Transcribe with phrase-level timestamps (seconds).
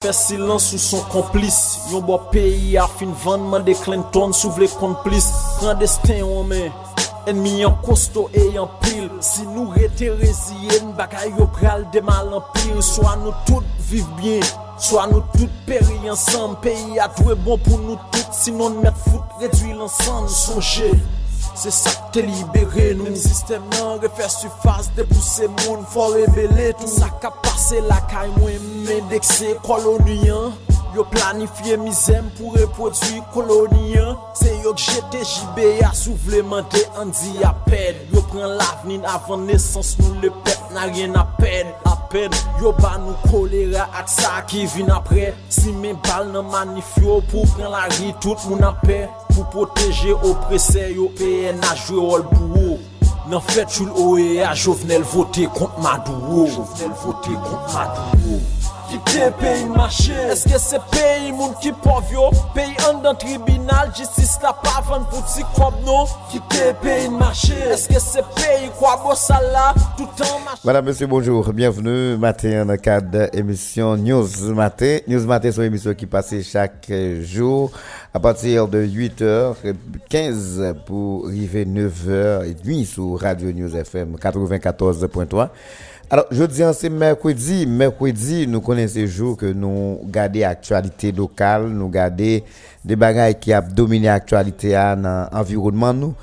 [0.00, 1.56] Fè silans ou son komplis
[1.92, 5.26] Yon bo peyi a fin vanman de Clinton sou vle komplis
[5.58, 6.70] Pren destin ou men
[7.28, 12.32] Enmi yon kosto e yon pil Si nou rete reziyen Baka yo pral de mal
[12.32, 14.40] an pil Soa nou tout viv bien
[14.80, 19.36] Soa nou tout peri ansan Peyi a dwe bon pou nou tout Sinon met fout
[19.44, 20.94] redwi lansan Sonje
[21.58, 26.90] Se sak te libere nou Mèm sistem nan refè sufas Depouse moun fò rebele tout
[26.90, 34.72] Sak a pase lakay mwen mèdekse koloniyan Yo planifiye mizem pou reprodwi koloniyan Se yo
[34.74, 40.72] k jete jibe ya souvlemente Andi apen Yo pren lavnin avan nesans nou le pep
[40.74, 45.98] Nan rien apen Apen Yo ba nou kolera ak sa ki vin apre Si men
[46.08, 51.62] bal nan manifyo Pou pren la ri tout moun apen Pou proteje oprese yo PN
[51.70, 52.80] a jwe ol pou ou
[53.30, 55.04] Nan fet chou l'OEA Jovenel
[55.78, 58.40] Madou Jovenel vote kont Madou
[58.90, 62.24] Ki te peyi mache Eske se peyi moun ki pov yo
[62.56, 66.00] Peyi an dan tribunal Jistis la pa van pou ti kob no
[66.32, 71.52] Ki te peyi mache Eske se peyi kwa bo sala Toutan mache Madame, monsieur, bonjour.
[71.52, 74.98] Bienvenue matin dans le cadre de l'émission News Matin.
[75.06, 77.70] News Matin, une émission qui passe chaque jour
[78.12, 85.48] à partir de 8h15 pour arriver 9h30 sur Radio News FM 94.3.
[86.12, 87.66] Alors, je dis c'est mercredi.
[87.66, 92.40] Mercredi, nous connaissons ces jours que nous gardons l'actualité locale, nous gardons
[92.84, 95.94] des bagailles qui ont dominé l'actualité dans l'environnement.
[95.94, 96.14] Nous.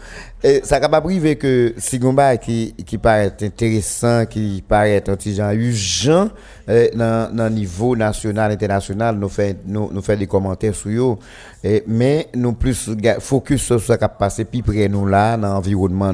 [0.43, 5.52] Et ça n'a pas privé que si Gomba qui, qui paraît intéressant, qui paraît antigen
[5.52, 6.30] urgent,
[6.67, 11.17] eh, dans le niveau national, international, nous fait, nous, nous fait des commentaires sur eux.
[11.63, 15.53] Eh, mais nous plus focus sur ce qui a passé plus près nous là, dans
[15.53, 16.13] l'environnement.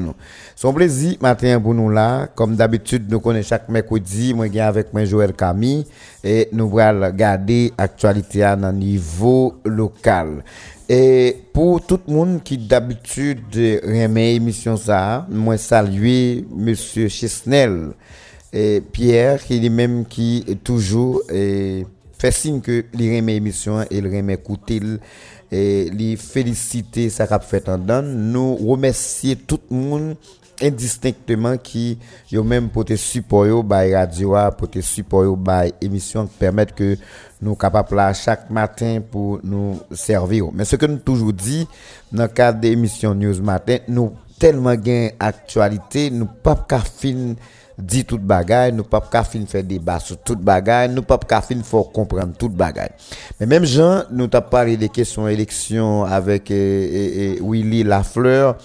[0.56, 4.92] Son plaisir, matin pour nous là, comme d'habitude, nous connaissons chaque mercredi, moi viens avec
[4.94, 5.84] moi Joël Camille,
[6.22, 10.42] et nous allons garder l'actualité à un niveau local.
[10.84, 14.98] E pou tout moun ki d'abitude reme emisyon sa,
[15.32, 16.74] mwen salye M.
[16.76, 17.78] Chesnel,
[18.52, 21.86] e Pierre ki li menm ki toujou e,
[22.20, 24.98] fesin ke li reme emisyon e li reme koutil,
[25.48, 30.12] e, li felicite sa kap fetan dan, nou remesye tout moun
[30.62, 31.98] indistinctement qui
[32.30, 36.36] yo même pour te support yo by radio pour te support yo by émission qui
[36.38, 36.96] permettent que
[37.44, 40.46] nous capables là chaque matin pour nous servir.
[40.52, 41.68] Mais ce que nous toujours dit
[42.10, 47.34] dans le cadre de l'émission news matin nous tellement gain actualité nous pas qu'à fin
[47.78, 51.40] dit toute bagaille nous pas qu'à fin faire débat sur toute bagaille nous pas qu'à
[51.42, 52.90] fin faut comprendre toute bagaille.
[53.38, 58.56] Mais même Jean nous t'a parlé des questions élections avec euh, euh, euh, Willy Lafleur.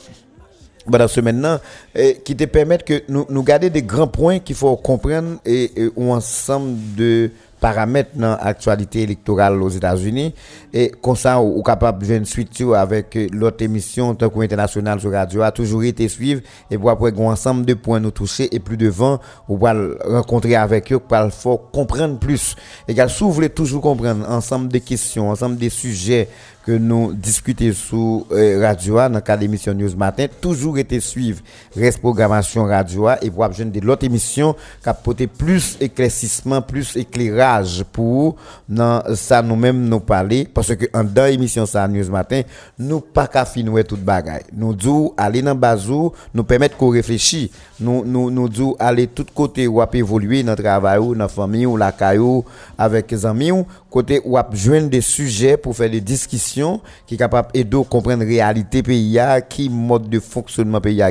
[0.89, 1.59] Pendant ce maintenant
[1.93, 5.83] eh, qui te permettent que nous, nous garder des grands points qu'il faut comprendre et,
[5.83, 10.33] et ensemble de paramètres dans l'actualité électorale aux États-Unis.
[10.73, 14.39] Et comme ça ou, ou capable de une suite avec euh, l'autre émission tant que
[14.39, 16.41] international sur radio a toujours été suivre.
[16.71, 19.69] Et pour après un ensemble de points nous toucher et plus devant ou pour
[20.05, 22.55] rencontrer avec eux pour faut comprendre plus.
[22.87, 26.27] Et qu'elle s'ouvre toujours comprendre ensemble des questions ensemble des sujets
[26.69, 30.27] que nous discutons sur euh, Radio dans le cadre de l'émission News Matin.
[30.39, 31.41] Toujours été suivre
[31.75, 34.53] reste programmation Radio et pour abjeune de l'autre émission
[34.83, 38.35] qui apporter plus éclaircissement, plus éclairage pour
[38.67, 42.43] dans ça nous-mêmes nous parler parce que en dans émission ça News Matin,
[42.77, 44.43] nous pas qu'à finir toute bagaille.
[44.55, 47.49] Nous disons aller dans bazou, nous permettre qu'on réfléchisse
[47.81, 51.77] Nous nous nous aller tout côté où a évoluer dans travail ou dans famille ou
[51.77, 52.43] la caillou
[52.77, 57.49] avec les amis ou côté où joindre des sujets pour faire des discussions qui capable
[57.53, 59.17] aider comprendre réalité pays
[59.49, 61.01] qui mode de fonctionnement pays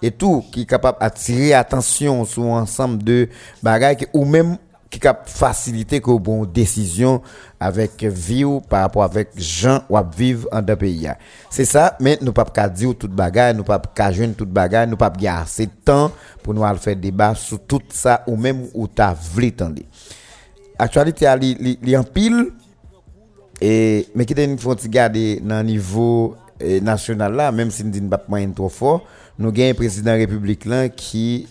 [0.00, 3.28] et tout qui capable attirer attention sur ensemble de
[3.62, 4.56] bagages ou même
[4.90, 7.20] qui cap faciliter que bon décision
[7.60, 11.08] avec vie ou par rapport avec gens ou vivre en deux pays.
[11.50, 14.86] C'est ça, mais nous pas qu'à dire toute bagarre, nous pas qu'à jeune toute bagarre,
[14.86, 16.10] nous pas qu'à assez de temps
[16.42, 19.82] pour nous faire débat sur tout ça ou même où t'as voulu tendre.
[20.78, 22.52] Actualité a li, li, en pile
[23.60, 28.00] et mais qui une faut garder dans niveau eh, national là même si nous dit
[28.00, 29.04] pas moyen trop fort,
[29.38, 31.46] nous gagne président république là qui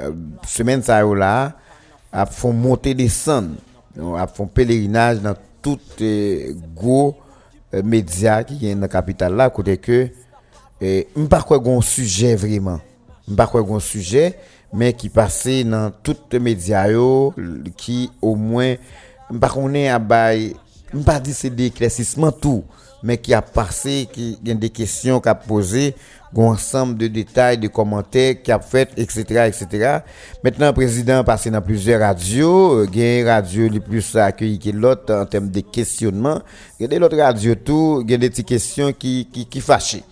[0.00, 0.12] euh,
[0.46, 1.56] semaine ça là
[2.12, 3.54] ap fon monte desan,
[3.96, 7.14] non, ap fon pelerinaj nan tout eh, go
[7.70, 10.00] eh, media ki gen nan kapital la, kote ke
[10.80, 12.80] eh, mpa kwe gon suje vreman,
[13.30, 14.30] mpa kwe gon suje,
[14.74, 17.30] men ki pase nan tout media yo,
[17.78, 18.78] ki o mwen,
[19.30, 20.50] mpa konen abay,
[20.94, 22.64] mpa di se de eklesisman tou,
[23.06, 25.90] men ki ap pase, ki gen de kesyon ka pose,
[26.36, 29.98] un ensemble de détails, de commentaires qui a fait, etc., etc.
[30.44, 35.14] Maintenant, le président passé dans plusieurs radios, euh, il radio les plus accueilli que l'autre
[35.14, 36.40] en termes de questionnement.
[36.78, 39.60] Il y a l'autre radio tout, il y a des petites questions qui, qui, qui
[39.60, 40.02] fâchent.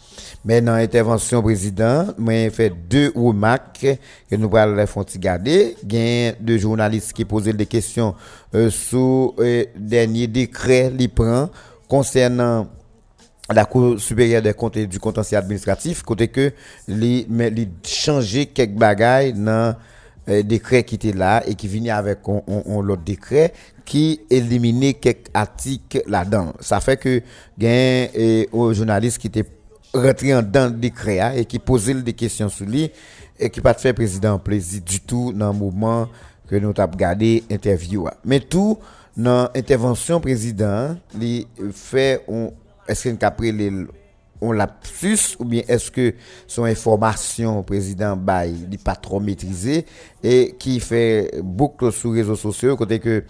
[0.44, 3.86] Mais dans l'intervention président, moi fait deux remarques
[4.30, 5.76] que nous allons les faire garder.
[5.82, 8.14] Il y a deux journalistes qui posaient des questions
[8.54, 11.50] euh, sur le euh, dernier décret, les prend
[11.88, 12.68] concernant
[13.54, 16.52] la Cour supérieure des comptes et du contentieux administratif, côté que
[16.86, 19.74] les, mais les changer quelques bagailles dans
[20.28, 23.54] euh, décret qui était là et qui venait avec on, on, on l'autre décret
[23.86, 26.52] qui éliminait quelques articles là-dedans.
[26.60, 27.22] Ça fait que
[27.58, 29.46] gain euh, aux journalistes qui étaient
[29.94, 32.90] rentrés dans le décret et qui posaient des questions sur lui
[33.38, 36.08] et qui pas fait président plaisir du tout dans le moment
[36.46, 38.06] que nous avons regardé interview.
[38.24, 38.78] Mais tout
[39.16, 42.52] dans intervention président, il fait on
[42.88, 43.52] est-ce qu'après
[44.40, 44.54] on
[44.98, 46.14] plus ou bien est-ce que
[46.46, 49.84] son information président bail n'est pas trop maîtrisé
[50.22, 53.24] et qui fait beaucoup sur les réseaux sociaux côté que le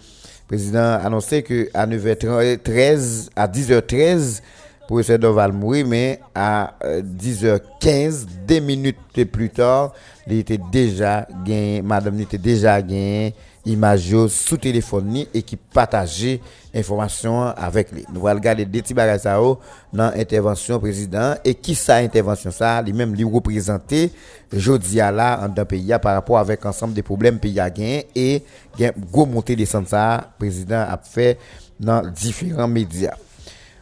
[0.47, 4.41] président a annoncé que à 9h13 à 10h13
[4.87, 8.97] professeur Doval mourir mais à 10h15 deux minutes
[9.31, 9.93] plus tard
[10.27, 13.33] il était déjà gagné madame était déjà gagné
[13.67, 16.37] imaj yo sou telefon ni e ki pataje
[16.69, 18.03] informasyon avek li.
[18.09, 19.57] Nou wal gade deti bagay sa yo
[19.95, 24.07] nan intervensyon prezident e ki sa intervensyon sa li menm li reprezente
[24.53, 28.43] jodi a la an dan peya par rapport avek ansam de problem peya gen e
[28.77, 30.05] gen go monte desan sa
[30.39, 31.33] prezident ap fe
[31.79, 33.15] nan diferan media.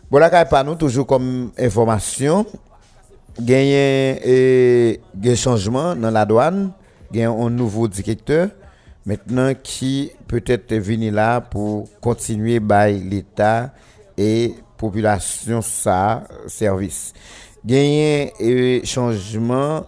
[0.07, 2.47] Bon la kay pa nou toujou kom informasyon
[3.37, 4.35] genyen e,
[5.13, 6.69] gen chanjman nan la douan,
[7.11, 8.49] genyen an nouvo direkteur
[9.07, 13.73] maintenant qui peut-être venir là pour continuer par l'État
[14.17, 17.13] et population ça service?
[17.65, 19.85] Gagner un changement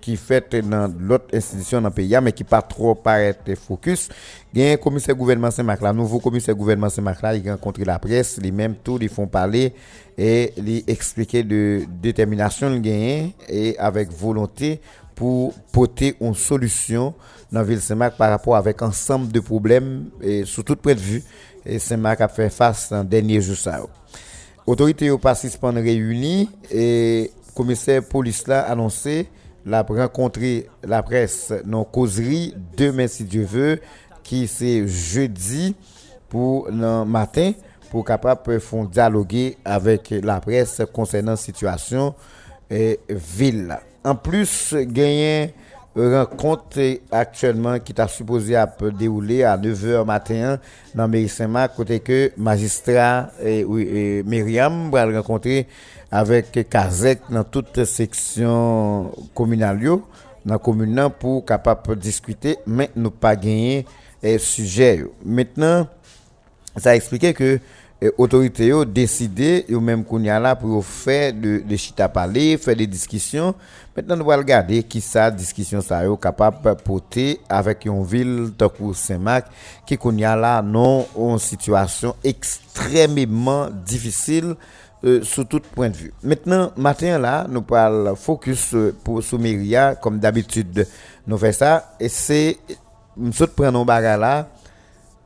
[0.00, 4.08] qui fait dans l'autre institution dans le pays, mais qui pas trop paraître focus.
[4.54, 7.58] Il y a un commissaire gouvernement Saint-Marc, là, nouveau commissaire gouvernement Saint-Marc, là, il a
[7.84, 9.74] la presse, les mêmes tout, ils font parler
[10.16, 12.80] et ils expliquer de détermination le
[13.48, 14.80] et avec volonté
[15.14, 17.14] pour porter une solution
[17.52, 21.22] dans ville Saint-Marc par rapport avec ensemble de problèmes et sous toute point de vue
[21.66, 23.82] et Saint-Marc a fait face en dernier jour ça.
[24.66, 29.28] Autorité au pas réunie et commissaire police là annoncé
[29.66, 33.80] la rencontrer la presse non causerie demain si Dieu veut
[34.22, 35.76] qui c'est jeudi
[36.28, 37.52] pour le matin
[37.90, 42.14] pour capable font dialoguer avec la presse concernant situation
[42.70, 43.78] et ville.
[44.02, 45.54] En plus, gagner
[45.94, 48.66] rencontre actuellement qui t'a supposé à
[48.98, 50.58] dérouler à 9h matin
[50.94, 55.66] dans Mairie Saint-Marc, côté que magistrat et, oui, Myriam va rencontrer
[56.10, 59.80] avec Kazek dans toute section communale
[60.44, 63.86] dans commune pour capable discuter mais ne pas gagner
[64.24, 65.04] un sujet.
[65.24, 65.86] Maintenant,
[66.76, 67.58] ça a expliqué que
[68.18, 72.56] autorité yo décidé yo même qu'on y a là pour faire de de chita parler
[72.58, 73.54] faire des discussions
[73.96, 78.92] maintenant nous allons regarder qui ça discussion ça yo capable porter avec une ville de
[78.94, 79.46] Saint-Marc
[79.86, 84.56] qui qu'on y a là non en situation extrêmement difficile
[85.04, 86.12] euh, sous tout point de vue.
[86.22, 90.86] Maintenant, matin là, nous parlons focus euh, pour Soumiria, comme d'habitude,
[91.26, 92.56] nous faisons ça, et c'est,
[93.16, 94.46] nous prenons un là,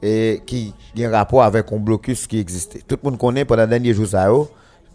[0.02, 2.80] et qui a un rapport avec un blocus qui existait.
[2.86, 4.28] Tout le monde connaît pendant les derniers jours, ça,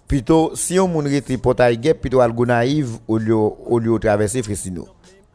[0.08, 3.98] plutôt, si on monde rete portail guêpe, plutôt algo naïve au lieu, au lieu de
[3.98, 4.88] traverser Fresino.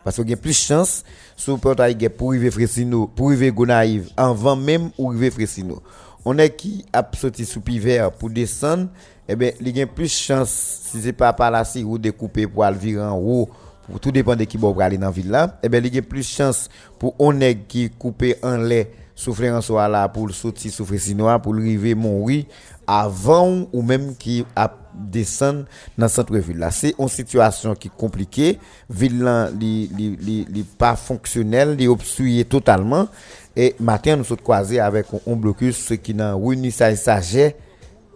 [0.04, 1.02] Parce qu'il y a plus de chance
[1.36, 5.82] sur portail guêpe pour arriver Fresino, pour arriver Gonaïve, avant même ou arriver Fresino.
[6.24, 8.88] On est qui a sauté sous pivert pour descendre,
[9.28, 11.98] eh bien, il y a plus de chance, si c'est pas par la si ou
[11.98, 13.48] découpé pour aller virer en haut,
[13.88, 15.98] pour tout dépend de qui va aller dans la ville là, eh bien, il y
[15.98, 16.68] a plus de chance
[16.98, 21.00] pour on est qui coupé en lait souffrir en soi là pour le sortir souffrir
[21.00, 22.44] sinois pour arriver mourir
[22.86, 25.64] avant ou même qui a descendre
[25.98, 26.70] dans centre ville là.
[26.70, 28.58] C'est une situation qui est compliquée.
[28.88, 33.08] Ville là n'est pas fonctionnelle est obstruée totalement.
[33.56, 37.56] Et matin nous sommes croisés avec un, un blocus ce qui dans Winnie Saget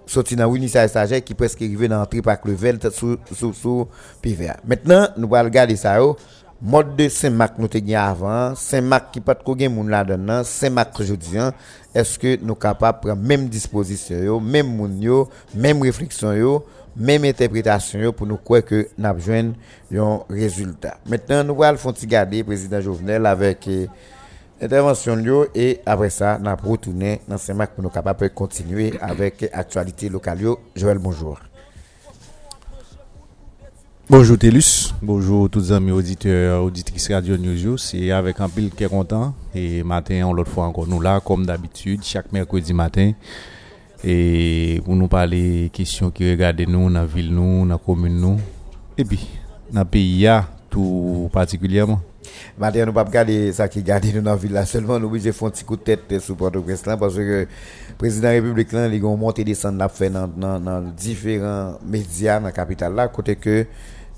[0.07, 3.88] sorti dans Winnie Saget qui presque arrivé dans l'entrée par Clevel sous sous
[4.21, 6.16] PVA maintenant nous allons regarder ça yo.
[6.62, 11.00] Mode de Saint-Marc nous avons avant, Saint-Marc qui pas de gen moun là dedans, Saint-Marc
[11.00, 11.52] aujourd'hui, hein.
[11.95, 18.12] est-ce que nous capables prendre même disposition même moun yo, même réflexion yo, même interprétation
[18.12, 19.55] pour nous croire que nous avons
[19.95, 20.99] un résultat?
[21.07, 23.69] Maintenant nous allons faire garder président Jovenel avec
[24.61, 25.17] intervention
[25.55, 30.40] et après ça, on a retourné dans match pour nous capables continuer avec l'actualité locale.
[30.76, 31.38] Joël, bonjour.
[34.11, 37.76] Bonjour Télus, bonjour tous amis auditeurs, auditrices Radio Newsio.
[37.76, 39.33] C'est avec un pile qui est content.
[39.55, 43.12] Et matin, on l'autre fois encore nous là, comme d'habitude, chaque mercredi matin.
[44.02, 47.79] Et pour nous parler des questions qui regardent nous, dans la ville, nous, dans la
[47.79, 48.40] commune, nous.
[48.99, 49.29] Et puis,
[49.73, 50.29] dans le pays,
[50.69, 52.00] tout particulièrement.
[52.59, 54.99] Matin, nous ne pouvons pas regarder ça qui garde nous dans la ville là seulement.
[54.99, 57.21] Nous obligés de faire un petit coup de tête euh, sur Port-au-Prince là parce que
[57.21, 57.49] le
[57.97, 60.81] président de la République là, il a monté et descendu la fait dans, dans, dans
[60.81, 63.67] différents médias dans la capitale là, côté que.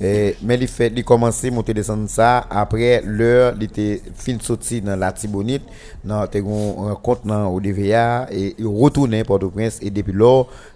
[0.03, 4.97] Mais il fait il commencé monter descendre ça après l'heure il était fin sorti dans
[4.97, 5.63] la Tibonite
[6.05, 10.13] dans une rencontre dans au DVA et il retourné Port-au-Prince et depuis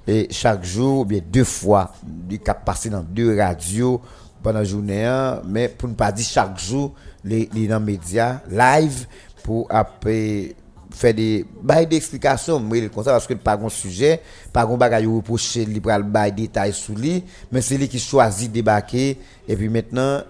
[0.06, 1.92] et chaque jour deux fois
[2.30, 4.00] il a passé dans deux radios
[4.42, 5.42] pendant la journée hein.
[5.44, 9.06] mais pour ne pas dire chaque jour les les dans médias live
[9.42, 10.54] pour après
[10.96, 14.20] faire des bails d'explication mais comme ça parce que pas un sujet
[14.52, 17.22] pas un bagage reprocher li pral bail détail sous lui
[17.52, 20.22] mais c'est lui qui choisit débarquer et puis maintenant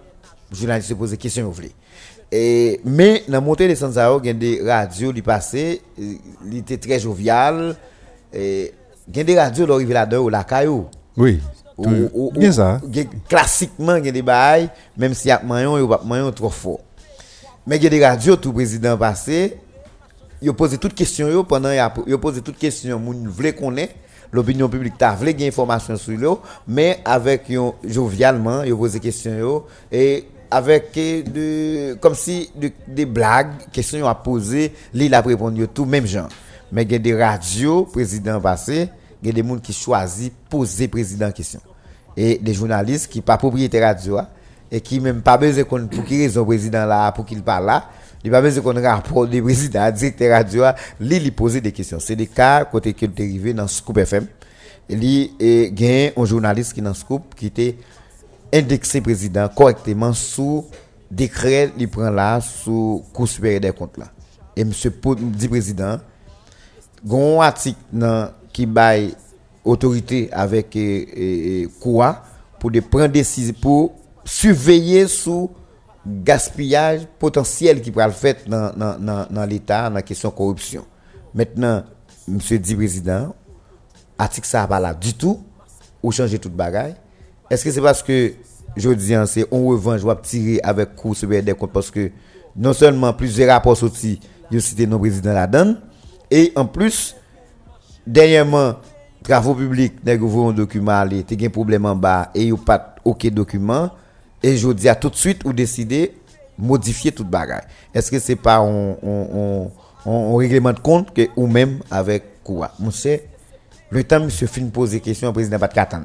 [0.50, 1.62] journaliste se pose des questions vous
[2.32, 6.78] et mais dans montée des Sanzao il y a des radios qui passaient il était
[6.78, 7.76] très jovial
[8.32, 8.73] et
[9.08, 11.40] il y a des radios qui là-dedans ou la caillou oui
[12.35, 12.80] bien ça.
[13.28, 16.50] classiquement il y a des bails même si y a maillon ou pas maillon trop
[16.50, 16.80] fort
[17.68, 19.58] mais il y a des radios tout président passé
[20.43, 21.73] yo pose toutes questions yo pendant
[22.07, 23.95] yo pose toutes questions moun vle connaît
[24.33, 29.38] l'opinion publique t'a vle gain information sur yo mais avec yon jovialement yo pose question
[29.38, 35.66] yo et avec de comme si de, des blagues questions à poser li la répondre
[35.66, 36.28] tout même gens
[36.73, 38.88] mais il y a des radios président passé
[39.23, 41.61] il y a des gens qui choisissent poser président question.
[42.16, 44.19] Et des journalistes qui pas propriétaire radio
[44.71, 47.90] et qui même pas besoin pour qui raison président là pour qu'il parle là
[48.26, 50.64] Il va besoin qu'on rapport du président, directeur radio,
[50.99, 52.00] lui, lui poser des questions.
[52.00, 54.26] C'est des cas, côté qui est arrivé dans Scoop FM.
[54.88, 57.76] Il y a un journaliste qui dans Scoop, qui était
[58.52, 60.64] indexé président correctement sous
[61.09, 64.06] décret, il prend là, sous cours supérieur des comptes là.
[64.56, 65.99] Et monsieur dit président,
[67.06, 69.14] gon article nan qui baille
[69.64, 70.80] autorité avec eh,
[71.14, 72.25] eh, eh, quoi
[72.59, 75.49] pour de prendre décision pour surveiller sous
[76.06, 80.34] gaspillage potentiel qui pourra le faire dans, dans, dans, dans l'État, dans la question de
[80.34, 80.84] corruption.
[81.34, 81.82] Maintenant,
[82.28, 83.34] monsieur dit président,
[84.18, 85.42] article ça pas là du tout,
[86.02, 86.94] ou changer toute bagaille.
[87.50, 88.32] Est-ce que c'est parce que,
[88.76, 92.10] je dis, c'est on revanche, on va tirer avec coup sur des comptes parce que
[92.56, 94.20] non seulement plusieurs rapports sortis,
[94.50, 95.80] ils ont cité nos présidents la donne,
[96.30, 97.16] et en plus,
[98.06, 98.76] dernièrement,
[99.22, 102.52] travaux publics, nous avons un document, il y a un problème en bas, et il
[102.52, 103.90] n'y a pas OK document.
[104.43, 106.12] Et je dis à tout de suite, ou décider
[106.59, 107.62] modifier toute bagage.
[107.95, 109.69] Est-ce que c'est pas un,
[110.37, 112.73] règlement de compte que ou même avec quoi?
[112.78, 113.21] Monsieur,
[113.90, 116.02] le temps, monsieur fin poser question au président Pat Katan.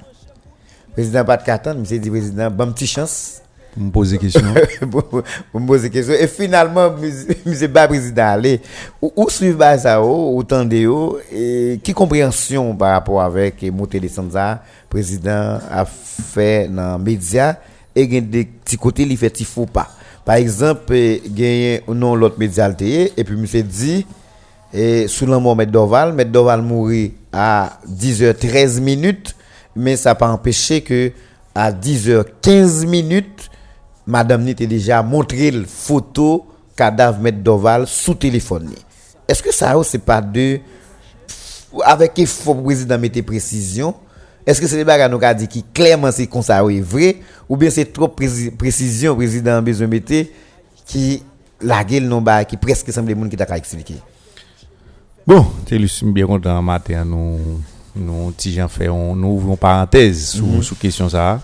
[0.93, 3.41] Président Katan, monsieur dit président, bonne petite chance.
[3.73, 4.53] Pour me poser question.
[4.91, 5.23] pour
[5.61, 6.13] me poser question.
[6.13, 6.93] Et finalement,
[7.45, 8.59] monsieur pas président allez,
[9.01, 10.85] où suivre ça, ou tendez
[11.31, 17.55] et qui compréhension par rapport avec Moté de Sanza, président a fait dans les médias?
[17.97, 19.87] e gen de ti kote li fe ti fou pa.
[20.25, 24.01] Par exemple, genyen ou non lot medyalteye, epi mi se di,
[24.69, 29.35] e, sou lan moun Met Doval, Met Doval mouri a 10h13 minute,
[29.73, 31.01] men sa pa empeshe ke
[31.57, 33.49] a 10h15 minute,
[34.05, 36.45] madame ni te deja montre l foto
[36.77, 38.79] kadav Met Doval sou telefon ni.
[39.31, 40.61] Eske sa ou se pa de,
[41.87, 43.95] avek e fo prezident mette presisyon,
[44.45, 47.17] est-ce que c'est des bagages nous a dit qui clairement c'est comme ça est vrai
[47.47, 50.25] ou bien c'est trop précision président besoin mettre
[50.85, 51.23] qui
[51.61, 53.95] la gueule non ba qui presque semble monde qui t'a expliquer.
[55.25, 57.61] Bon, c'est bien content matin nous
[57.95, 61.39] nous petit fait on nous ouvrons parenthèse sur mm sur question ça.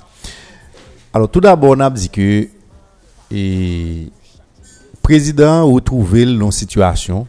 [1.13, 2.47] Alors tout d'abord on a dit que
[3.29, 4.09] et
[5.03, 7.27] président retrouvé dans situation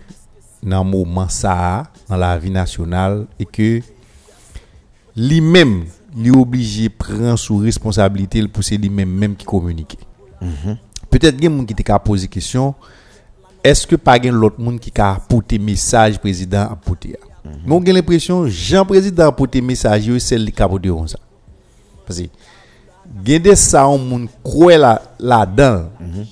[0.63, 3.81] dans moment ça dans la vie nationale et que
[5.19, 5.85] lui-même,
[6.17, 9.99] lui obligé prendre sous responsabilité pour c'est lui-même même qui communique.
[10.41, 10.77] Mhm.
[11.11, 12.75] Peut-être qu'il y a des gens qui t'a posé question
[13.65, 17.19] est-ce que pas l'autre monde qui a apporté message président à porter?
[17.45, 21.19] Mm j'ai l'impression Jean président a apporté message c'est celle qui a apporté ça.
[22.07, 22.27] Parce que
[23.25, 25.91] gen des ça on monde croit là là-dedans.
[26.01, 26.23] Mm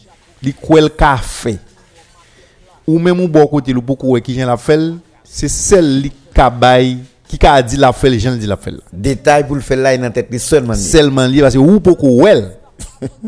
[0.43, 1.59] Li croit le café.
[2.87, 4.93] Ou même ou bon côté le beaucoup qui gen la fait
[5.25, 6.51] c'est celle qui a
[7.29, 8.75] qui a dit la fait, les gens dit la fait.
[8.93, 10.75] Détail pour le faire là, il a tête seulement.
[10.75, 12.53] Seulement lui, parce que ou beaucoup well.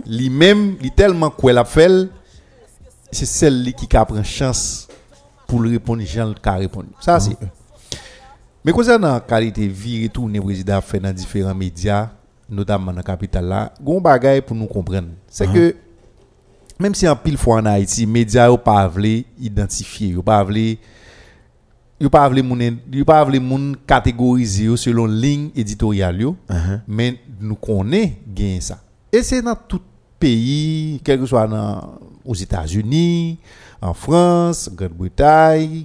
[0.06, 2.08] lui même, il tellement quoi la fait,
[3.10, 4.88] c'est celle qui a pris chance
[5.46, 6.88] pour le répondre, gens qui répondre.
[7.00, 7.36] Ça, c'est
[8.64, 12.10] Mais concernant la qualité de vie, retourner président fait dans différents médias,
[12.48, 15.08] notamment dans la capitale là, gon bagaille pour nous comprendre.
[15.28, 15.74] C'est que
[16.78, 20.78] même si en pile fois en Haïti, médias n'ont pas voulu identifier, n'ont pas voulu
[22.00, 26.36] yo pas voulu moun yo pas voulu moun catégoriser selon ligne éditoriale yo,
[26.86, 28.80] mais nous connaît gain ça.
[29.12, 29.80] Et c'est dans tout
[30.18, 33.38] pays, quel que soit dans, aux États-Unis,
[33.80, 35.84] en France, Grande-Bretagne,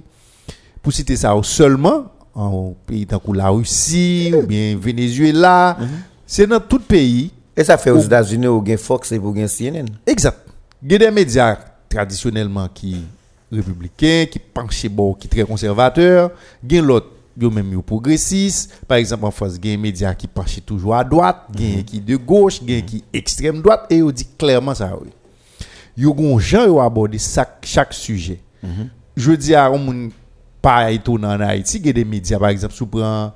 [0.82, 5.78] pour citer ça seulement en pays tant la Russie ou bien Venezuela,
[6.26, 7.30] c'est dans tout pays.
[7.56, 9.86] Et ça fait aux États-Unis ou gain Fox et pour gain CNN.
[10.06, 10.38] Exact.
[10.82, 11.56] Il y a des médias
[11.88, 13.04] traditionnellement qui
[13.56, 19.24] républicains, qui penchent bon, qui très y a l'autre yo même yo progressistes par exemple
[19.24, 22.00] en France il y a des médias qui penchent toujours à droite y a qui
[22.00, 25.08] de gauche y a qui extrême droite et yo dit clairement ça oui.
[25.96, 28.40] Yo gon gens yo aborder chaque, chaque sujet.
[29.16, 30.10] Je dis à un monde
[30.60, 33.32] pas étonnant en Haïti a des médias par exemple sous prend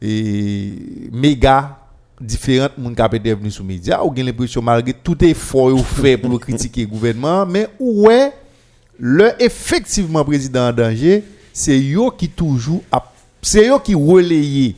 [0.00, 0.72] et
[1.12, 1.76] méga
[2.20, 6.16] différentes moun qui peut venir sur médias ou gain l'impression malgré tout effort yo fait
[6.16, 8.32] pour critiquer le gouvernement mais ouais
[9.00, 12.82] le effectivement président en danger c'est yo qui toujours
[13.42, 14.76] c'est eux qui relayent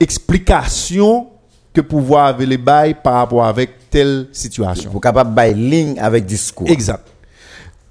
[0.00, 1.28] explication
[1.72, 4.90] que pouvoir avait les bails par rapport avec telle situation.
[4.90, 6.68] Pour capable bail ligne avec discours.
[6.70, 7.06] Exact.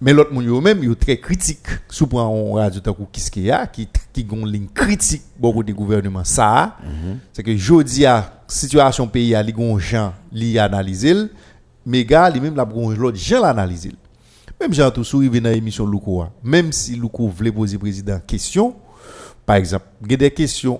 [0.01, 2.97] Mais l'autre monde yo même yo très critique sous point on radio tant
[3.31, 6.77] qui a qui qui gon ligne critique beaucoup du gouvernement ça
[7.31, 11.15] c'est que jodi a situation pays a li gon gens li analyser
[11.85, 13.93] mais gars li même la gon l'autre gens l'analyser
[14.59, 16.31] même gens tout sourive dans émission Louko a.
[16.43, 18.75] même si Louko voulait poser président question
[19.45, 20.79] par exemple, il y a des questions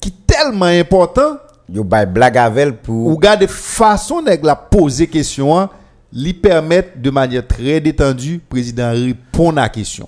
[0.00, 1.38] qui sont tellement importantes.
[1.68, 5.68] Yo bay blague avec pour Ou garde façon de la poser question, hein,
[6.12, 10.06] lui permettre de manière très détendue, président répondre à la question.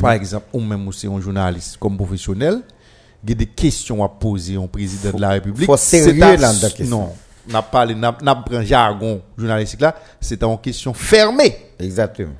[0.00, 2.62] Par exemple, ou même si c'est un journaliste comme professionnel,
[3.22, 5.66] il y a des questions à poser au président de la République.
[5.66, 6.98] faut sérieux C'est à- dans la question.
[6.98, 7.12] Non,
[7.48, 11.56] n'a pas n'a n'a pas un jargon journalistique là, c'est une question fermée.
[11.78, 12.34] Exactement.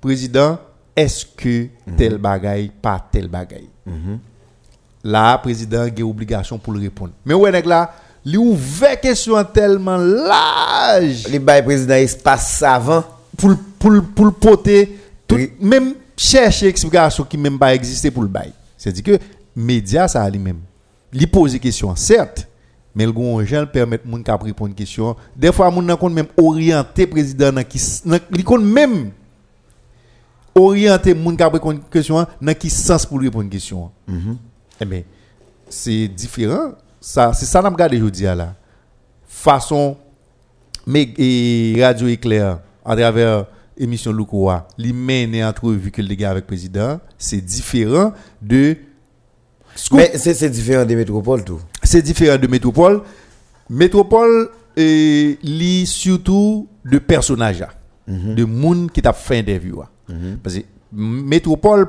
[0.00, 0.58] président,
[0.94, 3.68] est-ce que tel bagaille, pas tel bagaille?
[5.04, 7.12] Là, président a une obligation pour le répondre.
[7.24, 7.92] Mais ouais, nèg là,
[8.24, 13.02] lui ouvert question tellement large Les bail président espace savant.
[13.36, 15.52] pour, le- pour, le- pour le poter, tout, Oui.
[15.60, 18.52] même chercher explication qui même pas exister pour le bail.
[18.78, 19.18] C'est-à-dire que
[19.56, 20.60] média ça a lui-même.
[21.12, 22.46] Il pose des questions, certes,
[22.94, 25.16] mais le gon gens permet moun ka répondre une question.
[25.36, 29.10] Des fois moun nan kon même orienter président nan qui nan- li kon même
[30.54, 33.90] orienter moun ka répondre une question dans qui sens pour répondre une question.
[34.80, 35.02] Eh bien,
[35.68, 36.72] c'est différent.
[37.00, 38.54] Ça, c'est ça n'a regardé aujourd'hui là.
[39.26, 39.96] Façon
[40.86, 43.46] mais et radio éclair à travers
[43.78, 48.76] émission Loukoa, li mène entrevue que le gars avec président, c'est différent de
[49.74, 49.98] Scoop.
[49.98, 51.60] Mais c'est c'est différent des métropoles tout.
[51.92, 53.02] C'est différent de métropole.
[53.68, 57.64] Métropole et lit surtout de personnages,
[58.08, 59.80] de monde qui t'a fait interview.
[59.82, 59.88] ah.
[60.42, 61.88] Parce que métropole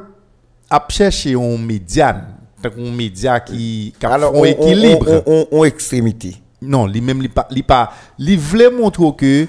[0.70, 2.26] a cherché un médiane,
[2.64, 5.24] un média qui, qui a Alors un équilibre.
[5.26, 6.36] On, on, on, on extrémité.
[6.62, 9.48] Non, lui même lui pas lui pas lui voulait montrer que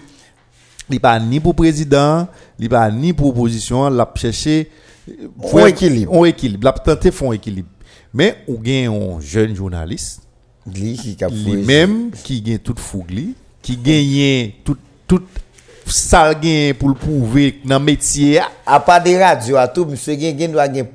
[0.90, 2.27] il pas ni pour président,
[2.59, 4.69] il pas ni pour opposition, l'a cherché
[5.09, 6.12] euh, On vraiment- équilibre.
[6.12, 7.69] On équilibre, l'a tenté font équilibre.
[8.12, 10.23] Mais on gagne un jeune journaliste
[10.72, 15.22] Li lui-même qui gagne toute fougue li, qui gagne tout tout
[16.79, 18.38] pour le prouver dans le métier.
[18.40, 18.48] ah.
[18.66, 20.87] à part des radios à tout monsieur gen gen gen gen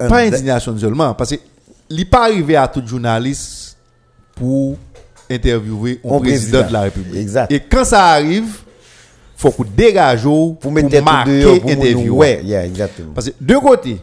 [0.00, 1.36] un- Pas indignation seulement parce que
[1.88, 3.76] il pas arrivé à tout journaliste
[4.34, 4.76] pour
[5.30, 7.16] interviewer un président, de la République.
[7.20, 7.50] Exact.
[7.52, 8.58] Et quand ça arrive,
[9.36, 12.06] faut qu'on dégage pour, pour mettre tête marquer dehors pour interview.
[12.06, 13.12] nous ouais, yeah, exactement.
[13.14, 14.00] Parce que de côté,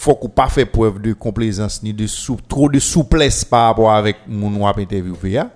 [0.00, 3.92] faut qu'on pas faire preuve de complaisance ni de sou, trop de souplesse par rapport
[3.92, 5.50] avec mon wap interviewé ya.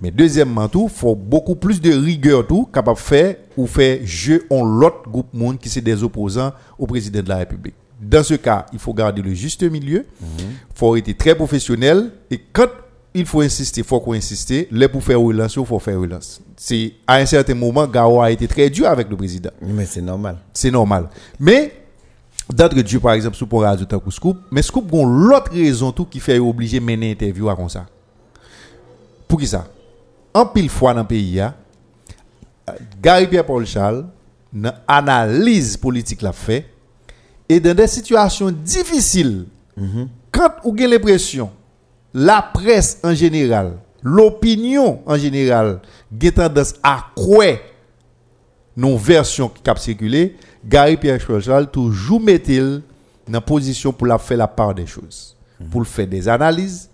[0.00, 4.64] Mais deuxièmement tout, faut beaucoup plus de rigueur tout capable faire ou faire jeu en
[4.64, 7.74] l'autre groupe monde qui c'est des opposants au président de la République.
[8.00, 10.06] Dans ce cas, il faut garder le juste milieu.
[10.76, 12.68] faut être très professionnel et quand
[13.14, 14.54] il faut insister, faut qu'on insiste.
[14.70, 16.40] Là pour faire relance, il faut faire relance.
[16.56, 20.02] C'est à un certain moment, Gao a été très dur avec le président Mais c'est
[20.02, 20.36] normal.
[20.52, 21.08] c'est normal.
[21.40, 21.72] Mais,
[22.52, 25.92] d'entre Dieu, par exemple, sous pour radio tant que Scoop, mais Scoop a l'autre raison
[25.92, 27.86] tout qui fait obligé de mener interview à comme ça.
[29.26, 29.66] Pour qui ça?
[30.32, 31.42] En pile fois dans le pays,
[33.02, 34.06] Gary Pierre Paul Charles,
[34.52, 36.66] dans analyse politique l'a fait,
[37.48, 39.46] et dans des situations difficiles,
[40.30, 41.50] quand vous avez l'impression,
[42.14, 45.80] la presse en général, l'opinion en général,
[46.22, 47.56] a tendance à croire
[48.76, 52.82] non version qui cap circuler, Gary Pierre Chevalier toujours met-il
[53.28, 55.36] dans position pour la faire la part des choses,
[55.70, 56.88] pour faire des analyses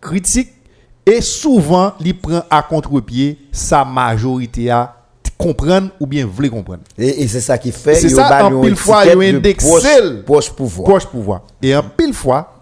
[0.00, 0.52] critiques
[1.04, 4.94] et souvent il prend à contre-pied sa majorité à
[5.36, 6.82] comprendre ou bien voulait comprendre.
[6.98, 9.04] Et, et c'est ça qui fait C'est ça, en pile fois,
[9.54, 10.88] proche- le- proche pouvoir.
[10.88, 11.42] proche pouvoir.
[11.62, 12.54] Et en pile fois,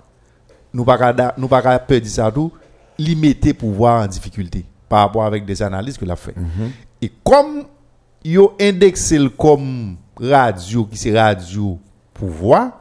[0.74, 2.52] nous pas nous pas peur de ça tout,
[2.98, 6.34] limiter pouvoir en difficulté par rapport avec des analyses que l'a fait.
[7.00, 7.64] Et comme
[8.24, 11.78] yo indexé comme radio qui c'est radio
[12.14, 12.80] pouvoir,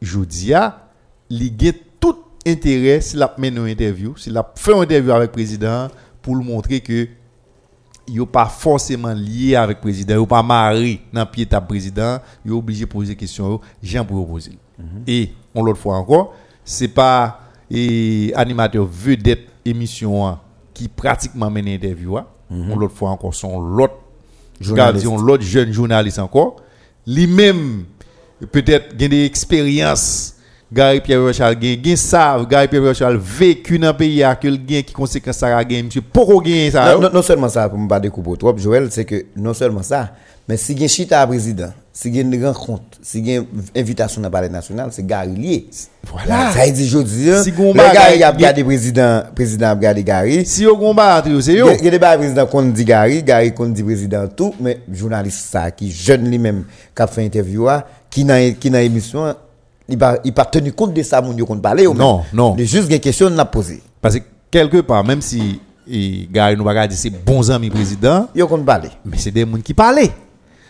[0.00, 0.88] je dis à
[1.30, 5.28] li gen tout intérêt s'il a mené une interview, s'il a fait une interview avec
[5.28, 5.88] le président
[6.22, 7.08] pour lui montrer que
[8.08, 12.58] yo pas forcément lié avec le président, yo pas marié dans pied ta président, yo
[12.58, 14.58] obligé de poser question yo, Jean pour poser.
[15.06, 16.34] Et on l'autre fois encore,
[16.64, 17.40] c'est pas
[18.34, 20.38] animateur vedette émission
[20.72, 22.26] qui pratiquement mène interview hein.
[22.50, 23.94] on l'autre fois encore son l'autre
[24.60, 26.56] l'autre jeune journaliste encore,
[27.06, 27.84] lui-même
[28.50, 30.34] peut-être gain des expériences
[30.72, 34.48] Gary Pierre Rochal gain gain ça Gary Pierre Rochal vécu dans le pays à que
[34.48, 37.68] gain qui conséquence ça a gain monsieur pourquoi gain ça Non, non, non seulement ça,
[37.68, 40.12] pour ne pas découper trop, Joël, c'est que non seulement ça,
[40.48, 44.28] mais si a un chita président, si il une rencontre, si il une invitation dans
[44.28, 45.66] le palais national, c'est Gary lié.
[46.12, 46.52] Voilà.
[46.52, 50.44] Ça dire, je dis, Si gon Gary a regardé président, président a regardé Gary.
[50.44, 52.84] si yo combat entre eux, c'est Il yo y a des débats président qu'on dit
[52.84, 57.24] Gary, Gary qu'on dit président tout, mais journaliste ça, qui jeune lui-même, qui a fait
[57.24, 59.34] interview, ah, qui dans qui dans émission,
[59.88, 62.54] il pas il pas tenu compte de ça, mon yo qu'on ou Non, non.
[62.58, 63.80] Il juste une question n'a posé.
[64.02, 65.62] parce que quelque part même si
[66.30, 68.90] Gary nous va dire c'est bons amis président Yo qu'on parlait.
[69.02, 70.12] mais c'est des gens qui parlaient.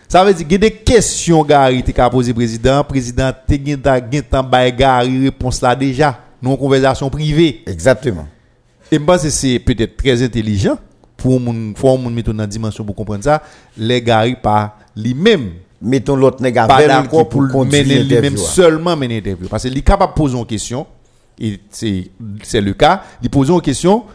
[0.07, 3.81] Ça veut dire qu'il y a des questions Gary ka poser président, président te gen
[3.81, 7.61] ta gen tan bay Gary réponse là déjà, nous en conversation privée.
[7.67, 8.27] Exactement.
[8.89, 10.77] Et je pense que c'est peut-être très intelligent
[11.17, 13.43] pour moun faut moun mettre dans dimension pour comprendre ça,
[13.77, 15.51] les Gary pas lui-même.
[15.81, 18.41] Mettons l'autre pas avec d'accord pour mener lui-même ah.
[18.41, 19.47] seulement mener l'interview.
[19.49, 20.87] Parce qu'il est capable de poser une question
[21.39, 22.09] et c'est
[22.43, 24.05] c'est le cas, il pose une question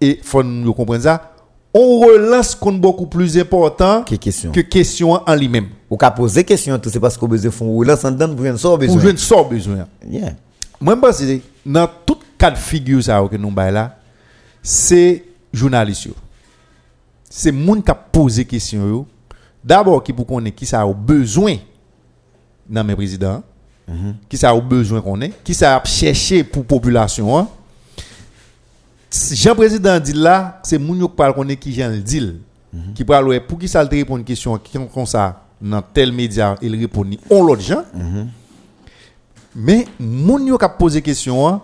[0.00, 1.31] et faut nous comprendre ça,
[1.74, 4.52] on relance compte beaucoup plus important Que question.
[4.52, 5.68] que question en lui-même.
[5.90, 8.58] Ou ka poser question tout c'est parce qu'on besoin font relance en dedans pour une
[8.58, 9.00] sort Pour besoin.
[9.00, 9.86] jouer sort besoin.
[10.08, 10.32] Yeah.
[10.80, 13.96] Moi, je pense que dans tout cas de figure ça que nous bail là,
[14.62, 16.08] c'est journaliste.
[17.30, 19.06] C'est moun qui a posé question.
[19.64, 21.56] D'abord qui pour connaître qui ça a besoin
[22.68, 23.42] dans mes présidents,
[24.28, 27.38] qui ça a besoin qu'on ait, qui ça a cherché pour population.
[27.38, 27.48] hein.
[29.12, 32.40] Si Jean président dit là, c'est moun qui parle connaît qui Jean le dit.
[32.94, 36.56] Qui parle pour qui ça le répond une question qui comme ça dans tel média
[36.62, 37.84] il répond on l'autre gens.
[39.54, 41.60] Mais moun yo qui posé question hein,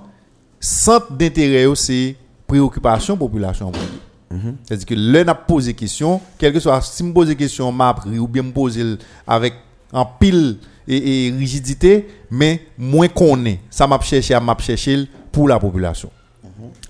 [0.61, 3.73] centre d'intérêt c'est préoccupation population.
[3.73, 4.39] lui.
[4.65, 8.19] C'est-à-dire que l'un a posé question, quel que soit si me pose question m'a appris
[8.19, 9.55] ou bien me poser avec
[9.91, 13.61] en pile et, et rigidité, mais moins qu'on est.
[13.71, 16.11] Ça m'a cherché à m'a cherché pour la population.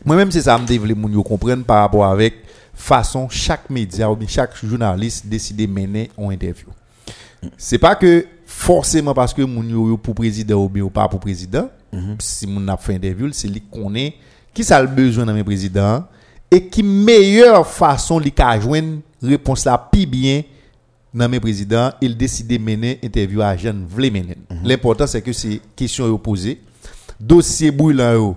[0.05, 2.35] Moi-même, c'est ça me développer moun yo comprendre par rapport avec
[2.75, 6.69] façon chaque média ou bien chaque journaliste décide de mener une interview.
[7.57, 11.21] C'est pas que forcément parce que moun yo pour président ou bien ou pas pour
[11.21, 11.69] président,
[12.19, 14.15] si moun a fait interview, c'est lui connaît
[14.55, 16.05] qui ça le besoin dans mes présidents
[16.51, 20.43] et qui meilleure façon li ka joindre réponse là pi bien
[21.13, 24.37] dans mes présidents, il décide de mener interview à jeune vle mener.
[24.63, 26.61] L'important c'est que c'est question yo posées,
[27.19, 28.37] dossier brûlant yo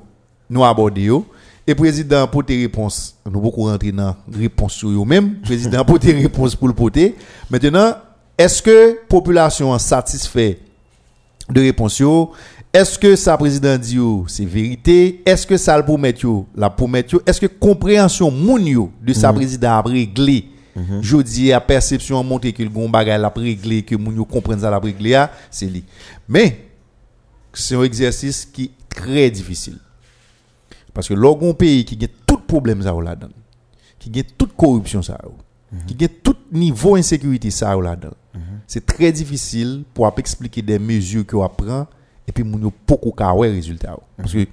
[0.50, 1.26] nous aborder yo
[1.68, 6.00] et président pour tes réponses, nous beaucoup rentrer dans réponse sur yo même, président pour
[6.00, 7.16] tes réponses pour le poter.
[7.50, 7.96] Maintenant,
[8.38, 10.60] est-ce que population satisfait
[11.50, 12.02] de réponse
[12.74, 15.22] est-ce que ça président dit c'est vérité?
[15.26, 16.16] Est-ce que ça le promet
[16.56, 20.46] la promet est-ce que compréhension moun de sa président a réglé?
[21.02, 24.62] Jodi a perception a montré que le gon bagay la réglé que moun yo comprenne
[24.62, 25.84] ça la réglé a, c'est li
[26.30, 26.66] mais
[27.54, 29.80] c'est un exercice qui est très difficile
[30.94, 33.30] parce que l'orgon pays qui a tout problème ça là-dedans
[34.00, 35.18] qui a toute corruption ça
[35.88, 38.16] qui a tout niveau insécurité ça là-dedans
[38.68, 41.88] c'est très difficile pour expliquer des mesures que on prend
[42.28, 44.02] et puis yo beaucoup ka ouais résultat ou.
[44.18, 44.46] parce que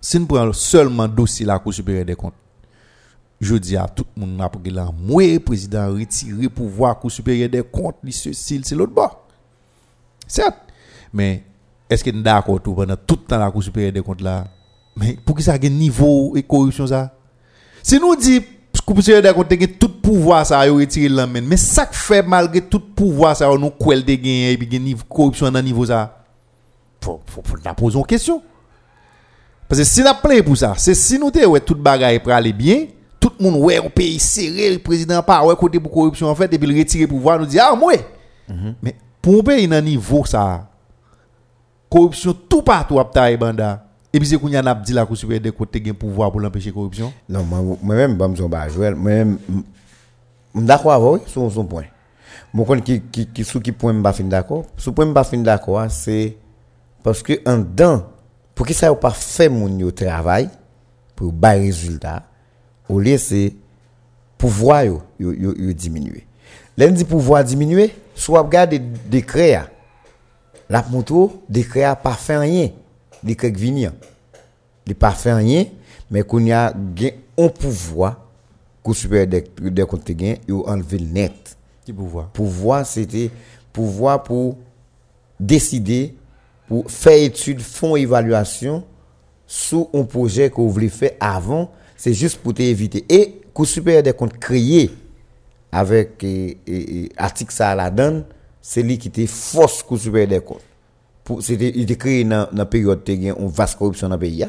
[0.00, 2.34] si nous prenons seulement dossier la Cour supérieure des comptes
[3.40, 7.62] je dis à tout le monde après là moi président retirer pouvoir Cour supérieure des
[7.62, 9.26] comptes ceci c'est l'autre bord
[10.26, 10.58] certes
[11.12, 11.42] mais
[11.88, 14.46] est-ce que nous d'accord tout pendant tout le temps la Cour supérieure des comptes là?
[14.96, 17.12] Mais pour qui ça a un niveau et corruption ça?
[17.82, 18.42] Si nous dit
[18.84, 21.94] Cour supérieure des comptes a tout pouvoir ça a retiré la main mais ça que
[21.94, 25.62] fait malgré tout pouvoir ça nous quel de gagner et puis gen niveau corruption dans
[25.62, 26.24] niveau ça.
[27.00, 27.20] Faut
[27.64, 28.42] la poser une question.
[29.68, 32.32] Parce que si n'a plein pour ça c'est si nous te ouais toute bagaille pour
[32.32, 32.86] aller bien
[33.20, 36.34] tout le monde ouais au pays serré, le président pas ouais côté pour corruption en
[36.34, 37.92] fait et puis il retire pouvoir nous dit ah moi.
[38.82, 40.68] Mais pour un pays dans niveau ça
[41.88, 45.16] corruption tout partout à taille banda et puis c'est qu'on y a dit la cour
[45.16, 47.12] supérieure des pouvoir pour l'empêcher corruption.
[47.28, 48.96] Non, moi- moi-même, je ne suis pas Joël.
[48.96, 49.36] Je
[50.58, 51.84] suis d'accord avec vous sur son point.
[52.52, 54.64] Mon compte qui, qui, qui, sur qui point, je ne suis d'accord?
[54.76, 56.36] Sur point, je ne suis d'accord, c'est
[57.02, 58.04] parce que en dedans,
[58.54, 60.50] pour que ça n'a pas fait mon travail,
[61.14, 62.24] pour bas résultat,
[62.88, 63.54] au lieu c'est
[64.36, 66.26] pouvoir yo, yo, yo, yo diminuer.
[66.76, 69.52] L'un dit pouvoir diminuer, soit regarde des décrets.
[69.52, 69.68] là.
[70.68, 72.70] La moto, décret pas fait rien.
[73.24, 75.66] Il pas fait rien,
[76.10, 76.24] mais
[77.38, 78.26] un pouvoir
[78.84, 80.10] que supérieur des comptes
[80.48, 81.56] yo enlevé le net.
[81.84, 82.28] Qui pouvoir?
[82.30, 83.30] Pouvoir c'était
[83.72, 84.56] pouvoir pour
[85.38, 86.14] décider
[86.70, 88.84] pour faire étude, font évaluation
[89.44, 94.04] sur un projet que vous voulez faire avant, c'est juste pour t'éviter et que supérieur
[94.04, 94.88] des comptes créé
[95.72, 98.24] avec eh, eh, eh, article ça la donne,
[98.62, 100.62] c'est était force que supérieur des comptes.
[101.40, 104.44] C'était il était créé dans dans période te gen une vaste corruption dans le pays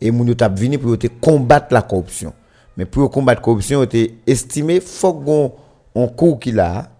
[0.00, 2.32] et moun yo t'a venu pour combattre la corruption.
[2.76, 5.52] Mais pour combattre la corruption, il était estimé faut qu'on
[5.94, 6.90] on cours qui là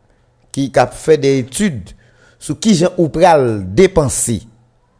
[0.50, 1.90] qui a fait des études
[2.38, 4.42] sur qui gens ou pral dépenser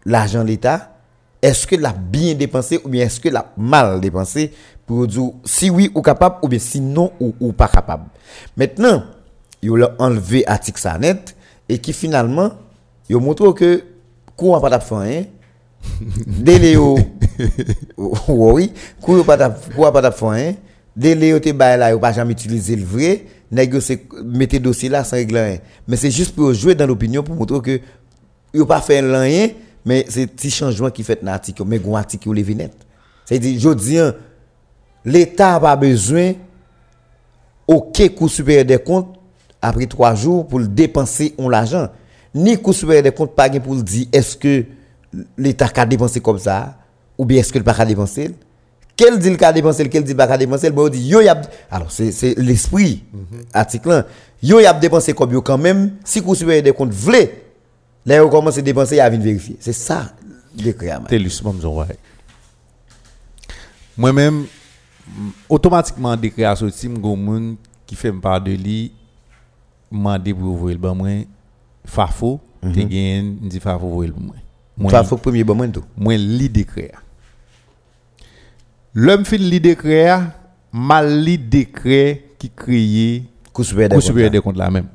[0.05, 0.97] l'argent de l'État,
[1.41, 4.53] est-ce que l'a bien dépensé ou bien est-ce que l'a mal dépensé
[4.87, 8.05] pour dire si oui ou capable ou bien si non ou, ou pas capable.
[8.57, 9.05] Maintenant,
[9.63, 11.37] il a enlevé article ça net
[11.69, 12.53] et qui finalement
[13.09, 13.85] il montre que
[14.39, 15.25] courant pas fait rien
[16.27, 16.97] délai yo
[18.29, 18.73] oui
[19.03, 19.37] courant pas
[20.21, 20.55] rien
[20.97, 23.75] délai yo te bail là yo pas jamais utiliser le vrai nèg
[24.25, 27.81] mettez dossier là sans régler mais c'est juste pour jouer dans l'opinion pour montrer que
[28.55, 29.49] yo pas fait rien
[29.85, 32.73] mais c'est petit changement qui fait dans l'article mais gon article levé net.
[33.29, 33.99] Je dis
[35.05, 36.35] l'état a pas besoin
[37.67, 39.19] aucun coût supérieur des comptes
[39.61, 41.89] après trois jours pour le dépenser on l'argent
[42.39, 44.65] ni supérieur des comptes pas pour dire est-ce que
[45.37, 46.79] l'état a dépensé comme ça
[47.17, 48.35] ou bien est-ce que le pas a dépensé?
[48.97, 50.71] Quel dit le cas dépensé quel dit pas a dépensé?
[50.71, 53.05] Bon on dit yo y a alors c'est c'est l'esprit
[53.53, 54.07] article là.
[54.43, 55.97] yo y a dépensé comme yo quand même.
[56.05, 57.29] Si supérieur des comptes vle
[58.07, 59.57] là yo commence à dépenser y a vérifier.
[59.61, 60.13] C'est ça
[60.55, 61.55] décret Télus, bon.
[63.97, 64.47] Moi-même,
[65.49, 68.93] automatiquement, décret à sorti, m'gon moun qui fait me de li,
[69.91, 71.25] mandé pour ouvrir le
[71.89, 74.37] ban moi, Fafo, te gen, dit Fafo le moi.
[74.77, 76.93] Moi, Pas faut premier bon moment tout moi li décret.
[78.95, 79.61] L'homme fin li
[80.73, 83.65] mal li des Cour
[83.97, 84.31] comptes supérieur là.
[84.31, 84.89] des comptes là même.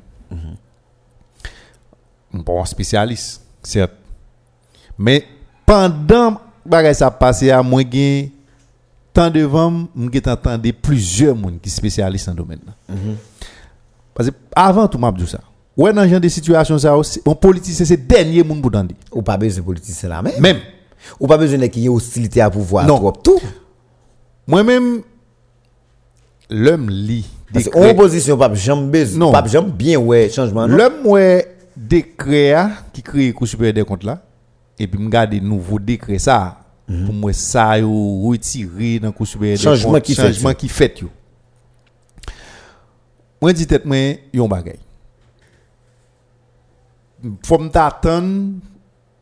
[2.32, 3.92] Bon spécialiste, certes.
[4.98, 5.24] Mais
[5.66, 8.30] pendant bagay ça passé à moi gen
[9.12, 12.60] temps devant m'gè entendu plusieurs monde qui spécialistes dans le domaine.
[12.66, 12.94] là.
[14.14, 15.40] Parce que avant tout m'a dit ça.
[15.76, 18.84] Ouais dans genre de situation ça aussi, un politicien c'est dernier monde pour dire.
[19.12, 20.58] ou pas besoin de politicien là même Même
[21.18, 23.10] ou pas besoin qu'il y ait hostilité à pouvoir Non.
[23.12, 23.40] tout
[24.46, 25.02] moi-même
[26.48, 29.32] l'homme lit parce que opposition pas jamais besoin Non.
[29.32, 32.56] pas jamais bien ouais changement L'homme ouais décret
[32.92, 34.22] qui crée Cour supérieure des comptes là
[34.78, 39.56] et puis me garder nouveau décret ça pour moi ça yo retirer dans Cour supérieure
[39.58, 41.08] des Changement qui fait changement qui fait yo.
[43.40, 43.96] Moi dit tête moi
[44.32, 44.78] yon bagay.
[47.44, 48.54] Faut m'attendre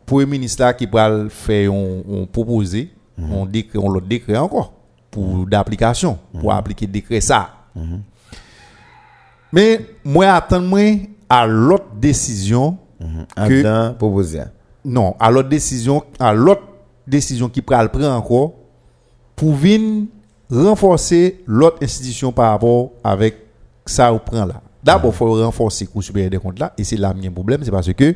[0.07, 4.73] pour le ministre là qui va faire on, proposer on décret on l'autre décret encore
[5.11, 7.51] pour d'application pour appliquer décret ça.
[9.53, 10.81] Mais moi attendre moi
[11.29, 12.79] à l'autre décision
[13.49, 13.63] que-
[13.93, 14.41] proposé.
[14.85, 16.63] Non, à l'autre décision, à l'autre
[17.07, 18.53] décision qui pral prend encore
[19.37, 20.07] pour venir
[20.51, 23.37] renforcer l'autre institution par rapport avec
[23.87, 24.61] ça ou prend là.
[24.83, 27.61] D'abord, il faut renforcer le cours supérieur des comptes là, et c'est là le problème,
[27.63, 28.15] c'est parce que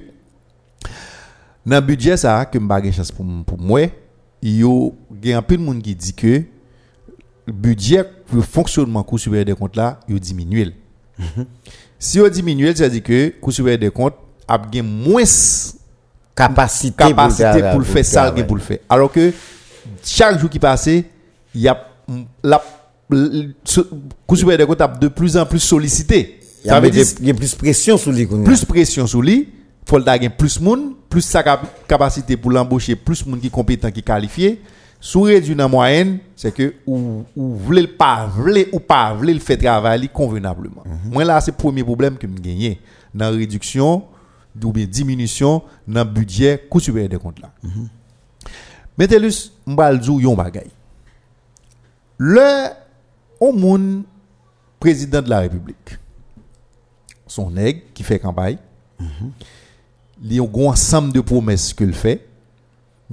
[1.65, 3.83] dans le budget ça que gen chance pour pour moi,
[4.43, 6.43] yo gen un peu de monde qui dit que
[7.47, 10.73] le budget pour le fonctionnement cours supérieur des comptes là, yo diminue.
[11.99, 14.15] Si yo diminue, ça veut dire que cours supérieur des comptes
[14.49, 15.23] a moins
[16.35, 18.79] capacité capacité pour le faire ça pour le faire.
[18.89, 19.33] Alors que
[20.05, 21.05] chaque jour qui passe, il
[21.55, 21.87] y a
[22.43, 22.63] la
[23.09, 23.55] le-
[24.27, 26.41] Cour supérieure des comptes a de plus en plus sollicité.
[26.65, 26.81] Il y a
[27.23, 29.49] il plus pression sur lui plus pression sur lui,
[29.87, 34.03] faut le plus monde, plus sa cap- capacité pour l'embaucher, plus monde qui compétent, qui
[34.03, 34.61] qualifié.
[34.99, 39.35] Sous réduit dans moyenne, c'est que ou ou voulez le pas, voulez ou pas, voulez
[39.35, 40.83] le faire travailler convenablement.
[41.05, 42.81] Moi là, c'est le premier problème que me gagné
[43.15, 44.05] dans la réduction
[44.65, 47.53] ou bien diminution dans le budget coût supérieur des comptes là.
[48.99, 49.29] Mettez-le,
[49.67, 50.67] m'bal djou yon bagay.
[52.19, 52.71] Le
[53.39, 54.03] au monde
[54.81, 55.99] président de la République.
[57.27, 58.59] Son nègre qui fait campagne.
[60.23, 62.27] Il y a un gros ensemble de promesses qu'il fait.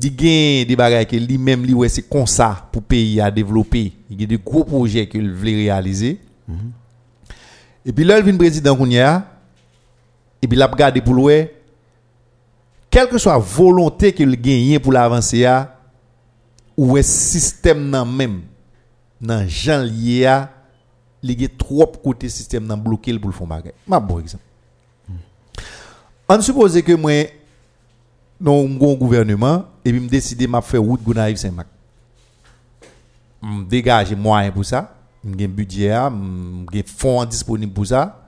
[0.01, 3.21] Il y a des bagages que lui-même, lui, ouais, c'est comme ça pour le pays
[3.21, 3.93] à développer.
[4.09, 6.19] Il y a des gros projets qu'il veut réaliser.
[7.85, 9.25] Et puis là, il vient président qu'on y a.
[10.41, 11.47] Et puis il a regardé pour lui.
[12.89, 15.47] Quelle que soit la volonté qu'il gagne pour l'avancer,
[16.77, 18.41] ou est système nan même,
[19.21, 20.51] nan jan lié à,
[21.23, 23.73] il y a trop côté système nan bloqué pour le fond bagay.
[23.87, 24.43] Ma bon exemple.
[26.27, 27.25] On suppose que moi,
[28.39, 31.67] dans un gouvernement, et puis me décider m'a faire route Gonaïve Saint-Marc.
[33.41, 38.27] Me dégager moyen pour ça, me un budget, me fonds disponible pour ça.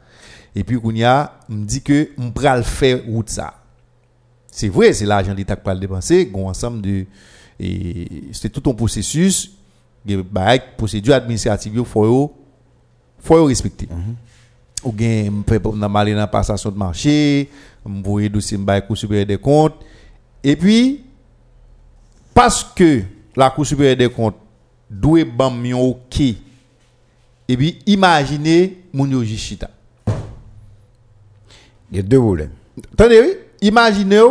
[0.54, 3.54] Et puis qu'on y a, me dit que me pral faire route ça.
[4.48, 7.06] C'est vrai, c'est l'argent de l'État qui va le dépenser, ensemble de
[8.32, 9.52] c'est tout un processus,
[10.06, 10.24] des
[10.78, 12.36] procédure administrative, faut
[13.26, 13.90] faut respecter.
[14.84, 15.60] Ou bien peut
[15.96, 17.50] aller dans la passation de marché,
[17.84, 19.76] envoyer dossier à la Cour supérieure des comptes
[20.44, 21.04] et puis
[22.34, 23.02] parce que
[23.36, 24.36] la Cour supérieure des comptes
[24.90, 26.22] doit bam OK
[27.48, 29.70] et puis imaginez mon chita.
[31.92, 32.52] Il y a deux problèmes.
[32.94, 33.68] Attendez, oui?
[33.68, 34.22] imaginez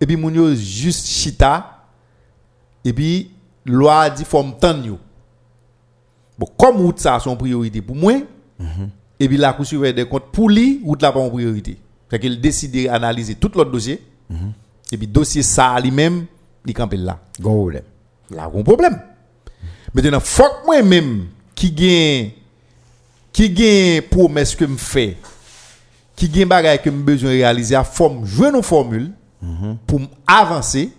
[0.00, 1.84] et puis mon juste chita
[2.84, 3.30] et puis
[3.64, 4.98] loi dit faut.
[6.38, 8.14] Bon comme route ça son priorité pour moi
[9.20, 11.78] et puis la Cour supérieure des comptes pour lui route là pas en priorité.
[12.08, 14.02] Fait qu'il décide d'analyser tout l'autre dossier
[14.90, 16.26] et puis dossier ça lui-même
[16.66, 17.18] il campe là.
[17.40, 17.82] Gon problème.
[18.30, 19.00] Là un problème.
[19.94, 22.30] Maintenant faut que moi même qui gagne
[23.32, 25.16] qui gagne promesse que me fait
[26.16, 29.10] qui gagne bagay que me besoin réaliser à forme jouer nos formules
[29.86, 30.90] pour avancer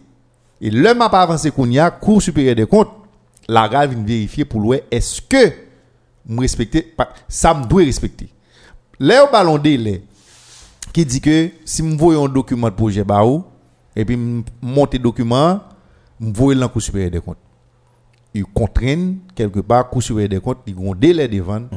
[0.62, 2.92] et le m'a pas avancé qu'on y a cour supérieur des comptes
[3.48, 5.52] la gare vient vérifier pour voir est-ce que
[6.26, 6.94] me respecter
[7.28, 8.30] ça me doit respecter.
[9.00, 10.04] Là au ballon délai
[10.94, 13.44] qui dit que si me voyons un document de projet ba ou
[13.96, 14.18] et puis
[14.62, 15.60] monter document
[16.20, 17.38] me voyons dans cour supérieur des comptes.
[18.34, 21.70] Il contraint quelque part cour supérieur des comptes il ont délai de vente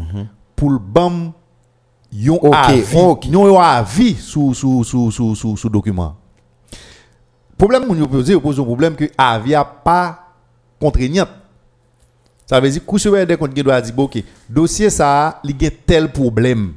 [0.54, 1.32] pour le bam
[2.12, 3.26] yon Ok, avis, ok.
[3.26, 6.16] yon avis sous sous sous document.
[7.58, 10.34] Problème moun yo pose, yo pose un problème que avis a pas
[10.78, 11.26] contraignant.
[12.46, 15.70] Ça veut dire que le des comptes doit dire OK, dossier ça, il y a
[15.84, 16.74] tel problème.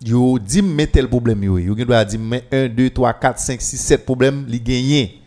[0.00, 3.60] Yo dit mais tel problème yo, yo doit dire mais 1 2 3 4 5
[3.60, 5.22] 6 7 problèmes li gagné.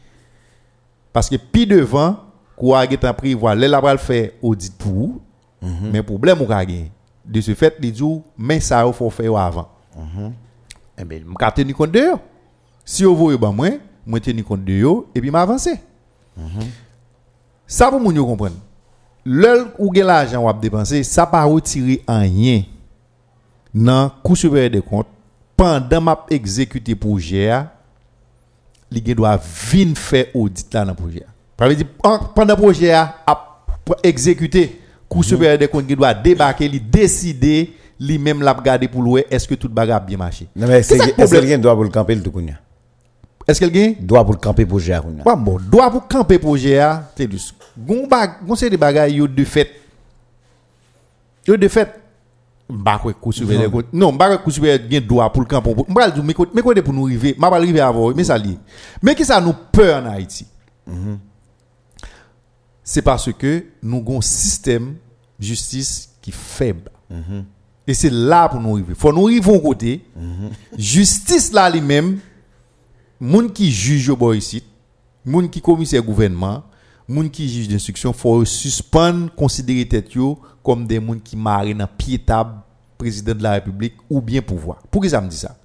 [1.14, 2.18] Parce que pi devant
[2.56, 5.22] quoi est pris voilà là va le faire audit pour vous,
[5.92, 6.92] mais problème ou gagné.
[7.26, 8.04] De ce fait, il dit
[8.38, 9.70] mais ça il faut faire avant.
[10.98, 12.06] Eh ben, je tenir compte de.
[12.84, 13.70] Si vous voyez ben moi,
[14.48, 15.80] compte de yo et puis m'avancer.
[17.72, 18.56] Ça pour yo comprendre.
[19.24, 22.64] L'heure où gen l'argent ou a dépenser, ça pas retirer en rien
[23.74, 25.06] dans coût supérieur des comptes
[25.56, 27.52] pendant m'a exécuter projet
[28.92, 31.24] gen doit vinn faire audit là dans projet.
[31.60, 33.16] Ça veut dire en- pendant projet a
[34.02, 39.04] exécuter coût supérieur des comptes qui doit débarquer, li décider li même l'a regarder pour
[39.04, 40.48] louer est-ce que tout bagarre a bien marché?
[40.56, 42.34] Non mais C'est c'est quelqu'un doit pour le camper le tout?
[43.50, 45.24] Est-ce qu'elle gagne Doit pour le camper pour gérer kounya.
[45.26, 46.80] Ouais, bon, doit pour camper projet
[47.18, 47.56] c'est juste.
[47.76, 49.72] Gon bag, gon c'est des bagages yo de fait.
[51.48, 51.90] Yo de fait.
[52.70, 53.32] Ba quoi coup.
[53.92, 55.74] Non, ba coup supérieur gen droit pour le camper.
[55.88, 58.38] M'bral dire mais côté mais côté pour nous arriver, m'a pas arriver avant, mais ça.
[59.02, 60.46] Mais qui ça nous peur en Haïti?
[62.84, 64.94] C'est parce que nous avons un système
[65.40, 66.92] justice qui est faible.
[67.88, 68.94] Et c'est là pour nous arriver.
[68.94, 70.06] Faut nous arriver au côté.
[70.78, 72.20] Justice là lui-même
[73.20, 74.64] moun qui juge au boy ici,
[75.26, 76.64] moun qui commissaire gouvernement,
[77.08, 81.88] moun qui juge d'instruction, faut suspendre, considérer tête yo comme des moun qui marient dans
[81.88, 82.56] pied table
[82.98, 84.78] président de la République ou bien pouvoir.
[84.92, 85.56] Pour que ça me dit ça?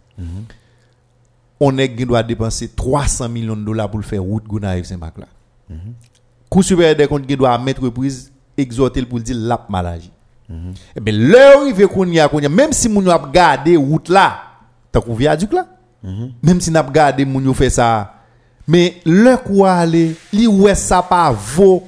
[1.61, 5.19] On est qui doit dépenser 300 millions de dollars pour le faire route Gonaïve Saint-Marc
[5.19, 5.27] là.
[6.49, 10.11] Cour supérieur des comptes qui doit mettre reprise exhorter pour dire la maladie.
[10.95, 13.31] Eh bien, l'heure arrive qu'on y a, qu'on y a, même si moun yo a
[13.33, 14.43] gardé route là,
[14.93, 15.67] t'as qu'on viaduc là,
[16.43, 18.13] même si n'a pas gardé moun fait ça,
[18.69, 21.83] mais le quoi aller, li ouais ça pas vaut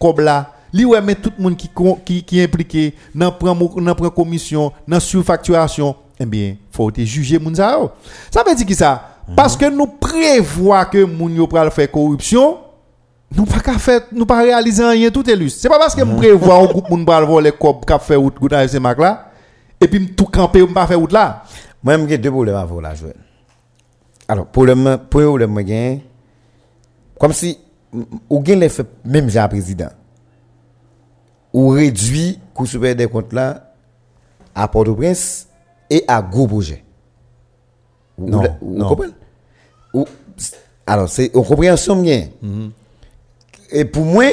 [0.00, 4.10] comme là, li ouais mais tout le monde qui qui impliqué dans prend dans prend
[4.10, 7.78] commission, dans surfacturation, eh bien, faut te juger moun ça.
[8.30, 9.18] Ça veut dire qui ça?
[9.36, 12.58] Parce que nous prévoit que moun yo pral faire corruption,
[13.32, 15.50] nous pas qu'à faire nous pas réaliser rien tout est lus.
[15.50, 18.40] C'est pas parce que nous prévoit un groupe moun pral voler cop qu'a faire route
[18.40, 19.30] gouda ces marque là
[19.80, 21.44] et puis tout camper pas faire route là.
[21.82, 23.14] Moi, j'ai deux problèmes à vous là, Joël.
[24.30, 26.04] Alors, problème, problème, j'ai,
[27.18, 27.58] comme si,
[28.28, 29.88] ou les fait, même j'ai un président.
[31.52, 33.74] ou réduit coût supérieur des comptes là
[34.54, 35.48] à Port-au-Prince
[35.90, 36.84] et à gros projet.
[38.16, 38.88] Non, vous, non.
[38.88, 39.14] comprenez?
[39.92, 40.06] Ou-
[40.86, 42.28] alors, c'est une compréhension bien.
[43.72, 44.26] Et pour moi,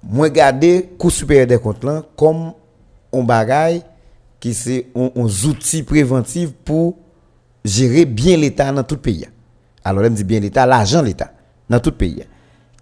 [0.00, 2.52] moi garder coût supérieur des comptes là comme
[3.12, 3.80] un bagage
[4.38, 5.10] qui c'est un
[5.48, 6.98] outil préventif pour
[7.64, 9.26] gérer bien l'État dans tout le pays.
[9.84, 11.32] Alors, là, me dit bien l'État, l'argent de l'État
[11.68, 12.24] dans tout le pays.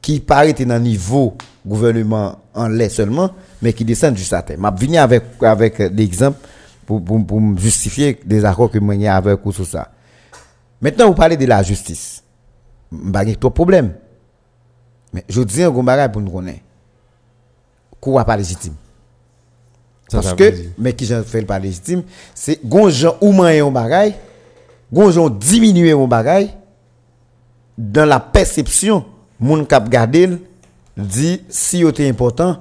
[0.00, 3.30] Qui paraît dans le niveau gouvernement en lait seulement,
[3.60, 4.56] mais qui descend jusqu'à terre.
[4.58, 6.38] Je vais venir avec, avec des exemples
[6.84, 9.90] pour, pour, pour me justifier des accords que j'ai avec sur ça.
[10.80, 12.24] Maintenant, vous parlez de la justice.
[12.90, 13.94] Je n'ai pas de problème.
[15.12, 16.60] Mais je dis un gros pour nous connaître.
[18.00, 18.74] Quoi pas légitime.
[20.10, 22.02] Parce que, mais qui j'en fais pas légitime,
[22.34, 24.14] c'est gon gens ou un bagay,
[24.92, 26.50] gon gens diminuer un bagay,
[27.78, 29.04] dans la perception,
[29.40, 29.88] moun kap
[30.96, 32.58] dit si te important,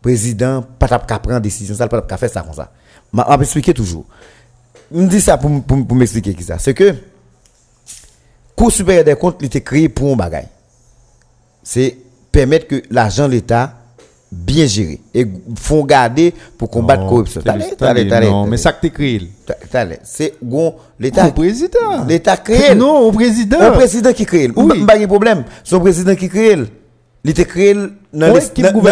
[0.00, 2.72] président pas tap ka prendre décision ça, pas ka faire ça comme ça.
[3.12, 4.06] M'a expliquer toujours.
[4.90, 6.58] Me dit ça pour pour, m'expliquer qui ça.
[6.58, 6.94] C'est que
[8.56, 10.48] Cour supérieure des comptes il était créé pour un bagay.
[11.62, 11.96] C'est
[12.32, 13.83] permettre que l'argent de l'État
[14.34, 15.26] bien géré et
[15.56, 17.40] font garder pour combattre la corruption.
[17.44, 19.30] Non, mais ça que t'es créé.
[20.02, 20.34] C'est
[20.98, 22.04] l'État Au président.
[22.08, 22.74] l'État crée.
[22.74, 23.60] Non, au président.
[23.60, 24.50] Un président qui crée.
[24.54, 24.84] Oui.
[24.84, 25.44] Pas de problème.
[25.62, 26.56] Son président qui crée.
[27.24, 27.74] Il était créé
[28.12, 28.34] dans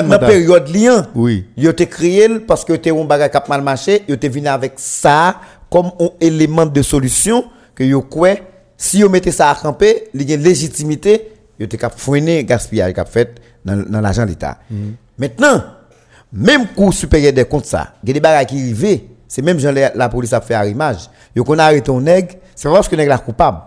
[0.08, 1.02] la période liant.
[1.14, 1.46] Oui.
[1.56, 4.46] Il était créé parce que était un bagage qui a mal marché, il était venu
[4.48, 5.36] avec ça
[5.70, 8.34] comme un élément de solution que yo quoi
[8.76, 12.42] si yo mettez ça à camper, il y a une légitimité, il était cap freiner
[12.44, 13.34] gaspillage qu'a fait
[13.64, 14.58] dans, dans l'argent de l'État.
[15.22, 15.62] Maintenant,
[16.32, 19.60] même cour supérieur des comptes ça, il y a des bagages qui arrivent, c'est même
[19.60, 21.08] gens la, la police a fait arrimage.
[21.36, 23.58] Yo qu'on a arrêté un nègre, c'est pas parce que nègre est coupable.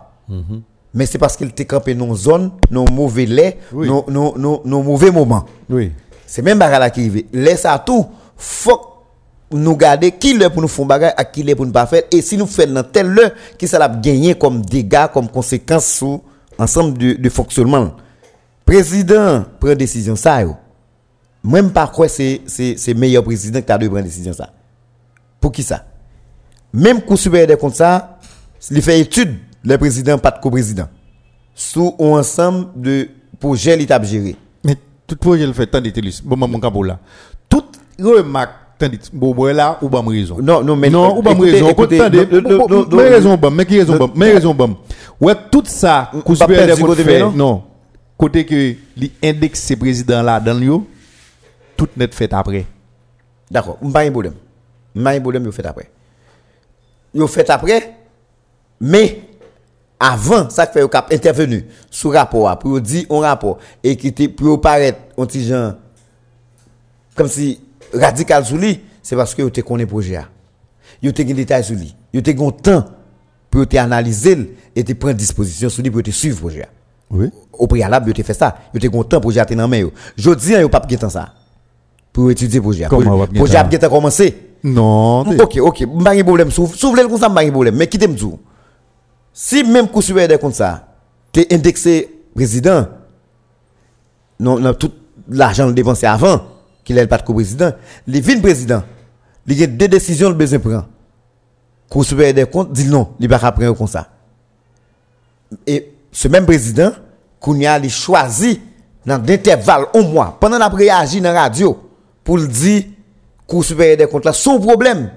[0.94, 3.88] Mais c'est parce qu'il était campé dans une zone, dans un mauvais lait, Oui.
[3.88, 5.46] dans mauvais moment.
[5.70, 5.94] Oui.
[6.28, 7.24] C'est même bagay là qui arrive.
[7.32, 8.06] Laisse ça tout.
[8.36, 8.82] Faut
[9.52, 12.04] nous garder qui l'heure pour nous faire bagay à qui l'heure pour nous pas faire
[12.12, 15.86] et si nous faisons dans telle heure qui ça l'a gagné comme dégâts comme conséquence
[15.86, 16.20] sur
[16.58, 17.92] ensemble de, de fonctionnement?
[18.66, 20.56] Président prend décision ça yo.
[21.46, 24.50] Même pas quoi c'est c'est meilleur président qui a dû prendre décision ça.
[25.40, 25.86] Pour qui ça
[26.74, 28.18] Même cour supérieur des comptes ça,
[28.72, 30.88] il fait étude le président pas de co-président
[31.56, 33.08] sous un ensemble de
[33.40, 34.36] projets l'état géré.
[34.64, 34.76] Mais
[35.08, 36.22] tout projet le fait, tandis Télus.
[36.24, 37.00] Bon, mon capot là.
[37.48, 37.64] Tout
[38.00, 40.38] remarque, tandis, bon, bon, là, ou pas raison.
[40.42, 41.70] Non, non, mais non, ou écoutez, raison.
[41.70, 42.00] écoutez,
[42.92, 44.78] mais raison, bon, mais qui raison, bon, mais raison, bon.
[45.22, 46.40] Ouais, tout ça, du comptes
[46.82, 47.64] côté, non?
[48.18, 48.76] Côté que,
[49.22, 50.80] l'index ces présidents là, dans le
[51.76, 52.66] tout net fait après.
[53.50, 54.36] D'accord, pas un problème.
[54.96, 55.90] Pas un problème, vous faites après.
[57.14, 57.96] Vous faites après,
[58.82, 59.22] mais
[60.00, 64.08] avant, ça fait avez intervenu sur le rapport, pour vous dire un rapport, et qui
[64.08, 65.74] était pour vous paraître un petit genre,
[67.16, 67.62] comme si
[67.94, 70.20] radical sur lui, c'est parce que vous avez connu projet.
[71.02, 71.96] Vous avez des détails sur lui.
[72.14, 72.86] Vous avez un temps
[73.50, 76.68] pour vous analyser le et te prendre disposition sur lui pour te suivre le projet.
[77.10, 77.30] Oui.
[77.54, 78.58] Au préalable, vous avez fait ça.
[78.74, 79.88] Vous avez un temps pour jeter dans main.
[80.18, 81.34] Je dis, vous n'avez pas de temps ça.
[82.16, 82.86] Pour étudier le projet.
[82.90, 84.34] Comment projet a avez bien commencé.
[84.64, 86.50] Non, t'es- Ok, ok, pas de problème.
[86.50, 87.76] Soufflez le comme ça, pas de problème.
[87.76, 88.40] Mais quittez-moi tout.
[89.34, 90.88] Si même coup des comptes ça,
[91.34, 92.88] t'es indexé président,
[94.40, 94.92] non, non, tout
[95.30, 96.40] l'argent dépensé avant,
[96.86, 97.74] qu'il ait pas de co-président,
[98.08, 98.82] les vignes président,
[99.46, 100.86] il y a deux décisions le besoin prend.
[101.90, 104.08] Cour supérieur des comptes dit non, il va pas prendre comme ça.
[105.68, 106.92] Et ce même président,
[107.42, 108.62] qu'on a choisi
[109.06, 111.78] dans l'intervalle un mois, pendant la réagi dans la radio,
[112.26, 112.84] pour le dire,
[113.48, 115.12] Cour supérieure des comptes là, son problème.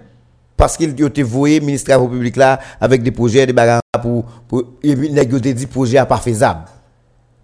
[0.56, 3.80] Parce qu'il a été voué, ministre des Travaux publics là, avec des projets, des bagages
[4.02, 6.64] pour, pour, et puis, il a dit projet pas faisable.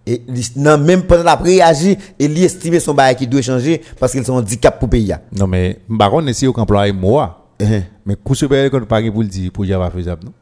[0.05, 0.21] Et
[0.55, 4.35] non, même pendant la réagi, il estime son bagage qui doit changer parce qu'ils sont
[4.35, 5.15] handicap pour payer.
[5.35, 9.29] Non, mais, baron, si vous employez moi, Eh, mais coup supérieur qu'on pas pour le
[9.29, 10.33] dire, pour dire pas faisable, non?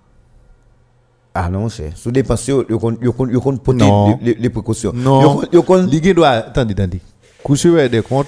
[1.36, 1.92] Ah non, cher.
[1.96, 3.90] Sous kon yo kon porter
[4.22, 4.92] les, précautions.
[4.94, 5.42] Non.
[5.88, 7.02] Ligue doit, attendez, attendez.
[7.44, 8.28] Coup supérieur des comptes,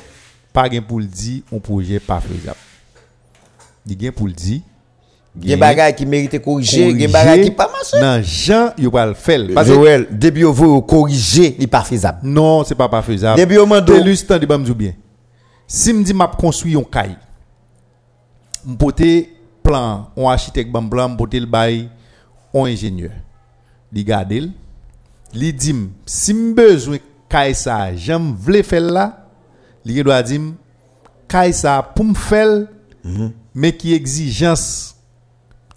[0.56, 2.58] pas gain pour le dire, un projet pas faisable.
[3.86, 4.62] Ligue pour le dire.
[5.42, 7.70] Il y a des bagages qui méritent corriger, il y a des bagages qui pas
[7.70, 8.00] marché.
[8.00, 9.42] Non, Jean, il va le faire.
[9.54, 12.20] Parce que, Joël, depuis vous vous corriger, il pas faisable.
[12.24, 13.40] non, c'est pas pas faisable.
[13.40, 13.94] Depuis au mando.
[13.94, 14.94] Télus, attendez, bah, me dis bien.
[15.68, 17.18] Si me dit m'a construit un caille,
[18.66, 19.02] m'pote
[19.62, 21.90] plan, un architecte blanc, m'pote le bail,
[22.54, 23.12] un ingénieur.
[23.92, 24.50] Li gade l,
[25.34, 26.98] li dim, si m besoin
[27.30, 29.25] caille ça, j'aime vle faire là,
[29.86, 30.56] li doit dim,
[31.28, 32.64] caille ça pour me faire,
[33.54, 34.96] mais qui exigence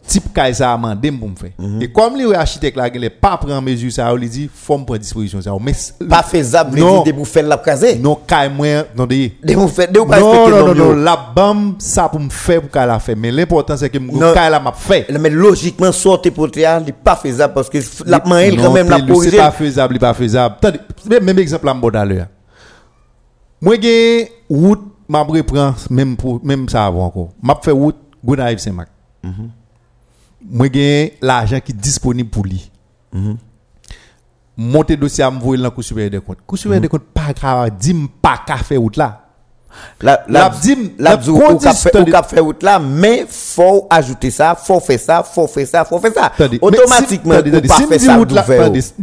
[0.09, 1.51] type kay ça amendé pour me faire.
[1.59, 1.83] Mhm.
[1.83, 5.01] Et comme les architectes là, il pas prendre mesure ça, il dit faut me prendre
[5.01, 5.53] disposition ça.
[5.61, 5.73] Mais
[6.09, 7.03] Pas faisable, Non.
[7.03, 7.97] de vous faire la craser.
[7.97, 10.95] non kay moi non de De vous faire, de pas non, respecter non, non, non,
[10.95, 13.15] la bam, ça pour me faire pour qu'elle la fait.
[13.15, 15.07] Mais l'important, c'est que la m'a fait.
[15.21, 18.89] Mais logiquement, sortir pour théâtre, n'est pas faisable parce que la main, elle, quand même,
[18.89, 19.33] la corriger.
[19.33, 20.57] C'est pas faisable, pas faisable.
[21.23, 22.27] Même exemple, là, d'ailleurs.
[23.61, 27.31] Mwen gen route, m'a reprend même pour même ça avant encore.
[27.43, 28.89] M'a fait route Gonaïve Saint-Marc.
[29.23, 29.49] Mm
[30.51, 32.71] Mwen gen l'argent qui disponible pour lui.
[33.13, 33.37] Mm -hmm.
[34.57, 36.39] Monter dossier à m'voyer dans supérieur des comptes.
[36.47, 39.25] Cour supérieur des comptes pas grave, dim pas ka faire route là.
[40.01, 44.99] La la dim la ou ka faire route là, mais faut ajouter ça, faut faire
[45.01, 46.33] ça, faut faire ça, faut faire ça.
[46.61, 48.17] Automatiquement, si, pas faire ça.
[48.17, 48.45] Route là,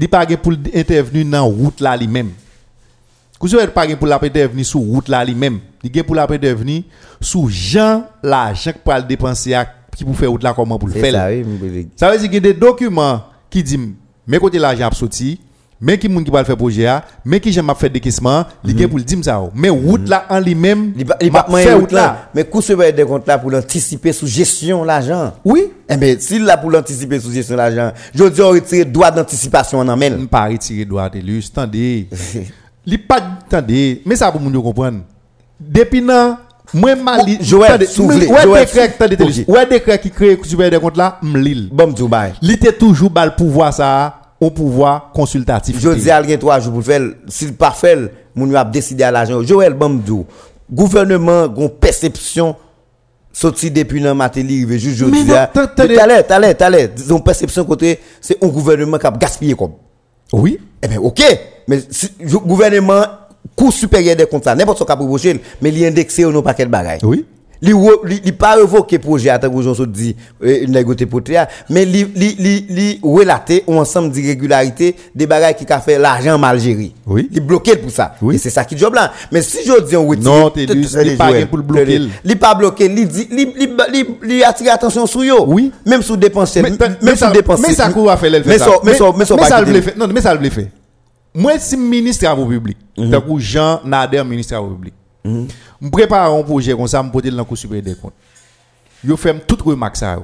[0.02, 2.32] il pas pour intervenir dans route là lui-même.
[3.40, 5.60] Vous savez pas pour la intervenir sur route là lui-même.
[5.84, 6.84] Il gen pour la intervenir
[7.22, 9.56] sur Jean l'argent pour le dépenser
[9.96, 11.14] qui pour faire route là comment pour le C'est faire.
[11.14, 11.88] ça, oui.
[11.96, 13.80] Ça veut dire qu'il y a des documents qui disent
[14.28, 15.40] mais côté l'argent sorti
[15.80, 16.88] mais qui moun qui va le faire projet
[17.26, 19.42] mais qui j'aime faire décaissement, il gen pour le dire ça.
[19.54, 22.30] Mais route là en lui-même, Il moyen fait route là.
[22.34, 25.34] Mais sur des comptes là pour l'anticiper sous gestion l'argent?
[25.44, 29.12] Oui, Eh bien, s'il là pour l'anticiper sous gestion l'argent, je dis on retire droit
[29.12, 30.18] d'anticipation en amène.
[30.22, 32.08] ne pas retirer droit de lui, attendez.
[32.86, 35.00] li pas attendez mais ça pour moun yo comprendre
[35.60, 36.38] depuis nan
[36.74, 41.18] moi mali Joël souvlé ouais décret attendez ouais décret qui crée super des comptes là
[41.22, 41.70] m'lil.
[41.72, 45.80] Bon Dubaï il était toujours bal pouvoir ça au pouvoir consultatif.
[45.80, 49.12] Je dis alguien trois jours pour faire s'il pas faire moun yo a décidé à
[49.12, 49.42] l'argent.
[49.42, 50.26] Joël Bamdou
[50.72, 52.56] gouvernement gon perception
[53.32, 58.44] sorti depuis nan Matéli rive juste aujourd'hui là t'allais t'allais t'allais ont perception côté c'est
[58.44, 59.74] un gouvernement qui a gaspillé comme.
[60.34, 60.60] Oui.
[60.82, 61.22] Eh bien, ok.
[61.68, 61.80] Mais
[62.46, 63.04] gouvernement,
[63.56, 66.72] coût supérieur des comptes, n'importe ce qu'a proposé, mais il indexé au non paquet de
[66.72, 67.04] bagages.
[67.04, 67.26] Oui.
[67.62, 70.16] Li re- li, li pas révoqué projet à tant que j'en dit
[70.68, 71.22] négocié pour
[71.70, 76.38] mais li li li li relaté un ensemble d'irrégularités des bagages qui a fait l'argent
[76.38, 76.92] mal géré.
[77.06, 77.30] Oui.
[77.32, 78.16] Il bloqué pour ça.
[78.22, 78.36] Oui.
[78.36, 79.12] Et c'est ça qui job là.
[79.32, 81.64] Mais si je dis on retire Non, t'es t- lu- t- li pas pour le
[81.64, 82.02] bloquer.
[82.24, 85.46] Li pas bloqué, li dit li li li, li attire attention sur yo.
[85.48, 85.72] Oui.
[85.86, 87.64] Même sous dépenser même sous ça, dépenser.
[87.68, 88.72] mais ça quoi fait elle fait Mais ça.
[88.84, 89.96] mais ça mais ça le fait.
[89.98, 90.70] Non, mais ça le fait.
[91.34, 93.12] Moi si ministre travaux publics, Mhm.
[93.12, 94.94] tant que Jean Nader ministre des travaux publics.
[95.26, 95.48] Mm-hmm.
[95.82, 98.14] Je prépare un projet comme ça, je vais dans le supérieur des comptes.
[99.04, 100.18] Je fais toute remarque ça.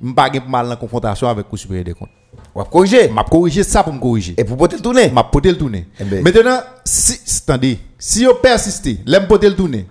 [0.00, 2.10] Je ne pas mal en confrontation avec le supérieur des comptes.
[2.54, 3.08] Je vais corriger.
[3.08, 4.34] Je vais corriger ça pour me corriger.
[4.36, 5.08] Et pour porter le tourner.
[5.08, 5.86] Je vais porter le tourner.
[5.98, 9.86] Eh maintenant, si, attendez, si vous persistez, je vais porter le tourner.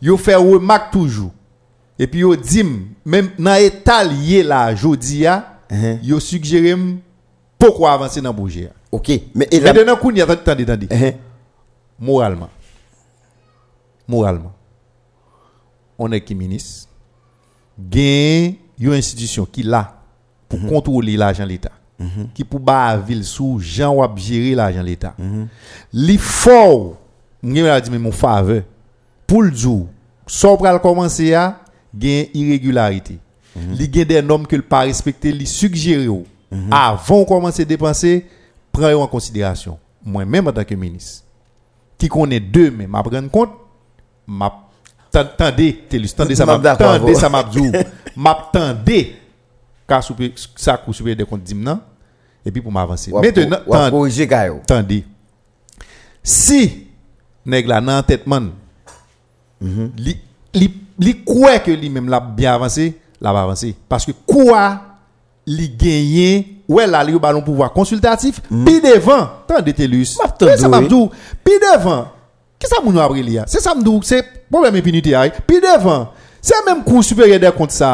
[0.00, 1.32] Vous faites remarque toujours.
[1.98, 2.66] Et puis vous dites,
[3.04, 6.20] même dans l'état lié là, je dis, vous uh-huh.
[6.20, 6.76] suggérez
[7.58, 8.70] pourquoi avancer dans le projet.
[8.90, 9.10] Ok.
[9.34, 10.86] Mais, et maintenant, vous attendez, attendez.
[10.86, 11.14] Uh-huh.
[11.98, 12.48] Moralement.
[14.12, 14.52] Moralement,
[15.98, 16.88] on est qui ministre,
[17.78, 20.02] gagne une institution qui là
[20.48, 21.72] pour contrôler l'argent de l'État,
[22.34, 25.14] qui pour ba ville sous Jean ou gérer l'argent de l'État.
[25.92, 26.98] Li fort,
[27.42, 28.62] m'gè dit mais mon faveur
[29.26, 29.86] pour le jour,
[30.26, 31.60] so pral commencer à
[31.94, 33.18] gagne irrégularité.
[33.56, 36.24] Li gagne des normes que le pas respecter, li suggérer ou,
[36.70, 38.26] avant commencer à dépenser,
[38.70, 39.78] prendre en considération.
[40.04, 41.24] Moi même en tant que ministre
[41.96, 43.61] qui connaît deux mais m'a prendre compte
[44.26, 44.52] m'a
[45.10, 47.70] tendez télus tendez ça m'a tendez ça m'a dit
[48.16, 49.16] m'a tendez
[49.86, 51.80] ka souper ça coup souper des comptes dimnan
[52.44, 53.12] et puis pour m'avancer.
[53.12, 53.90] Maintenant tendez.
[53.90, 54.60] corriger Kayo.
[54.66, 55.04] Tandis,
[56.22, 56.88] si
[57.46, 58.50] nèg la nan tête man,
[59.60, 60.16] li
[60.54, 60.68] li
[60.98, 64.80] li croit que lui même l'a bien avancé, l'a avancé parce que quoi
[65.46, 66.62] li gagné?
[66.68, 69.62] Ouais là li au ballon pouvoir consultatif puis devant oui.
[69.64, 69.88] dit
[71.44, 72.06] puis devant
[72.62, 73.46] Ki sa moun yo apre li ya?
[73.50, 74.20] Se sa mdou, se
[74.52, 75.26] problem impunite ya.
[75.46, 77.92] Pi devan, se menm kou superior de kont sa.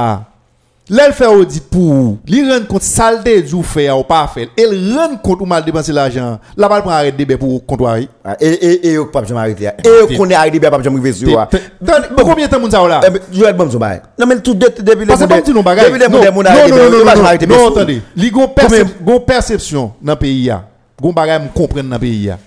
[0.89, 4.71] Lèl fè audit pou, li ren kont salde djou fè ya ou pa fè, el
[4.95, 8.07] ren kont ou mal depanse l'ajan, la pal pran arrête debe pou kontwari.
[8.25, 10.87] Ah, e, e, e yo pap jom arrête ya, e yo konen arrête debe pap
[10.87, 11.45] jom rive sou ya.
[11.53, 13.03] Mwen koumyen tan moun sa ou la?
[13.27, 14.01] Jou el bom sou bay.
[14.17, 17.69] Nan men tout det debi le moun de moun arrête debe, moun arrête debe sou.
[17.69, 20.63] Non, non, non, li gon persepsyon nan peyi ya,
[20.97, 22.41] gon bagay moun kompren nan peyi ya.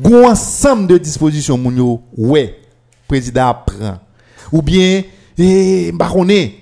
[0.00, 2.54] Gon ensemble de dispositions moun ouais
[3.08, 3.98] président prend
[4.52, 5.02] ou bien
[5.36, 6.54] eh connaît.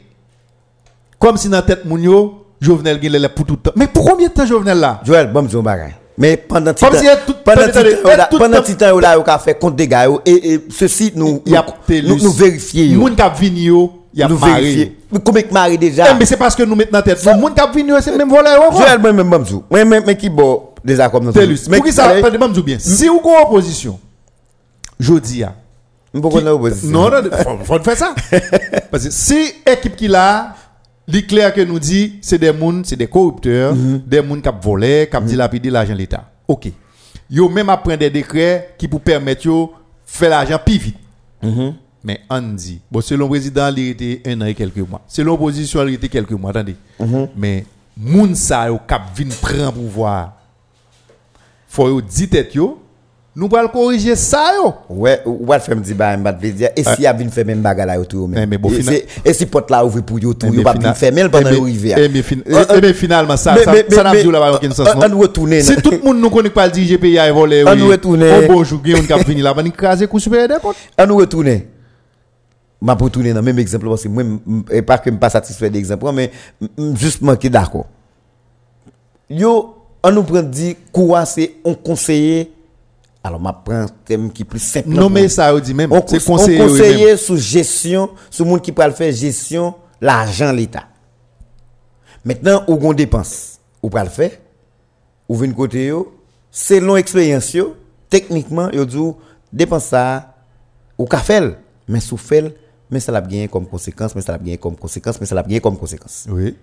[1.18, 2.99] Comme si dans tête moun yo Jovenel
[3.34, 3.72] pour tout le temps.
[3.76, 5.01] Mais pour combien de temps Jovenel là?
[5.05, 5.95] Joël bon so bail.
[6.18, 6.87] Mais pendant tout-
[7.45, 7.66] pendant
[8.62, 12.95] tout temps- là on a fait compte des gars et ceci nous nous vérifier.
[12.97, 14.97] Moun k'ap vini yo, y a Nous vérifier.
[15.12, 16.14] Mais Combien que maré Eh, déjà?
[16.14, 17.22] mais c'est parce que nous mettons dans tête.
[17.39, 18.72] Moun k'ap vini c'est même voleur.
[18.72, 20.62] Joël moi même bon mais mais qui bon
[20.95, 21.68] dans Telus.
[21.68, 22.78] Mais Pour qui ça, attendez, bien.
[22.78, 23.99] Si vous avez opposition.
[26.22, 26.91] Pourquoi on a opposition?
[26.91, 28.14] Non, non, faut, faut faire ça.
[28.91, 30.55] Parce que si équipe qui là,
[31.07, 34.03] li clair que nous dit c'est des moun, c'est des corrupteurs, Mhm.
[34.07, 36.24] des moun qui volé, qui dilapidé l'argent de l'État.
[36.49, 36.72] OK.
[37.28, 39.72] Yo même à prendre des décrets qui pour permettre yo
[40.05, 40.97] faire l'argent plus vite.
[41.43, 41.74] Mhm.
[42.05, 45.01] Mais on dit, bon, selon le président, il était un an et quelques mois.
[45.09, 46.51] Selon l'opposition, il était quelques mois.
[46.51, 46.76] Attendez.
[47.01, 47.28] Mhm.
[47.37, 47.66] Mais,
[47.97, 49.30] moun sa yo kap vin
[49.72, 50.36] pouvoir.
[51.77, 52.79] Faut dit tête yo,
[53.35, 54.72] nous allons corriger ça yo.
[54.89, 57.45] Ouais, ou va faire me dire bah veut dire et si y a vinn faire
[57.45, 58.57] même bagarre là Eh, même.
[58.57, 61.29] bon, Et et si porte là ouvre pour yo tout, Eh, yo pas vinn même
[61.29, 61.99] pendant eh, mais- rivière.
[61.99, 64.89] eh, mais fin- eh, mais finalement, ça, ça, n'a pas là aucun sens.
[64.97, 65.16] on- non?
[65.16, 67.74] on retourne, Si tout le monde nous connaît pas le dire GPI a volé, On
[67.74, 67.83] oui.
[67.83, 68.22] retourne.
[68.22, 70.31] Au bon jour, on cap venir là, on écraser coup des
[70.62, 70.77] comptes.
[70.99, 71.61] On nous retourne.
[72.81, 74.22] M'a pour tourner dans même exemple parce que moi
[74.70, 76.31] et pas que me pas satisfait d'exemple mais
[76.95, 77.85] juste manquer d'accord.
[79.29, 79.76] Yo
[80.09, 82.53] On nous prend dit quoi c'est un conseiller.
[83.25, 84.89] Alors, je prends un thème qui est plus simple.
[84.89, 85.91] Non, mais ça, on dit même.
[85.91, 86.63] On, c'est conseiller.
[86.63, 90.85] On conseiller sous gestion, sous monde qui peut faire gestion, l'argent, l'État.
[92.25, 94.31] Maintenant, où on dépense, ou pas le faire,
[95.29, 95.93] ou une côté,
[96.53, 97.57] selon expérience,
[98.09, 99.13] techniquement, on dit
[99.53, 100.37] dépense ça,
[100.97, 101.57] ou qu'à faire,
[101.89, 102.53] mais sous faire,
[102.93, 105.43] mais ça l'a bien comme conséquence, mais ça l'a bien comme conséquence, mais ça l'a
[105.43, 106.27] bien comme conséquence.
[106.29, 106.57] Oui.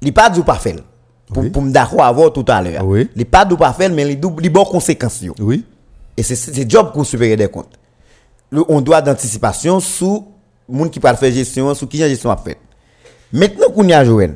[0.00, 0.76] Il pas du pas faire.
[1.32, 1.50] Pour Oui.
[1.50, 2.86] pour me d'accord avoir tout à l'heure.
[2.86, 3.08] Oui.
[3.16, 5.34] Il pas dit ou pas fait, mais il dit il bon conséquence yo.
[5.40, 5.64] Oui.
[6.16, 7.78] Et c'est c'est job qu'on supérieur des comptes.
[8.50, 10.24] Le, on doit d'anticipation sous
[10.68, 12.58] monde qui peut faire gestion, sous qui gestion a fait.
[13.32, 14.34] Maintenant qu'on y a Joël,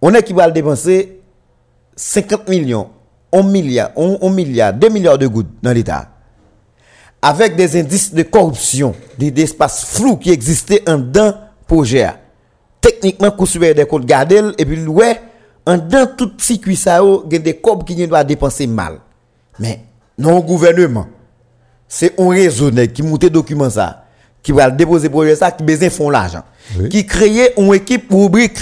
[0.00, 1.20] on est qui va dépenser
[1.96, 2.88] 50 millions,
[3.32, 6.08] 1 milliard, 1, milliard, 2 milliards de gouttes dans l'État.
[7.20, 11.34] Avec des indices de corruption, des, des espaces flous qui existaient en dedans
[11.66, 12.08] projet.
[12.86, 15.20] Techniquement, supérieur des comptes garder et puis ouais,
[15.66, 19.00] en dedans tout circuit ça, yo, il y a des corps qui doivent dépenser mal.
[19.58, 19.80] Mais
[20.16, 21.08] non gouvernement,
[21.88, 24.04] c'est un réseau qui monte document ça,
[24.40, 26.42] qui va le déposer projet ça, qui besoin font l'argent,
[26.78, 26.88] Oui.
[26.88, 28.58] qui crée une équipe rubrique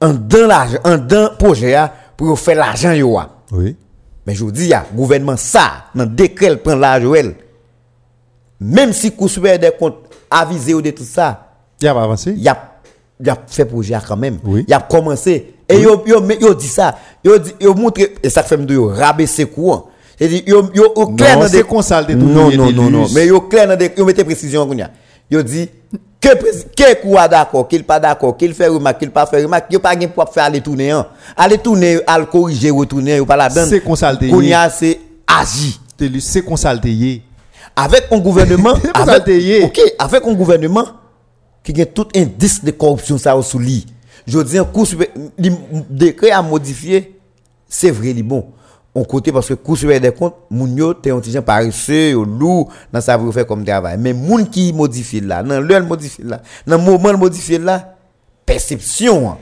[0.00, 3.18] en dans l'argent, en dans projet a, pour faire l'argent yo.
[3.18, 3.28] a.
[3.50, 3.76] Oui.
[4.24, 7.12] Mais je vous dis, ya, gouvernement ça, dans décret prend l'argent.
[8.60, 9.96] Même si coup supérieur des comptes
[10.30, 11.46] avisé ou de tout ça,
[11.80, 12.34] Il a pas avancé.
[12.36, 12.54] il a
[13.20, 14.38] il a fait projet quand même.
[14.44, 14.64] Oui.
[14.66, 18.30] Il a commencé et yo yo mais yo dit ça, yo dit yo montre et
[18.30, 19.86] ça fait me yo rabaisser courant.
[20.18, 23.40] C'est dit yo yo clair Non, dans des le Non non non non, mais yo
[23.42, 24.68] clair dans des yo mettez précision.
[25.30, 25.68] Yo dit
[26.20, 26.28] que
[26.74, 29.94] que quoi d'accord, qu'il pas d'accord, qu'il fait remarque, qu'il pas fait remarque, yo pas
[29.94, 31.06] gain pour faire aller tourner hein.
[31.36, 33.68] Aller tourner, aller corriger, retourner, yo pas la donne.
[33.68, 34.28] C'est consulté.
[34.28, 34.98] Kounya c'est
[35.96, 37.22] T'es- C'est consulté.
[37.76, 39.28] avec un gouvernement avec.
[39.64, 40.86] OK, avec un gouvernement
[41.62, 43.86] qui a tout indice de corruption ça sous lui.
[44.26, 45.52] Je dis un coup super li-
[45.90, 47.18] décret à modifier,
[47.68, 48.46] c'est vrai li bon.
[48.94, 50.94] On côté parce que coup supérieur des comptes, moun yo
[52.24, 53.96] lourd dans ça pour faire comme travail.
[53.98, 57.96] Mais moun qui modifie là, dans l'heure modifie là, dans moment modifie là,
[58.44, 59.38] perception hein,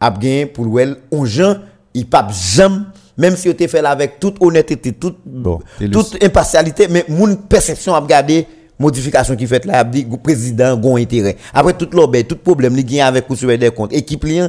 [0.00, 1.56] a bien pour elle on gens
[1.92, 2.78] il pas jamais
[3.16, 5.58] même si on te fait là avec toute honnêteté toute Bon,
[5.92, 8.46] toute impartialité mais mon perception a regardé
[8.78, 11.36] modification qui fait là a dit gou- président gon intérêt.
[11.52, 13.92] Après tout l'obé tout problème li gagne avec conseil des comptes.
[13.92, 14.40] Équipe li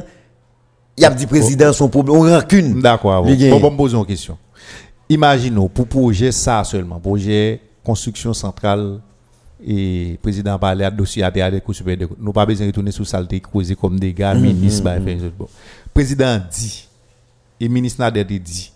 [0.96, 2.80] il a dit président son problème on rancune.
[2.80, 3.24] D'accord.
[3.24, 4.36] Bon, bon, bon, me poser une question.
[5.08, 9.00] Imaginons, pour projet ça seulement, projet construction centrale
[9.66, 13.06] et président parlait à dossier à des coups super nous pas besoin de retourner sur
[13.06, 14.96] saleté causé comme des gars ministre bah,
[15.92, 16.88] président dit
[17.60, 18.72] et ministre Nader dit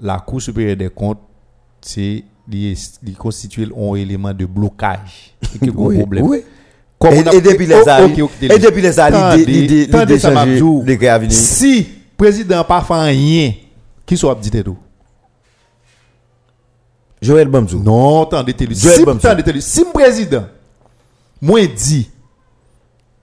[0.00, 1.20] la cour supérieure des comptes
[1.80, 2.22] c'est
[3.06, 6.42] il constitue un élément de blocage et Oui, problème oui.
[6.98, 7.74] Comme Et- a- et depuis les
[8.24, 9.86] ok, et depuis les années, Tendez, l'idée-
[11.18, 11.32] venir.
[11.32, 11.86] Si
[12.16, 13.52] président pas fait rien,
[14.06, 14.76] qui soit dit tout?
[17.20, 18.74] Joël Bamzou Non, attendez, télé.
[18.74, 19.26] Joël Si, Bamsou.
[19.26, 19.60] attendez, télé.
[19.60, 20.44] Si le président,
[21.40, 22.10] moi dit,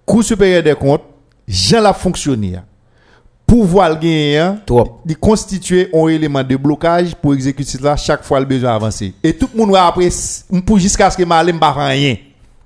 [0.05, 1.03] Cour supérieure des comptes,
[1.47, 2.55] Jean l'a fonctionné.
[3.49, 4.59] Pouvoir le gagner, hein,
[5.07, 9.11] il constituer un élément de blocage pour exécuter cela chaque fois le besoin avancer.
[9.23, 10.09] Et tout le monde va après,
[10.63, 12.15] pour jusqu'à ce que Malem ne rien.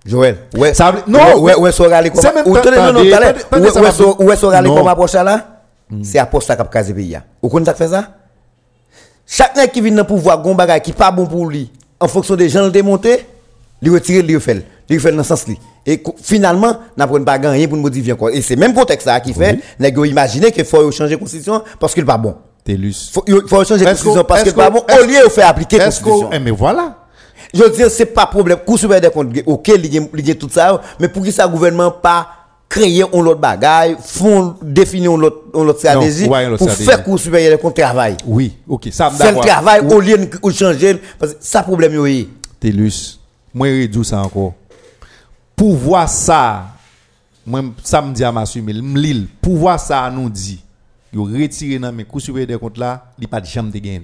[0.06, 0.74] Joël ouais.
[0.74, 3.00] Ça non, ouais ouais rale comme ou tenez non
[4.26, 5.64] ouais ça comme approche là.
[6.02, 8.10] C'est approche ça caser pays ou connait ça fait ça?
[9.26, 11.72] Chaque qui vient dans pouvoir gon bagay qui pas bon pour lui.
[11.98, 13.26] En fonction des gens le démonter
[13.82, 14.36] lui retirer lui
[14.94, 18.42] lui fait dans sens li et finalement n'a pas pas gagner pour modifier encore et
[18.42, 22.06] c'est même contexte ça qui fait nèg yo imaginer que faut changer constitution parce qu'il
[22.06, 23.12] pas bon Télus.
[23.14, 26.40] faut faut changer constitution parce qu'il pas bon au lieu de faire appliquer constitution eh,
[26.40, 26.98] mais voilà.
[27.54, 28.60] je veux dire, c'est pas problème.
[28.66, 31.48] Cour supérieur des comptes, ok, il y a- il tout ça, mais pour que ça
[31.48, 32.28] gouvernement pas
[32.70, 36.90] créer un autre bagaille, font définir une autre, autre stratégie ouais, pour stratégie.
[36.90, 38.18] faire cour supérieur des comptes travail.
[38.26, 39.46] Oui, ok, ça me Faire le d'accord.
[39.52, 42.28] travail au lieu de changer, parce que ça problème est.
[42.60, 43.20] Télus,
[43.54, 44.54] moi je réduis ça encore.
[45.56, 46.74] Pour voir ça,
[47.46, 50.64] moi samedi à m'assumer m'lil pouvoir ça nous dit
[51.14, 54.02] yo retirer dans mes cours supérieur des comptes là il pas de jambe de gain.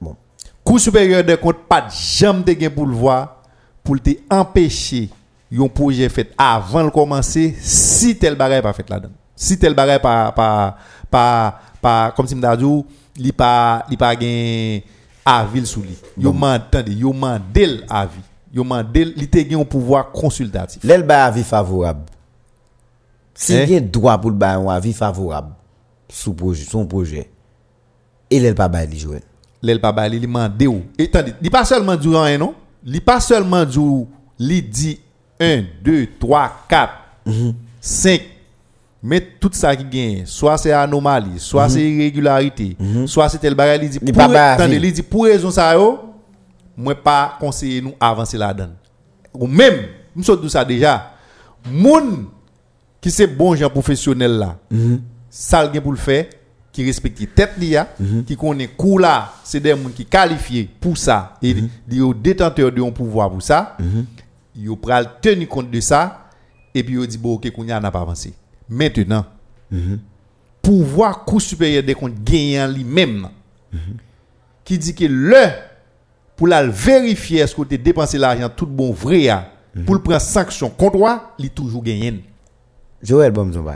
[0.00, 0.16] Bon.
[0.64, 3.42] cours supérieur des comptes pas de jambe de gain pour le voir
[3.82, 5.08] pour te empêcher
[5.50, 9.14] un projet fait avant de commencer si tel bagage pas fait là-dedans.
[9.34, 10.76] Si tel bagage pas pas
[11.10, 12.84] pas pas comme si m'da dit
[13.16, 14.80] li pas li pas gain
[15.24, 15.96] avis sous lui.
[16.18, 18.27] Yo m'entendez yo mandel avis
[18.58, 22.06] yo li te un pouvoir consultatif L'elle ba avis favorable.
[23.34, 25.54] Si il y a droit pour le ba un avis favorable
[26.08, 27.30] sous projet, son projet.
[28.30, 29.22] Et l'elle pas ba li Joël.
[29.62, 30.82] l'el pa ba li li mande ou.
[30.98, 32.54] Et tandis, li pas seulement du rien non,
[32.84, 34.06] li pas seulement du
[34.38, 35.00] li dit
[35.40, 36.92] 1 2 3 4
[37.80, 38.22] 5
[39.00, 43.80] mais tout ça qui gagne, soit c'est anomalie, soit c'est irrégularité, soit c'est tel bagage
[43.80, 44.78] li dit pour pa avis.
[44.78, 46.07] li dit pour raison ça yo,
[46.78, 48.70] moi pas conseiller nous avancer là-dedans.
[49.34, 51.12] Ou même, nous sommes ça déjà.
[51.68, 52.26] Moun
[53.00, 54.56] qui c'est bon gens professionnel là.
[55.28, 56.26] Ça le gen pour le faire
[56.72, 57.88] qui respecte tête li a,
[58.24, 61.56] qui connaît cours là, c'est des gens qui qualifiés pour ça et
[61.90, 63.76] ils sont détenteurs de un pouvoir pour ça.
[64.54, 66.30] Ils pral tenir compte de ça
[66.72, 68.32] et puis ils dit bon OK kounya n'a pas avancé.
[68.68, 69.26] Maintenant,
[70.62, 73.28] pouvoir cour supérieur des comptes gagnant lui-même
[74.64, 75.46] qui dit que le
[76.38, 79.50] pour la vérifier est-ce que tu dépensé l'argent tout bon vrai a,
[79.84, 82.24] pour le prendre sanction contre toi, il toujours gagné.
[83.02, 83.74] Joël bon m'zon ba.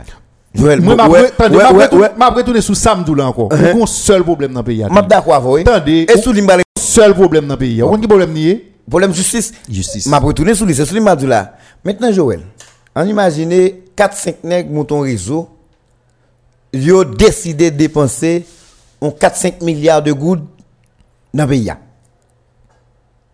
[0.55, 2.11] Joël Moi, retourné- ouais.
[2.17, 3.49] m'a retourné sous samedi là encore.
[3.49, 3.73] Uh-huh.
[3.75, 4.85] On a un seul problème dans le pays.
[4.89, 5.55] M'a d'accord avec vous.
[5.57, 7.83] Attendez, Et sous l'imbalé seul problème dans le pays.
[7.83, 8.71] On a un problème nié?
[8.89, 9.51] Problème justice.
[9.69, 10.05] Justice.
[10.07, 11.57] M'a retourné sous lui, c'est sous dit là.
[11.83, 12.41] Maintenant Joël,
[12.95, 15.49] on imagine 4 5 nèg montent réseau.
[16.71, 18.45] Yo décidé de dépenser
[19.01, 20.43] on 4 5 milliards de gouttes
[21.33, 21.71] dans le pays.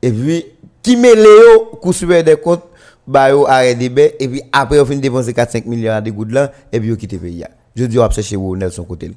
[0.01, 0.45] Et puis
[0.81, 2.63] qui met Léo coup supérieur des comptes
[3.05, 3.47] ba yo
[3.77, 6.89] débat et puis après on fin dépenser 4 5 milliards de gouttes là et puis
[6.89, 7.43] yo quitte le pays.
[7.75, 9.11] Je dis on chercher où Nelson côté.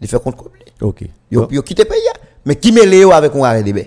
[0.00, 0.64] Il fait compte complet.
[0.80, 1.04] OK.
[1.30, 1.98] Yo, quitté pays.
[2.44, 3.80] Mais qui met Léo avec un arrêt débat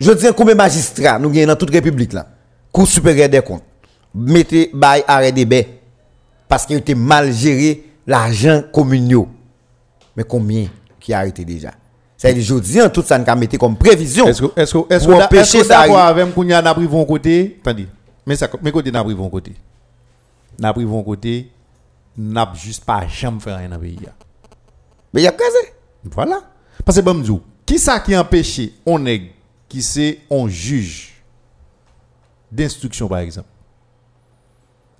[0.00, 2.26] Je dis combien de magistrats nous gagnons dans toute république là?
[2.70, 3.62] Cour supérieure des comptes.
[4.14, 5.68] Mettez bail arrêt débat
[6.48, 9.26] parce qu'il était mal géré l'argent communal.
[10.16, 10.66] Mais combien
[11.00, 11.72] qui a arrêté déjà?
[12.22, 14.28] C'est dire je dis tout ça nous mettre comme prévision.
[14.28, 17.88] Est-ce que est-ce que est-ce que est-ce que ça d'accord avec n'a pris côté Attendez.
[18.24, 19.52] Mais ça mais côté n'a pris von côté.
[20.56, 21.50] N'a pris von côté
[22.16, 23.98] n'a juste pas jamais fait rien dans le pays.
[25.12, 25.72] Mais il y a casé.
[26.04, 26.40] Voilà.
[26.84, 29.32] Parce que bon qui ça qui empêche on est
[29.68, 31.14] qui c'est on juge
[32.52, 33.48] d'instruction par exemple.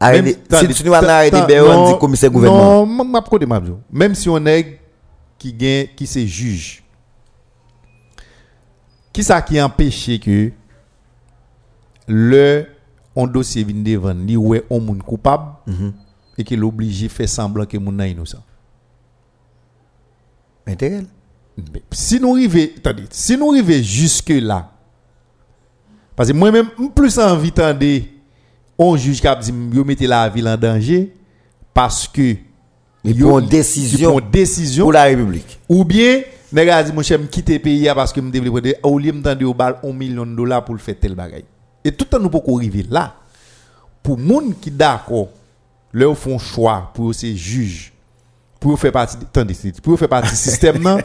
[0.00, 2.84] Même- Si tu nous tan- débat on dit commissaire gouvernement.
[2.84, 3.70] Non, m'a côté m'a dit.
[3.92, 4.80] Même si on est
[5.38, 5.54] qui
[5.94, 6.81] qui c'est juge.
[9.12, 10.50] Qui ça qui empêche que
[12.08, 12.66] le
[13.14, 15.92] on dossier vient devant li ouais on moun coupable Mhm.
[16.38, 18.42] et qu'il obligé faire semblant que moun innocent.
[20.66, 21.02] Intérêt.
[21.90, 24.70] Si nous arrivons, attendez, si nous arrivons jusque là,
[26.16, 27.84] parce que moi-même, plus envie d'entendre
[28.78, 31.12] on juge qui a dit, yo mettez la ville en danger,
[31.74, 32.36] parce que
[33.04, 35.58] Il yo- prend décision décision, pour la République.
[35.68, 36.22] ou bien,
[36.52, 39.44] nèg a dit, mon cher, quitter le pays parce que me développer, au lieu me
[39.44, 41.44] au bal 1 million de dollars pour faire tel bagay.
[41.84, 43.14] Et tout le temps, nous pouvons arriver là.
[44.02, 45.28] Pour moun qui d'accord,
[45.92, 47.92] leur font choix pour ces juges,
[48.58, 50.98] pour faire partie, attendez, pour faire partie du système, non,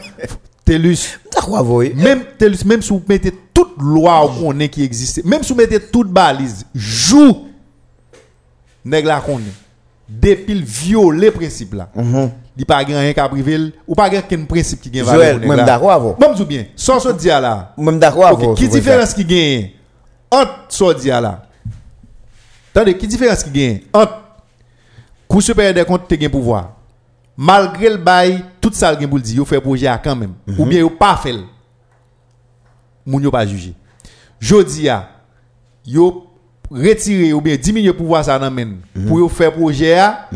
[0.64, 1.18] TELUS,
[1.94, 5.58] même TELUS, même si vous mettez toute loi qu'on est qui existe, même si vous
[5.58, 7.48] mettez toute balise, joue,
[8.84, 9.58] nèg la qu'on est.
[10.08, 11.90] Depuis le violer principe là.
[12.60, 15.04] Il pas rien qu'à privé ou pas qu'un principe qui gagne
[15.44, 15.62] moi là.
[15.62, 16.14] d'accord avec vous.
[16.18, 16.64] Bon, me dis bien.
[16.74, 17.72] Sans so dire là.
[17.76, 18.32] Moi d'accord.
[18.32, 19.70] Ok, qui ce différence qui gagne
[20.28, 21.46] entre dire là?
[22.74, 24.24] Attendez, qui différence qui gagne entre
[25.28, 26.72] Cour des comptes te gagne pouvoir.
[27.36, 30.32] Malgré le bail, tout ça le gagne pour le dire, yo fait projet quand même
[30.58, 31.36] ou bien yo pas fait.
[33.06, 33.72] Moun yo pas jugé.
[34.40, 35.08] Jodi a
[35.86, 36.26] yo
[36.68, 40.28] retirer ou bien diminuer pouvoir ça men pour yo faire projet à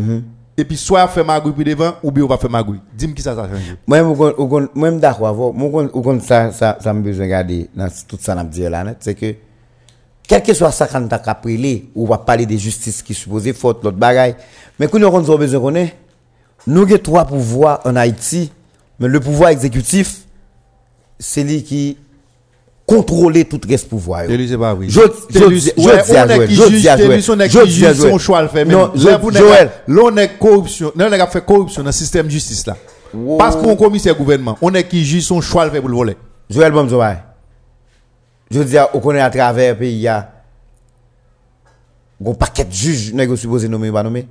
[0.57, 2.81] et puis soit faire magouille puis devant ou bien on va faire magouille.
[2.95, 3.77] Dis-moi qui ça ça change.
[3.87, 5.53] Moi, moi, je d'accord vous.
[5.53, 8.85] Moi, suis ça, ça, ça me besoin de regarder dans tout ça, n'a dire là,
[9.01, 9.35] c'est que,
[10.29, 13.83] quel que soit ça tu as pris, ou va parler de justice qui supposé faute,
[13.83, 14.37] l'autre bagaille.
[14.79, 15.97] Mais quand nous avons besoin de connaître,
[16.67, 18.53] nous avons trois pouvoirs en Haïti,
[18.99, 20.23] mais le pouvoir exécutif,
[21.19, 21.97] c'est lui qui
[22.87, 24.25] contrôle tout reste pouvoir.
[24.59, 24.87] pas vrai.
[24.89, 26.03] Je- je- Télus- je- ouais,
[26.49, 26.97] je dis à
[27.29, 29.71] on est Joël, qui je à à son choix le fait Non, Joël.
[29.87, 30.93] là, on est corruption.
[30.97, 32.77] Là, on a fait corruption dans le système de justice là.
[33.39, 36.17] Parce qu'on commissaire gouvernement, on est qui juge son choix le fait pour le voler.
[36.51, 37.17] Joël Bomzoy.
[38.51, 40.31] Je dis, on connaît à travers le pays, il y a
[42.21, 44.27] gon paquet de juges yo supposé nommer pas nommer.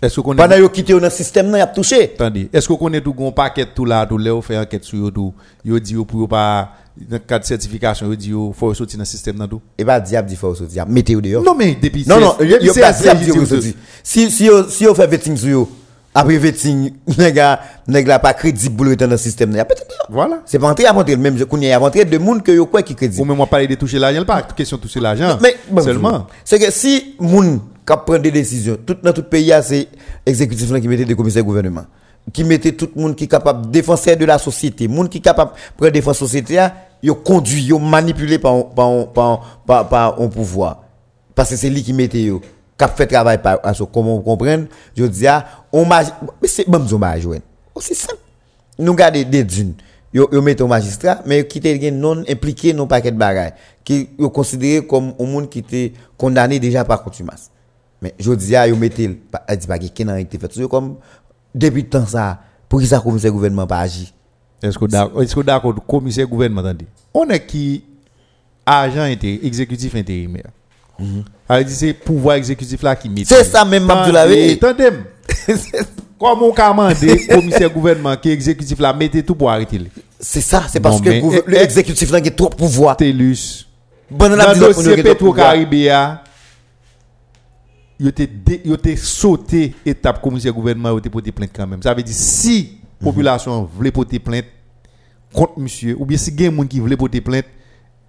[0.00, 2.12] Est-ce que qu'on Pendant yo quitté dans le système y a touché.
[2.14, 4.84] attendez, est-ce que qu'on est tout gon paquet tout là tout là on fait enquête
[4.84, 5.34] sur tout?
[5.64, 9.06] Yo dit yo pour pas dans cadre certification yo dit yo faut sortir dans le
[9.06, 9.60] système dans tout?
[9.76, 11.42] Et pas diable dit faut sortir, mettez yo dehors.
[11.42, 13.72] Non mais depuis Non, non, c'est- pas diable dit faut sortir.
[14.04, 15.68] Si si si yo fait vetting sur yo,
[16.14, 19.60] après vetting nèg gars nèg la pas crédible pour dans le système.
[20.10, 20.42] Voilà.
[20.46, 22.82] C'est pas entrer à rentrer même qu'on y a rentrer de monde que yo quoi
[22.82, 23.20] qui crédible.
[23.20, 25.38] Ou même parler de toucher l'argent, pas question de toucher l'argent.
[25.42, 26.28] Mais bon, seulement.
[26.44, 29.88] C'est que si moun qui prend des décisions, tout dans tout pays c'est
[30.26, 31.84] exécutif là qui mettait des commissaires gouvernement,
[32.32, 35.22] qui mettait tout le monde qui est capable défenseur de la société, monde qui est
[35.22, 40.28] capable prendre défense société là, yo conduit, yo manipulé par par par par, par un
[40.28, 40.82] pouvoir.
[41.34, 43.60] Parce que c'est lui qui mettait qui a fait travail par
[43.92, 44.66] comment on comprendre,
[44.96, 46.02] je dis ah, on m'a
[46.42, 47.40] mais c'est même on m'a joué.
[47.74, 48.18] Aussi simple.
[48.78, 49.74] Nous gardons des dunes.
[50.12, 53.52] Yo, yo mettent au magistrat, mais qui étaient non impliqués dans paquet de bagages.
[53.84, 57.50] Qui yo considéré comme un monde qui était condamné déjà par contumace.
[58.00, 60.52] Mais je dis à yo mettez, pas dit pas qu'il n'a été fait.
[60.52, 60.96] C'est comme,
[61.54, 64.12] depuis le temps ça, pour qui ça commissaire gouvernement pas agi?
[64.62, 66.86] Est-ce que d'accord, est-ce que d'accord, le commissaire gouvernement attendez.
[67.14, 67.84] On est qui
[68.66, 70.50] agent intérim, exécutif intérimaire.
[71.48, 73.24] Alors dit c'est pouvoir exécutif là qui met.
[73.24, 74.52] C'est ça même, Abdoulaye.
[74.54, 74.90] Attendez.
[76.18, 76.94] Comment on commande
[77.30, 79.80] commissaire gouvernement qui est exécutif là mettez tout pour arrêter.
[80.18, 82.96] C'est ça, c'est parce que l'exécutif là qui a trop de pouvoir.
[82.96, 83.68] Télus.
[84.10, 85.02] Bon, on a dit a dossier.
[85.02, 86.22] Petro-Caribéa,
[88.00, 91.82] il était sauté étape commissaire gouvernement, il était porté plainte quand même.
[91.82, 94.44] Ça veut dire si la population voulait porter plainte
[95.32, 97.44] contre monsieur, ou bien si il y a des gens qui voulaient porter plainte,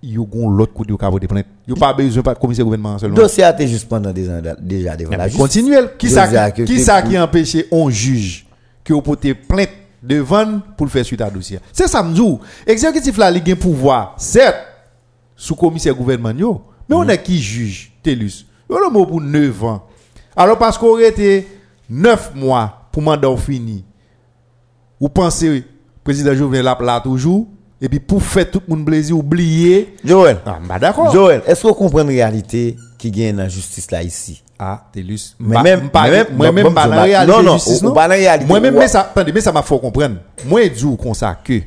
[0.02, 1.46] il y a l'autre côté qui a porter plainte.
[1.68, 3.16] Il n'y a pas besoin de commissaire gouvernement Le seulement.
[3.18, 5.42] dossier a été juste pendant des ans déjà devant la justice.
[5.42, 5.90] Continuel.
[5.98, 8.46] Qui ça qui, que- que- empêché un juge
[8.84, 9.70] qui a porté plainte
[10.02, 11.60] devant pour le faire suite à dossier?
[11.74, 12.40] C'est ça dit.
[12.66, 14.56] Exécutif là, il a un pouvoir, certes,
[15.36, 18.46] sous commissaire gouvernement, mais on est qui juge, Télus.
[18.70, 19.84] On a mot pour 9 ans.
[20.36, 21.48] Alors parce qu'on aurait été
[21.90, 23.84] 9 mois pour mandat fini.
[25.02, 25.64] Vous pensez,
[26.04, 27.48] président Jovenel là, là toujours,
[27.82, 29.96] et puis pour faire tout le monde plaisir, oublier.
[30.04, 31.12] Joël, Ah, bah d'accord.
[31.12, 34.44] Joël, est-ce que vous comprenez la réalité qui gagne dans la justice là ici?
[34.62, 35.36] Ah, Télus.
[35.40, 35.90] Même-
[36.36, 38.46] moi-même, bon, pas la réalité non, non, justice, ou pas dans la réalité.
[38.50, 40.18] Moi-même, mais ça, attendez, mais ça m'a fait comprendre.
[40.46, 41.62] Moi, je dis comme ça que,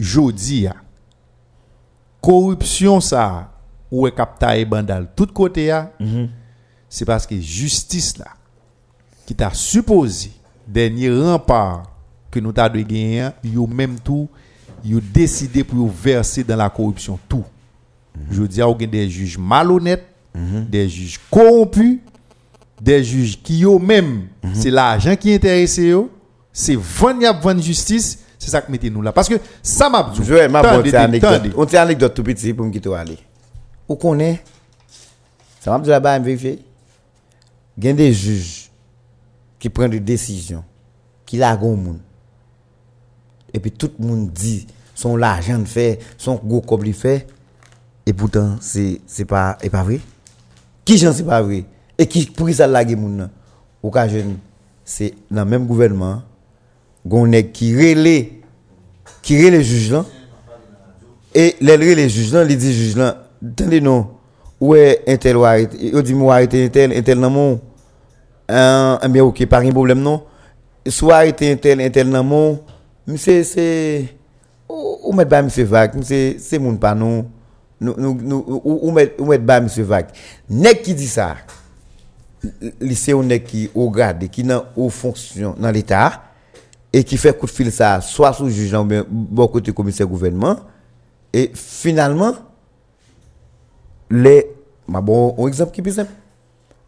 [0.00, 0.66] jodi,
[2.20, 3.50] corruption, ça,
[3.90, 6.28] ou est capta et bandal, tout côté, a, Mhm.
[6.88, 8.26] c'est parce que justice, là,
[9.26, 10.30] qui t'a supposé,
[10.66, 11.84] dernier rempart
[12.30, 14.28] que nous t'a de gagner, yo même tout,
[14.84, 17.44] yo décidé pour verser dans la corruption tout.
[18.30, 21.98] Je dis à vous des juges malhonnêtes, des juges corrompus,
[22.80, 26.08] des juges qui eux même c'est l'argent qui intéresse eux,
[26.52, 30.02] c'est vendre a vendre justice, c'est ça que mettez nous là parce que ça m'a
[30.04, 30.20] dit.
[31.04, 31.42] Anecdote.
[31.42, 31.52] tendez.
[31.56, 33.18] On tient anecdote tout petit pour me quitter aller.
[33.86, 34.42] Qu'on est?
[35.60, 36.64] Ça m'a dit là-bas, vérifier.
[37.78, 38.70] Il y a des juges
[39.58, 40.64] qui prennent des décisions,
[41.24, 42.00] qui la monde.
[43.52, 47.26] Et puis tout le monde dit son l'argent fait, son gros il fait.
[48.06, 50.00] Et pourtant, c'est c'est pas, et pas vrai.
[50.84, 51.64] Qui j'en c'est pas vrai?
[51.98, 53.28] Et qui pour ça la moun?
[53.82, 54.38] Ou ka jeune,
[54.84, 56.22] c'est dans le même gouvernement,
[57.04, 58.40] gon nèg qui relait
[59.22, 60.04] qui relait les juges là.
[61.34, 64.08] Et les relais les juges là, les dit juges là, attendez non,
[64.60, 67.60] ouais un tel ou arrêté, il dit moi arrêter un tel, un tel nan mon
[68.48, 70.22] un un bien OK, pas un problème non.
[70.86, 72.60] Soit arrêter un tel, un tel nan mon,
[73.16, 74.16] c'est c'est
[74.68, 76.94] ou mettre ba monsieur vague, c'est c'est moun pas.
[76.94, 77.24] Nous
[77.80, 79.26] nous nous ou mettre ou
[79.62, 79.86] monsieur.
[80.48, 81.36] Nèg qui dit ça,
[82.80, 86.22] lycée on est qui au grade qui dans aux fonctions dans l'état
[86.92, 90.06] et qui fait coup de fil ça soit sous juge ou bien bon côté commissaire
[90.06, 90.56] gouvernement
[91.32, 92.34] et finalement
[94.10, 94.46] les
[94.88, 96.10] ma bon un exemple qui plus simple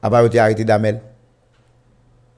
[0.03, 1.01] a pas été arrêté d'Amel.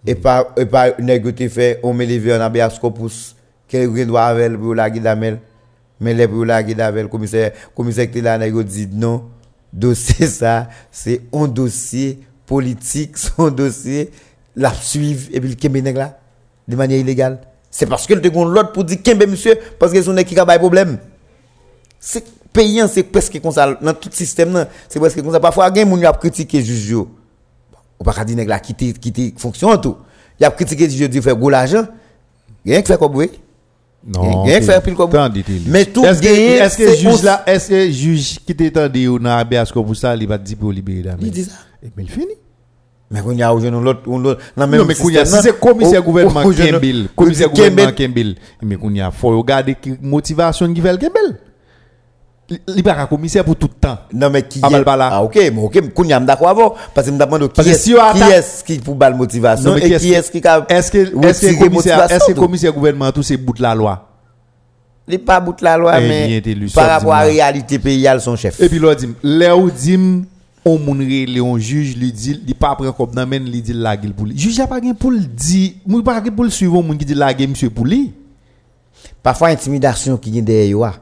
[0.07, 3.37] Et pas et pas négocié fait on met levé en habeas corpus
[3.69, 5.39] quel grain doit avec pour la d'Amel.
[6.01, 9.25] Mais les pour la d'Amel commissaire commissaire qui là dit non
[9.73, 14.11] dossier ça c'est un dossier politique son dossier
[14.57, 16.19] la suivre et puis le kembe là
[16.67, 20.03] de manière illégale c'est parce que le te l'autre pour dire kembe monsieur parce que
[20.03, 20.99] son qui a pas problème
[22.01, 25.89] c'est payant c'est presque comme ça dans tout système c'est presque comme ça parfois gen
[25.89, 27.09] moun y a critiquer juge yo
[27.99, 29.97] ou pas dire nèg la quitter quitter fonction tout
[30.41, 31.87] y a critiqué juge dit faire gros l'argent
[32.65, 33.31] rien que faire comme oui
[34.07, 34.45] Non.
[34.45, 35.61] Rien pile comme Tendez, tendez.
[35.67, 39.37] Mais tout Est-ce que est-ce que juge là, est-ce que juge qui t'étendait ou dans
[39.37, 41.27] habeas corpus ça, il va dire pour libérer d'Amel.
[41.27, 41.53] Il dit ça.
[41.83, 42.27] Et mais il finit.
[43.11, 45.05] mais on y a aujourd'hui l'autre on Non, mais si
[45.43, 51.39] c'est commissaire gouvernement Kembil, commissaire gouvernement Kembil, mais Kounia, faut regarder qui motivation qui Kembil.
[52.77, 53.99] Il pas commissaire pour tout le temps.
[54.13, 54.85] Non, mais qui Ah, est...
[54.85, 55.09] là?
[55.13, 56.75] Ah, ok, mais ok, y a d'accord avant.
[56.95, 58.95] Parce que je me demande qui Parce que est, si on qui est qui pour
[58.95, 62.11] bal motivation Non, mais et qui qui est qui a Est-ce que est-ce que commissaire
[62.11, 64.07] est-ce que commissaire gouvernement tout c'est bout de la loi?
[65.09, 66.43] Il pas bout de la loi, Eh mais
[66.75, 68.61] par rapport à la réalité pays, son chef.
[68.61, 69.99] Et puis là dit là où dit
[70.65, 73.73] on moun relé on juge lui dit il pas prend comme nan men lui dit
[73.73, 74.39] la gueule pour lui.
[74.39, 77.05] Juge a pas gen pour le dire, moun pas gen pour le suivre moun qui
[77.05, 78.13] dit la gueule monsieur pour lui.
[79.23, 80.95] Parfois, intimidation qui est derrière yo, ah.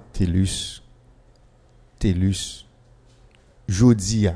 [1.99, 2.18] Telus.
[2.18, 2.68] Telus.
[3.68, 4.34] Jodi a.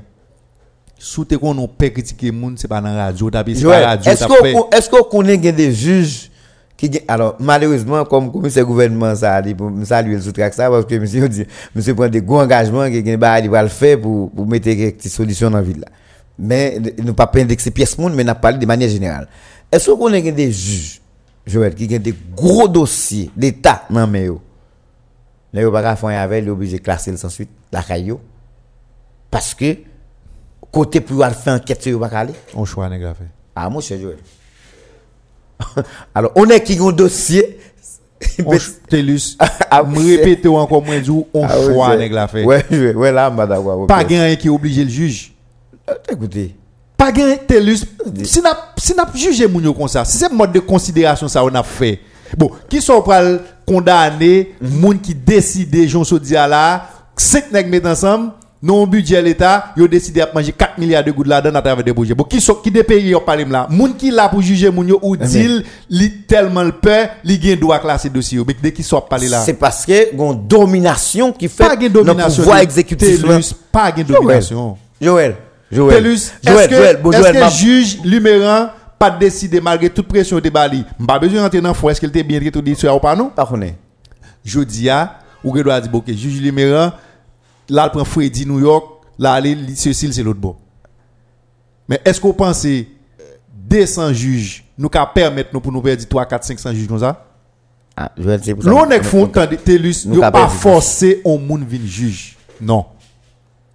[1.02, 3.84] Sou te kon on peut critiquer moun c'est pas dans radio, tapis c'est pas Joël,
[3.84, 4.54] radio, est-ce qu'on fait.
[4.76, 6.30] est-ce qu'on connaît des juges
[6.76, 10.94] qui alors malheureusement comme commissaire gouvernement ça a dit pour me saluer ça parce que
[10.96, 11.44] monsieur dit
[11.74, 15.50] monsieur prend des gros engagements qui il va le faire pour pour mettre quelques solutions
[15.50, 15.86] dans la ville là.
[16.38, 19.28] Mais nous pas indexer pièce monde mais n'a parlé de manière générale.
[19.70, 21.00] Est-ce qu'on connaît des juges
[21.46, 24.40] Joël qui gen des gros dossiers d'état dans mais yo?
[25.52, 28.20] Là pas ka faire avec, il est obligé de classer le sans suite la caillou
[29.30, 29.76] parce que
[30.70, 32.34] côté pour faire enquête sur yo pas ka aller.
[32.54, 33.24] On nèg la fait.
[33.54, 34.16] Ah, mon cher Joël.
[36.14, 37.58] Alors, on est qui a un dossier?
[38.88, 39.36] Telus.
[39.74, 42.44] Ah, Me répéter encore moins du on Ah, choix nèg la fait.
[42.44, 43.86] Ouais, ouais, là, madame.
[43.86, 45.32] Pas gen qui oblige le juge.
[45.88, 46.54] Euh, Écoutez,
[46.96, 47.84] Pas gen Telus.
[48.24, 51.54] Si n'a si n'a jugé moun comme ça, si c'est mode de considération ça on
[51.54, 52.00] a fait.
[52.36, 58.32] Bon, qui sont pral condamner moun qui décide Jean Sodia là, 5 nèg mettent ensemble
[58.64, 61.92] non budget l'état, yo décidé à manger 4 milliards de gouttes là-dedans à travers des
[61.92, 62.14] projets.
[62.14, 65.00] Bon, qui sont qui des pays parlé là, moun qui là pour juger moun yo
[65.02, 68.40] ou dit li tellement le peur, li gen droit classer dossier.
[68.46, 69.40] Mais dès qu'il soit parlé là?
[69.40, 72.42] c'est parce que une domination qui fait pas gen domination.
[72.44, 73.20] pouvoir de- exécutif.
[73.20, 74.76] Telus, pas gen domination.
[75.00, 75.34] Joël,
[75.72, 75.96] Joël.
[75.96, 76.30] Joël, est-ce
[76.68, 78.68] que, Joël, est-ce Joël, que m'a- juge Luméran
[79.02, 82.08] pas décidé malgré toute pression de Bali Pas besoin d'entrer dans le fond, est-ce qu'il
[82.08, 83.30] était bien traité dit ou pas non?
[83.30, 83.76] Pas connaît.
[84.44, 86.92] Jodi a, ou que doit dire OK, juge Luméran,
[87.68, 88.84] là il prend Freddy New York,
[89.18, 90.56] là il dit ceci c'est l'autre bord.
[91.88, 92.64] Mais est-ce qu'on pense
[93.52, 97.26] 200 juges nous ca permettre nous pour nous perdre 3 4 500 juges comme ça?
[97.96, 98.12] Ah.
[98.16, 102.36] L'on est tant de telus, nous pas forcer on moun vin juge.
[102.60, 102.86] Non.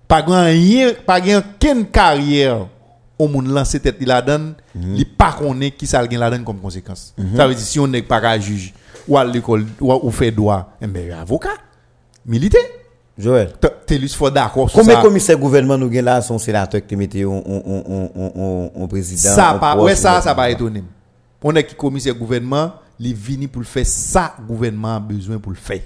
[0.07, 2.67] Pas grand rien, pas grand ken carrière
[3.19, 4.93] on moun lancer tête la donne, Mhm.
[4.93, 7.13] li pas connaît qui ça gen la donne comme conséquence.
[7.35, 8.73] Ça veut dire si on n'est pas qu'à juge
[9.07, 11.49] ou à l'école ou, ou fait droit, eh ben avocat,
[12.25, 12.61] militaire.
[13.17, 13.51] Joël.
[13.59, 15.07] T- Telus faut d'accord sur Combien de ça.
[15.07, 19.75] commissaires gouvernement nous avons là, son sénateur qui mettait un, un, un président Ça pas
[19.75, 20.83] ouais ça ça va étonner.
[21.43, 25.51] On est qui commissaire gouvernement, li vini pour le faire ça gouvernement a besoin pour
[25.51, 25.81] le faire.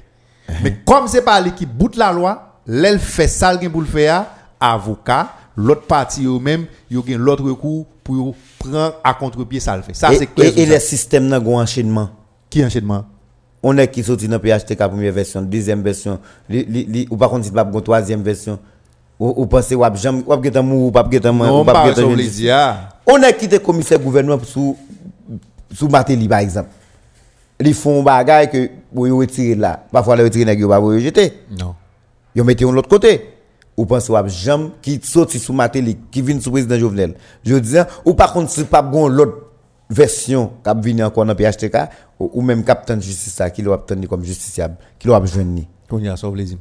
[0.61, 4.25] Mais comme c'est pas lui qui bout la loi, l'elle fait ça pour le faire,
[4.59, 5.29] avocat,
[5.61, 9.93] l'autre parti eux même, yo gen l'autre recours pour prendre à contre-pied ça le fait.
[9.93, 10.47] Ça Et, c'est clair.
[10.55, 10.87] et, et sur les ça.
[10.87, 12.09] systèmes n'a un enchaînement.
[12.49, 13.05] qui enchaînement?
[13.63, 17.29] On est qui sorti dans PHTK première version, deuxième version, li, li, li, ou par
[17.29, 18.57] contre si pas une troisième version.
[19.19, 21.85] Ou, ou pensez ou jam ou pas mou ou pas getan mou ou pas
[22.51, 22.89] ah.
[23.05, 24.75] On est qui te commissaire gouvernement sous
[25.71, 26.69] sous Matéli par exemple.
[27.59, 29.85] Ils font bagay que ou yo retirer là.
[29.91, 31.43] Parfois le retirer nèg yo pas jeter.
[31.51, 31.75] Non.
[32.35, 33.29] Yo mettez de l'autre côté.
[33.77, 37.15] Ou pensez ou jam qui sorti sous Matéli qui vient sous président Jovenel.
[37.43, 39.47] Je dis ou par contre si pas gon l'autre
[39.89, 41.77] version qui vient encore dans PHTK
[42.19, 45.67] ou, ou même capitaine de justice ça qui l'a obtenu comme justiciable, qui l'a ni.
[45.89, 46.57] Qu'on y a ça veut dire.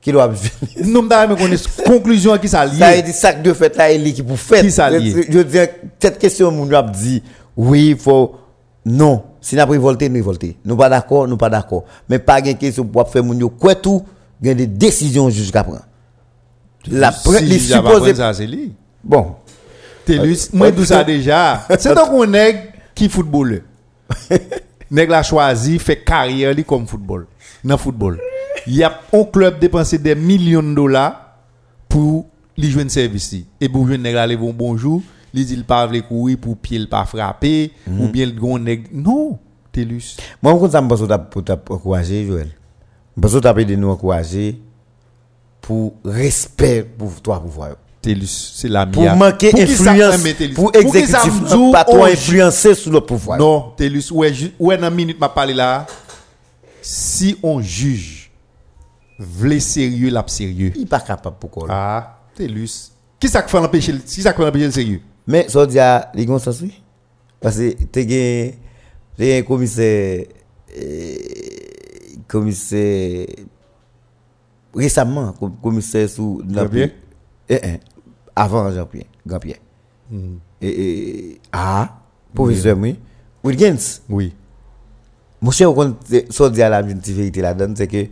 [0.00, 0.50] Qui l'a besoin
[0.84, 3.02] Nous m'dame connaît conclusion qui ça Ça veut lié.
[3.02, 4.62] dire sac de fait là il qui pour faire.
[4.62, 5.26] Qui ça lié?
[5.28, 7.22] Je veux dire cette question moun a dit
[7.56, 8.36] oui, il faut
[8.84, 10.56] non, si n'a pas révolté, nous révolter.
[10.64, 11.84] Nous pas d'accord, nous pas d'accord.
[12.08, 14.02] Mais pas une question pour faire moun yo quoi tout,
[14.42, 15.82] y a des décisions jusqu'à prendre.
[16.88, 17.58] La pre- Si les
[18.14, 18.72] ça c'est lui.
[19.04, 19.34] bon,
[20.04, 21.66] Telus, moi tout ça déjà.
[21.78, 23.60] C'est donc un nèg qui footballeur.
[24.90, 27.26] nèg la choisi fait carrière li comme football.
[27.62, 28.18] Dans football.
[28.66, 31.36] Il y a un club dépensé des millions de dollars
[31.88, 32.26] pour
[32.56, 33.36] lui jouer un service.
[33.60, 35.02] Et pour jouer nèg la lever un bonjour,
[35.34, 38.58] li dit il pas vle courir pour pied il pas frapper ou bien le gon
[38.58, 39.38] nèg non,
[39.70, 40.16] Telus.
[40.42, 42.48] moi on ça me pour t'encourager Joël.
[43.20, 44.60] Parce que t'as de nous encourager
[45.60, 47.76] pour respect pour toi pouvoir.
[48.02, 50.16] C'est la Pour manquer influence,
[50.54, 51.32] pour exécutif,
[51.70, 53.38] pas toi on influencer sur le pouvoir.
[53.38, 55.86] Non, Telus, ouais, ouais, dans minute m'a parlé là.
[56.80, 58.30] Si on juge,
[59.18, 60.72] vle sérieux, l'a sérieux.
[60.76, 61.66] Il pas capable pour quoi.
[61.68, 62.90] Ah, Telus.
[63.18, 65.02] Qui ça fait l'empêcher, le- qui ça fait l'empêcher le sérieux?
[65.26, 66.24] Mais ça dit à les
[67.38, 68.58] parce que tu gagné
[69.18, 70.24] les commissaire
[72.30, 73.26] commissaire
[74.74, 76.90] récemment com- commissaire sous Jean-Pierre?
[77.48, 77.80] eh, eh,
[78.36, 79.58] avant Jean-Pierre Jean-Pierre
[80.62, 81.98] et, et ah
[82.34, 82.96] professeur oui
[83.42, 84.32] Wilkins Oui.
[85.40, 85.96] mon cher on
[86.50, 88.06] dit à la petite vérité là dedans c'est que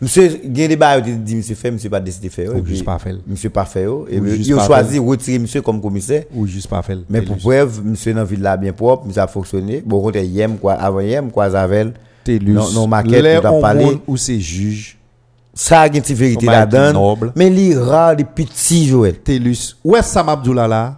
[0.00, 0.28] Monsieur,
[0.76, 2.52] bails qui dit monsieur fait, monsieur pas décidé faire.
[2.56, 3.18] Ou juste pas faire.
[3.24, 3.84] Monsieur pas fait.
[4.10, 6.24] Et il a choisi retirer monsieur comme commissaire.
[6.34, 6.98] Ou juste pas fait.
[7.08, 9.84] Mais pour preuve, monsieur dans ville là bien propre, monsieur a fonctionné.
[9.86, 11.92] Bon, il y quoi, avant hier, quoi, Zavel.
[12.26, 12.54] Télus.
[12.54, 14.98] Non, non, maquette, Les on hommes où c'est juge.
[15.54, 16.92] Ça a une vérité là-dedans.
[16.92, 17.32] noble.
[17.36, 19.16] Mais il rare, les petits Joël.
[19.20, 19.76] Télus.
[19.84, 20.96] Où est Sam Abdoula là?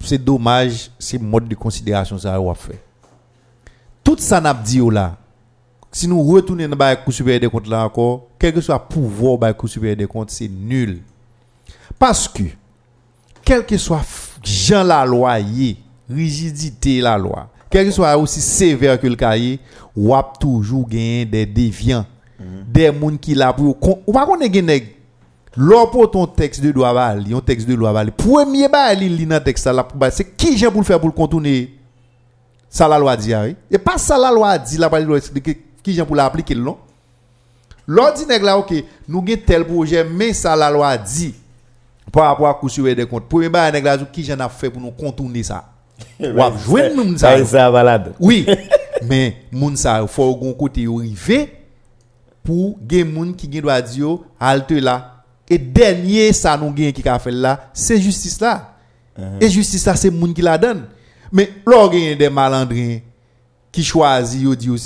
[0.00, 2.80] C'est dommage, c'est mode de considération ça a fait.
[4.04, 5.16] Tout ça n'a pas dit là.
[5.90, 8.94] Si nous retournons dans le cours supérieur des comptes là encore, quel que soit le
[8.94, 11.00] pouvoir du cours supérieur des comptes, c'est nul.
[11.98, 12.42] Parce que,
[13.42, 14.04] quel que soit
[14.44, 15.38] Jean la loi,
[16.08, 19.60] rigidité la loi, Quel que soit aussi sévère que le cahier,
[19.96, 22.06] on a toujours gagné des déviants,
[22.66, 23.76] des gens qui là pour.
[24.06, 24.96] Ou pas qu'on est
[25.56, 29.26] Lors pour ton texte de loi vali, un texte de loi vali, premier bail li
[29.26, 31.74] nan texte là pour c'est qui j'ai pour le faire pour le contourner.
[32.70, 33.56] Ça la loi dit oui.
[33.70, 36.78] Et pas ça la loi dit la loi expliquer qui j'ai pour l'appliquer non.
[37.88, 38.72] L'ordi nèg là OK,
[39.08, 41.34] nous gagne tel projet mais ça la loi dit
[42.12, 43.28] par rapport à coup des comptes.
[43.28, 45.64] Premier bail nèg là qui j'en a fait pour nous contourner ça.
[46.20, 47.38] Ou jouer nous ça.
[47.38, 48.12] Ça, ça balade.
[48.18, 48.46] Oui,
[49.02, 51.54] mais moun sa il faut gon côté yo rivé
[52.42, 55.24] pour gen moun qui gen doit dire yo, halte là.
[55.48, 58.74] Et dernier ça nous gen qui ka fait là, c'est justice là.
[59.40, 60.86] Et justice là c'est moun qui la donne.
[61.32, 62.98] Mais lor gen des malandrins
[63.70, 64.76] qui choisit yo yo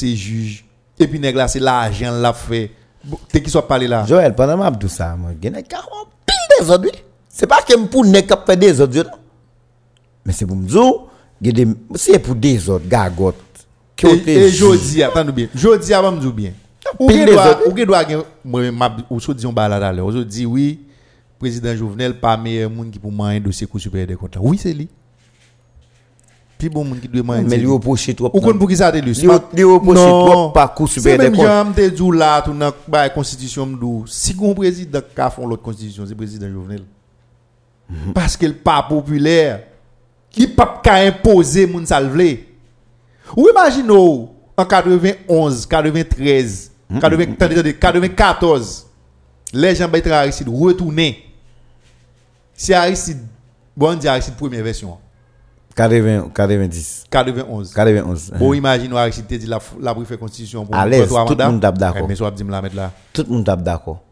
[0.99, 2.71] et puis nèg là c'est l'argent l'a fait.
[3.05, 4.05] Bon, T'es qui soit parlé là?
[4.07, 6.93] Joël, pendant que tout ça, moi, il y a des pile des autres, oui.
[7.29, 8.21] C'est pas que pour ne
[8.55, 9.03] des autres, non?
[9.03, 9.22] Mais c'est
[10.47, 10.93] pour me dire,
[11.41, 13.37] il y a des, c'est pour des autres, gagotes.
[13.97, 14.57] qui ont Et, été et jugés.
[14.59, 15.49] jodi, attendez bien.
[15.55, 16.53] Jodi, avant me dire bien.
[16.99, 17.61] Ou gen autres.
[17.71, 20.03] ou gen doit gen, moi, ma, ou so di on ba la la le.
[20.03, 20.81] Ou so di, oui,
[21.39, 24.37] président Jovenel, pas meilleur monde qui pour man un dossier Cour supérieur des comptes.
[24.41, 24.89] Oui, c'est lui.
[26.59, 27.47] Puis bon monde qui doit man.
[27.49, 28.31] Mais lui reproche trop.
[28.33, 29.01] Ou kon pour qui ça lui?
[29.01, 31.77] Lui lui reproche trop par Cour supérieure des même comptes.
[31.77, 34.05] j'aime te là, tout dans la constitution m'dou.
[34.07, 36.83] Si gon président qui a font l'autre constitution, c'est président Jovenel.
[37.89, 38.13] Mhm.
[38.13, 39.63] Parce qu'il pas populaire.
[40.37, 42.39] Il pas qu'à imposer moun salvle.
[43.37, 47.01] Ou imagine en 91, 93, Mhm.
[47.01, 48.87] 80, attendez, attendez, 94,
[49.53, 51.25] les gens bay Aristide retourner.
[52.55, 53.21] C'est Aristide,
[53.77, 54.99] bon on dit Aristide première version,
[55.75, 57.73] 80, 90, 91.
[57.73, 58.33] 91.
[58.39, 61.61] Bon, imagine Aristide dit la, la préfet constitution pour À l'aise, trois tout le monde
[61.61, 62.03] d'accord.
[62.05, 62.93] Eh, Mais soit dit me la mettre là.
[63.13, 64.03] Tout le monde d'accord.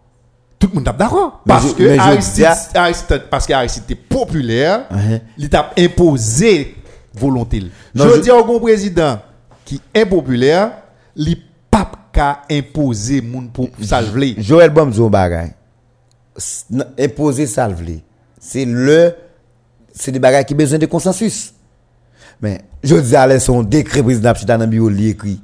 [0.60, 1.40] Tout le monde tape d'accord.
[1.46, 5.20] Parce que Aristide, parce que Aristide était populaire, Uh-huh.
[5.38, 6.76] il t'a imposé
[7.14, 7.62] volonté.
[7.94, 9.18] Je, je- dis au bon président
[9.64, 10.72] qui est populaire,
[11.16, 11.36] il
[11.70, 14.34] pas qu'à imposer moun pour salver.
[14.38, 15.54] Joël Bamzo bagay.
[16.98, 18.02] Imposer salver.
[18.38, 19.14] C'est le
[19.92, 21.52] c'est des bagages qui ont besoin de consensus.
[22.40, 25.40] Mais je dis à son décret président Chita dans le bureau écrit.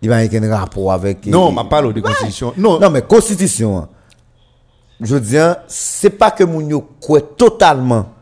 [0.00, 2.52] Il va y avoir un rapport avec Non, je parle de constitution.
[2.56, 3.86] Non, Non, mais constitution.
[5.02, 8.12] Je dis, hein, c'est pas que moun yo croit totalement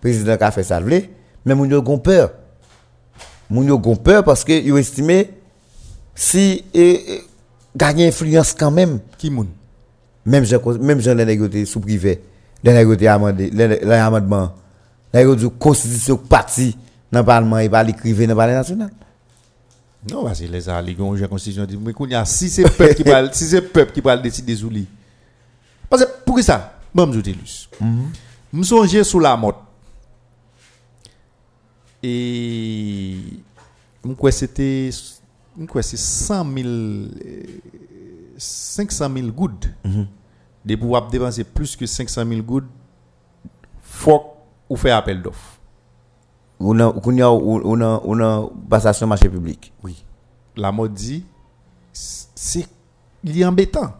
[0.00, 2.30] président qui a fait ça, mais moun yo gon peur.
[3.48, 5.30] Moun yo gon peur parce que yo estimé
[6.14, 7.24] si et, et,
[7.76, 8.98] gagner influence quand même.
[9.16, 9.46] qui moun?
[10.24, 12.20] Même gens même gens les négocier sous privé,
[12.64, 13.78] les négocier amendé, les
[15.14, 16.76] négocier constitution parti
[17.12, 18.90] dans le parlement et pas l'écrivain dans le parlement national.
[20.10, 23.04] Non, parce que les alliés ont une constitution dit mais a si c'est peuple qui
[23.04, 24.88] parle si c'est peuple qui parle décider sous lui.
[25.88, 27.36] Parce que pour ça, bon je dis.
[28.52, 29.54] Me songer sous la mode.
[32.02, 33.16] Et
[34.04, 34.90] me quoi c'était
[35.56, 37.08] me quoi c'est 100 000 euh,
[38.36, 39.68] 500 000 gouttes.
[40.64, 42.66] De pouvoir dépenser plus que 500 000 gouttes,
[43.80, 44.34] faut
[44.68, 45.58] ou faire appel d'offres.
[46.58, 49.72] On a on a on a on a passation marché public.
[49.82, 50.04] Oui.
[50.56, 51.24] La mode dit,
[51.92, 52.66] c'est
[53.22, 53.94] il est embêtant.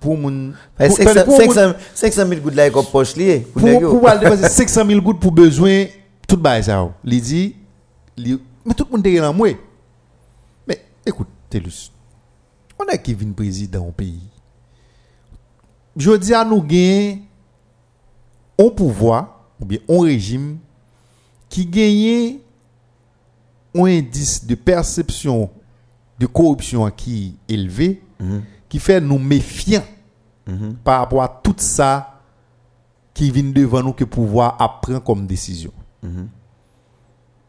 [0.00, 0.52] Pour mon.
[0.76, 3.40] Fait pour- 500 pour moun- 500 500 000 gouttes là comme poche lié.
[3.52, 5.86] pour pour dépenser 500 000 gouttes pour besoin,
[6.26, 6.88] tout bail ça.
[7.04, 7.56] Il dit,
[8.16, 9.48] mais tout le monde est dans moi.
[10.66, 11.90] Mais écoute, Telus,
[12.78, 14.20] on a qui vient président au pays?
[15.96, 17.22] Je dis à nous gagner
[18.56, 20.58] un pouvoir, ou bien un régime,
[21.48, 22.38] qui gagne
[23.74, 25.50] un indice de perception
[26.20, 28.00] de corruption qui est élevé,
[28.68, 29.84] qui fait nous méfiants
[30.84, 32.20] par rapport à tout ça
[33.12, 35.72] qui vient devant nous que pouvoir apprend comme décision.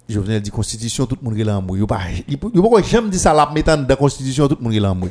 [0.07, 1.77] Je venais dire constitution, tout le monde est là en moi.
[1.77, 4.91] Il pas jamais dit ça la mettant dans la constitution, tout le monde est là
[4.91, 5.09] en moi.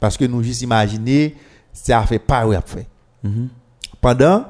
[0.00, 1.36] Parce que nous juste imaginer,
[1.72, 2.88] ça fait pas ou a fait.
[4.00, 4.46] Pendant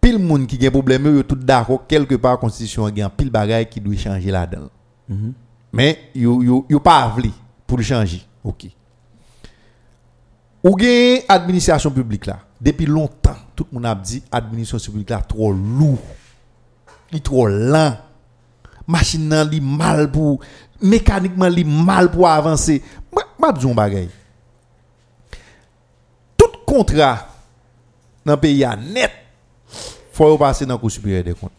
[0.00, 3.08] pile monde qui a un problème, yo tout d'accord quelque part la constitution a un
[3.08, 4.68] pile bagaille qui doit changer là-dedans.
[5.72, 7.16] Mais yo yo yo pas
[7.66, 8.22] pour le changer.
[8.44, 8.66] OK.
[10.64, 15.20] Ou gen administration publique là, depuis longtemps, tout le monde a dit administration publique là
[15.20, 15.98] trop lourd.
[17.12, 17.96] Il trop lent.
[18.86, 19.28] Machine
[19.60, 20.40] mal pour
[20.80, 22.82] mécaniquement li mal pour avancer.
[23.56, 24.08] Dis un bagay?
[26.36, 27.28] Tout contrat
[28.24, 29.12] dans le pays net
[30.12, 31.52] faut passer dans le cour supérieur des comptes.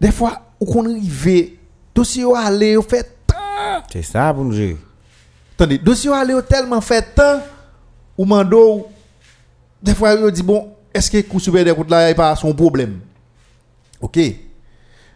[0.00, 1.56] Des fois, qu'on arrive
[1.94, 3.16] dossier aller ou fait
[3.90, 4.76] C'est ça pour nous.
[5.56, 7.40] Attendez, dossier aller tellement fait tant
[8.18, 8.88] ou mando
[9.82, 13.00] des fois il dit bon, est-ce que cour supérieur des là il pas son problème?
[14.00, 14.18] OK.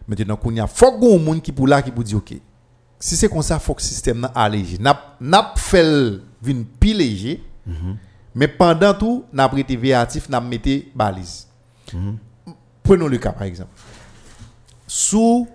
[0.09, 2.35] Maintenant qu'on y a faut qu'on monde qui pour là qui pour dire OK.
[2.99, 4.79] Si c'est comme ça faut que le système n'a allégé.
[4.79, 7.43] N'a n'a fait vinn plus léger.
[8.35, 11.47] Mais pendant tout, n'a prêté véatif, n'a metté balise.
[12.83, 13.71] Prenons le cas par exemple.
[14.87, 15.47] Sous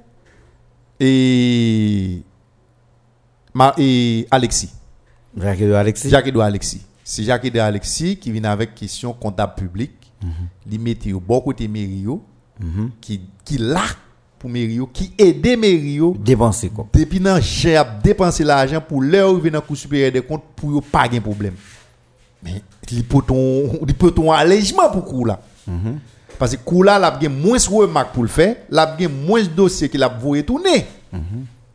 [1.00, 2.22] et,
[3.78, 4.70] et Alexis.
[5.38, 6.10] Jacques Edouard Alexis.
[6.10, 6.82] Jacques Edouard Alexis.
[7.04, 9.92] C'est Jacques Edouard Alexis qui vient avec question comptable public.
[10.70, 12.24] Il mettait au bon côté Mério,
[13.00, 13.84] qui, qui là
[14.40, 16.88] pour Mério, qui aidait Mério Dépenser quoi.
[16.94, 20.22] depuis nan j'ai dépensé l'argent pour l'heure où il vient dans le cours supérieur des
[20.22, 21.54] comptes pour pas de problème.
[22.44, 22.62] Mais
[22.92, 25.40] il peut ton il peut ton allègement pour coup là.
[26.38, 29.42] Parce que coup là, il a moins de remarques pour le faire, il a moins
[29.42, 30.86] de dossiers qu'il a voulu tourner.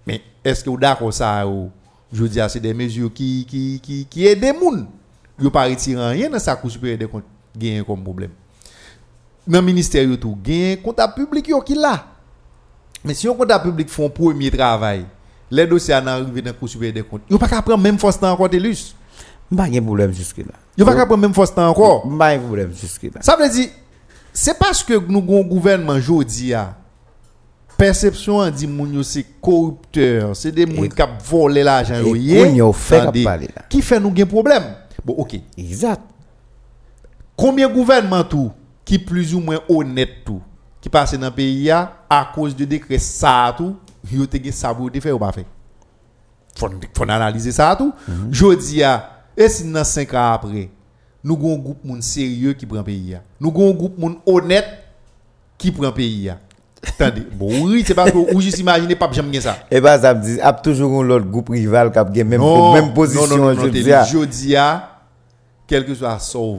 [0.06, 1.70] Mais est-ce que vous d'accord ça ou?
[2.12, 4.86] Je dis c'est des mesures qui qui qui qui aident les gens.
[5.38, 7.24] Yo pas retirer rien dans sa cour supérieur des comptes
[7.56, 8.30] gagne comme problème.
[9.46, 12.06] Dans le ministère yo tout gagne comptable public qui là?
[13.04, 15.06] Mais si on comptable public font un premier travail,
[15.50, 17.22] les dossiers en arrivent dans le cour supérieur des comptes.
[17.30, 18.94] Yo pas qu'à prendre même force temps encore Telus.
[19.56, 20.54] Pas de problème jusque là.
[20.76, 22.02] Yo pas qu'à prendre même force temps encore.
[22.18, 23.22] Pas de problème jusque là.
[23.22, 23.68] Ça veut dire,
[24.32, 26.52] c'est parce que nous avons un gouvernement aujourd'hui,
[27.80, 32.12] Persepsyon an di moun yo se korupteur, se de moun kap vole la jan yo
[32.12, 32.36] ye.
[32.36, 33.64] E koun yo fe kap pale la.
[33.72, 34.66] Ki fe nou gen problem?
[35.00, 35.38] Bon, ok.
[35.56, 36.04] Exact.
[37.40, 38.50] Koumyen gouvernement tou
[38.84, 40.42] ki plus ou mwen honet tou
[40.84, 43.78] ki pase nan peyi ya a kouz de dekre sa tou
[44.12, 45.46] yo te gen sabou de fe ou ba fe?
[46.60, 47.94] Fon, fon analize sa tou.
[48.04, 48.34] Mm -hmm.
[48.34, 48.92] Jodi ya,
[49.32, 50.68] e si nan 5 an apre,
[51.24, 53.22] nou goun goup moun serye ki pren peyi ya.
[53.40, 54.68] Nou goun goup moun honet
[55.56, 56.36] ki pren peyi ya.
[56.82, 59.58] Attendez, bon oui, c'est parce que ou juste imaginer pas jamais gen ça.
[59.70, 62.94] Et bah ça me dit, a toujours un autre groupe rival qui a même, même
[62.94, 64.56] position, non, non, non, je dis.
[64.56, 65.02] à,
[65.66, 66.58] quel que soit son,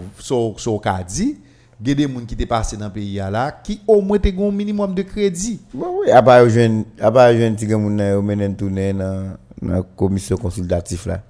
[0.82, 1.40] cas dit,
[1.84, 4.20] il y a des gens qui sont passés dans le pays là, qui au moins
[4.38, 5.60] ont un minimum de crédit.
[5.74, 10.38] Bon, oui, à part jeune, à part jeune petit gars menen tourner dans la commission
[10.38, 11.22] consultative là.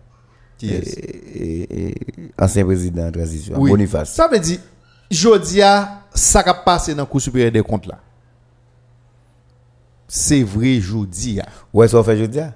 [0.57, 1.95] Qui est-
[2.39, 3.71] ancien président de transition, Oui.
[3.71, 4.13] Boniface.
[4.13, 4.59] Ça veut dire,
[5.09, 7.97] je dis à, ça qui a passé dans le cours supérieur des comptes là.
[10.13, 11.45] C'est vrai, je dis à.
[11.73, 12.41] Ouais, ça fait je dis.
[12.41, 12.51] ah.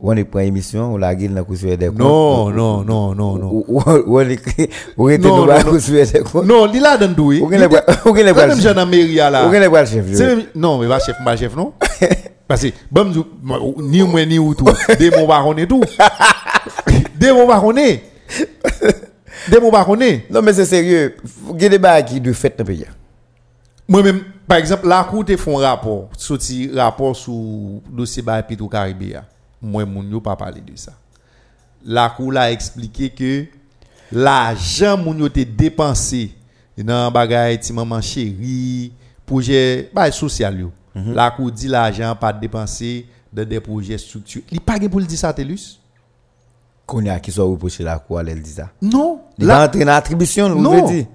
[0.00, 1.98] Ou on est prend émission, on la gueule dans sur des comptes?
[1.98, 3.50] Non, non, non, non, non.
[3.50, 4.38] Ou ou ou on est
[4.98, 6.44] ou Non, nous la des comptes?
[6.44, 7.40] Non, il a dans le doué.
[7.40, 9.48] Ou ou le bras même dans la mairie là.
[9.48, 10.04] Ou le bras le chef.
[10.54, 11.72] non, mais pas chef, pas chef, non?
[12.46, 13.24] Parce que, bon,
[13.80, 14.66] ni moi ni ou tout,
[14.98, 15.80] des mots baronner tout.
[17.18, 18.02] Des mots baronner.
[19.50, 20.26] Des mots baronner.
[20.30, 21.16] Non mais c'est sérieux.
[21.56, 22.84] Il y a des bails qui de fait dans le pays.
[23.88, 28.68] Moi-même, par exemple, la Cour te font rapport, sorti rapport sur le dossier Baye Petro
[28.68, 29.24] Caribéa.
[29.60, 30.92] Moi, moun yo pas parlé de ça.
[31.84, 33.46] La Cour l'a expliqué que
[34.12, 36.34] l'argent moun yo te dépensé
[36.76, 38.92] dans bagay ti maman chérie,
[39.24, 40.72] projet bail social yo.
[40.94, 44.44] La Cour dit l'argent pas dépensé dans des projets structurés.
[44.52, 45.80] Il pas pour le dire ça Telus?
[46.86, 48.70] Qu'on a qui soit reproché la cour, elle dit ça.
[48.80, 49.20] Non.
[49.38, 50.86] Il La va entrer dans l'attribution, vous Non.
[50.86, 51.06] dire?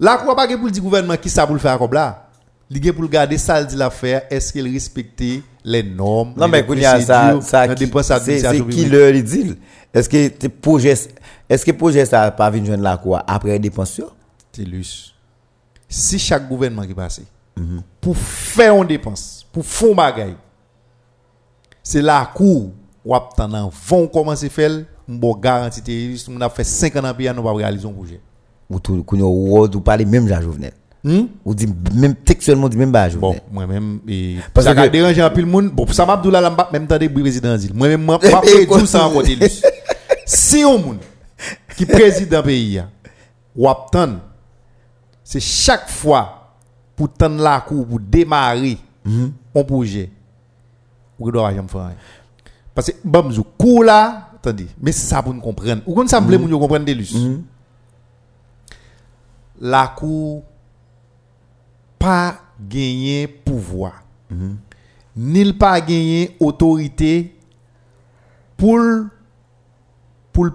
[0.00, 2.28] La Cour pas pour le dire gouvernement qui ça pour le faire comme là.
[2.70, 6.64] Il pour le garder ça le dit l'affaire, est-ce qu'il respectait les normes Non, mais
[6.64, 7.66] qu'on y a ça, ça
[8.20, 9.56] c'est, qui leur dit?
[9.92, 10.94] Est-ce que tes projets,
[11.48, 14.10] est-ce que projet ça pas venir joindre la cour après des pensions?
[14.52, 15.14] Télus.
[15.88, 17.22] Si chaque gouvernement qui passe
[18.00, 20.34] pour faire une dépense, pour faire un bagay,
[21.82, 22.70] c'est la cour
[23.02, 27.32] ou attendant vont commencer faire, bon garantie Télus, on a fait 5 ans le pays,
[27.34, 28.20] nous pas réaliser un projet.
[28.70, 30.72] Ou tout, a ou ou parler même Jean Jovenel.
[31.04, 31.26] Hmm?
[31.44, 33.42] Ou dit même textuellement dit même pas Bon, Jovenel.
[33.50, 35.70] moi-même, et Parce ça que- a dérangé un peu le monde.
[35.72, 37.70] Bon, ça m'a Abdoullah Lamba, même temps des président dit.
[37.72, 39.62] Moi-même, moi, moi, Et moi, ça encore Télus.
[40.26, 40.98] Si on monde
[41.76, 42.82] qui préside un pays,
[43.56, 44.16] ou attend,
[45.24, 46.56] c'est chaque fois
[46.96, 48.76] pour tendre la cour, pour démarrer
[49.54, 50.10] un projet,
[51.18, 51.92] ou doit jamais faire.
[52.74, 55.82] Parce que, bon, je cours là, attendez, mais c'est ça pour nous comprendre.
[55.86, 57.14] Ou comme ça, me plaît, nous comprendre Télus.
[59.60, 60.44] La cour
[61.98, 64.02] pas gagné pouvoir.
[65.16, 67.34] Ni pas gagné autorité
[68.56, 68.78] pour
[70.32, 70.48] pour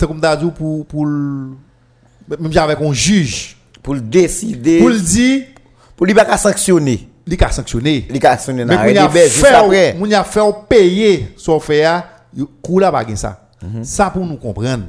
[0.00, 1.56] comme dit pour pour le-
[2.28, 3.56] même avec un juge.
[3.82, 5.44] Pour le décider, pour le dire.
[5.96, 7.08] Pour lui pas sanctionner.
[7.26, 9.28] il a sanctionné Il a sanctionné mais y a fait
[10.06, 12.04] y a fait payer son fait a
[12.62, 13.48] coup là pas ça.
[13.62, 13.84] Mhm.
[13.84, 14.84] ça pour nous comprendre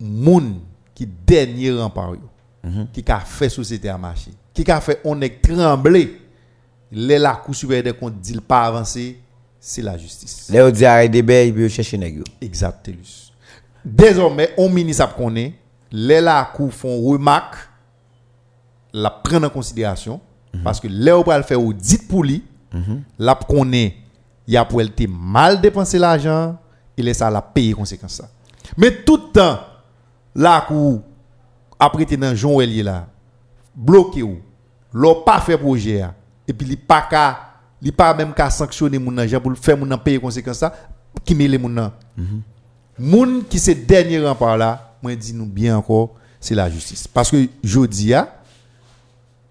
[0.00, 0.60] moun
[0.94, 2.20] qui dernier rempart yo,
[2.62, 2.88] Mhm.
[2.92, 6.20] qui a fait société à marcher qui a fait on est tremblé
[6.92, 9.18] les la cour supérieure des comptes dit pas avancer
[9.60, 12.22] c'est la justice Là, on dit à RDB, il peut chercher nèg.
[12.40, 12.90] Exact.
[13.84, 15.54] Désormais, on ministre connaît,
[15.92, 17.56] les la cour font remarque,
[18.92, 20.20] la prendre en considération,
[20.64, 21.58] parce que les ou le faire
[22.08, 22.42] pour lui,
[23.18, 23.96] la connaît,
[24.46, 26.56] il a pour elle mal dépensé l'argent,
[26.96, 28.28] et laisse ça la payer conséquence ça.
[28.76, 29.60] Mais tout le temps,
[30.34, 31.02] la cour,
[31.78, 33.06] après te dans Jean Ouelier là,
[33.74, 34.38] bloqué ou,
[34.92, 36.04] l'on pas fait projet,
[36.46, 37.50] et puis il pas qu'à,
[37.82, 40.74] il pas même qu'à sanctionner mon argent pour le faire mon nan payer conséquence ça,
[41.24, 41.90] qui met les moun nan.
[42.98, 47.08] Moun qui se dernier rempart là, moi dis nous bien encore, c'est la justice.
[47.08, 48.36] Parce que jodi a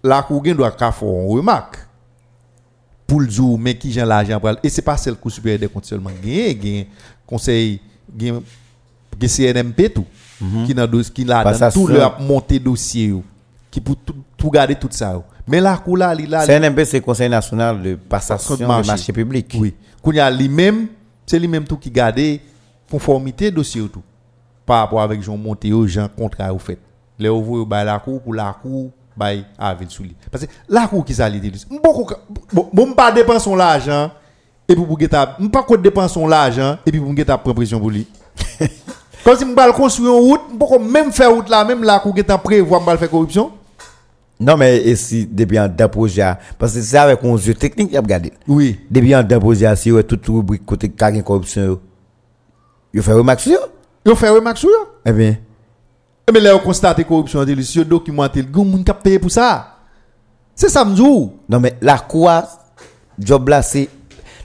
[0.02, 1.78] la cour doit ka faire une remarque
[3.06, 5.68] pour le jour mais qui j'ai l'argent pour et c'est pas celle cour supérieure des
[5.68, 6.84] comptes seulement gain
[7.26, 7.80] conseil
[8.14, 8.40] gain
[9.20, 10.06] CNMP tout
[10.66, 11.96] qui dans qui là tout seul.
[11.96, 13.14] le monter dossier
[13.70, 17.02] qui pour tout, tout garder tout ça mais la cour là là CNMP, c'est le
[17.02, 18.86] Conseil national de passation de marché.
[18.86, 19.56] marché public.
[19.58, 19.74] oui.
[20.00, 20.86] Qu'on y a lui-même,
[21.26, 22.20] c'est lui-même tout qui garde
[22.88, 24.02] conformité dossier tout.
[24.64, 26.78] Par rapport avec Jean Montéo, Jean contrat au fait.
[27.18, 30.14] Les ouvriers bah la cour pour la cour bah avec sous lui.
[30.30, 31.52] Parce que la cour qui ça l'idée.
[31.82, 34.12] Bon bon pas dépenser l'argent
[34.68, 37.90] et puis pour geta pas quoi dépenser l'argent et puis pour geta prendre pression pour
[37.90, 38.06] lui.
[39.24, 42.30] Quand si m'bal construire une route, pourquoi même faire route là, même la qu'on est
[42.30, 43.52] en prévoir m'bal faire corruption?
[44.40, 48.32] Non, mais ici, depuis un projet, parce que c'est avec un yeux technique, y'a regardé.
[48.48, 48.80] Oui.
[48.90, 51.78] Depuis un projet, si ouais, toute rubrique côté carré corruption,
[52.94, 53.58] y'a fait remarque sur
[54.06, 54.70] Y'a fait remarque sur
[55.04, 55.36] Eh bien.
[56.26, 59.76] Eh bien, là, on constate corruption, y'a documenté, y'a moun qui payé pour ça.
[60.54, 61.34] C'est ça, m'dou.
[61.46, 62.48] Non, mais la quoi,
[63.18, 63.90] job là, c'est,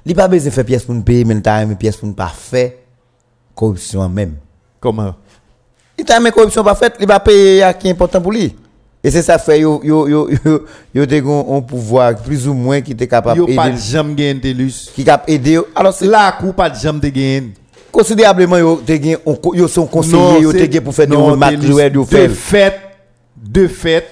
[0.06, 2.16] li pas besoin de faire pièce pour nous payer, mais t'as une pièce pour nous
[2.16, 2.72] pas faire
[3.56, 4.36] corruption même.
[4.86, 5.16] Comment?
[5.98, 8.56] Il t'a une corruption pas faite, il va payer à qui est important pour lui.
[9.04, 12.82] Et c'est ça fait yo yo yo yo yo te un pouvoir plus ou moins
[12.82, 14.92] qui était capable Yo pas de aider jam gen telus.
[14.94, 17.52] qui capable aider alors c'est La kou pas de jam de gen.
[17.92, 21.92] considérablement yo te co- yo son conseiller yo te gen pour faire des remarques jouer
[21.94, 22.80] yo De fait,
[23.36, 24.06] de fait,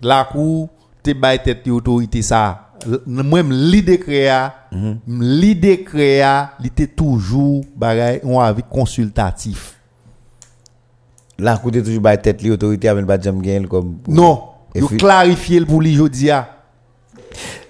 [0.00, 0.68] la kou
[1.02, 2.68] te bay tête autorité ça.
[3.06, 4.98] Moi-même, l'idée créa, Mhm.
[5.06, 9.74] l'idée créa, il était toujours bagay, on avis consultatif.
[11.38, 14.40] La cour de toujours tête li autorité avec pas jam gain comme Non,
[14.98, 15.98] clarifier le pour lui
[16.30, 16.48] a.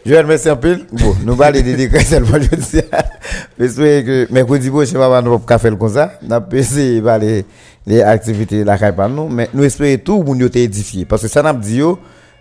[0.05, 0.81] Je vais merci un peu.
[0.93, 2.81] Bon, nous parler de décret seulement je dis.
[3.59, 6.15] J'espère que mercredi prochain va nous pas faire comme ça.
[6.23, 7.45] N'a pas essayé de parler
[7.87, 11.05] les activités de la caille par nous mais nous espérons tout moun yo te édifié
[11.05, 11.99] parce que ça n'a dit yo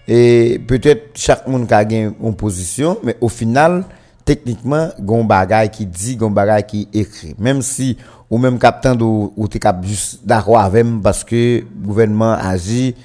[0.07, 3.83] et peut-être chaque monde a gain une position mais au final
[4.23, 7.97] techniquement gon bagay qui dit gon bagay qui écrit même si
[8.31, 9.85] ou même captain ou ou t'es cap
[10.23, 12.95] d'accord avec parce que le gouvernement agit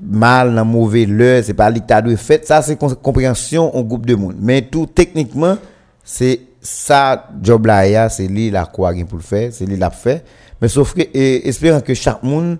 [0.00, 4.14] mal dans mauvais l'heure c'est pas dictat de fait ça c'est compréhension en groupe de
[4.14, 4.36] monde.
[4.40, 5.56] Mais tout techniquement
[6.04, 10.24] c'est ça job là c'est lui la quoi pour le faire c'est lui l'a fait.
[10.62, 12.58] Mais sauf que et, espérant que chaque monde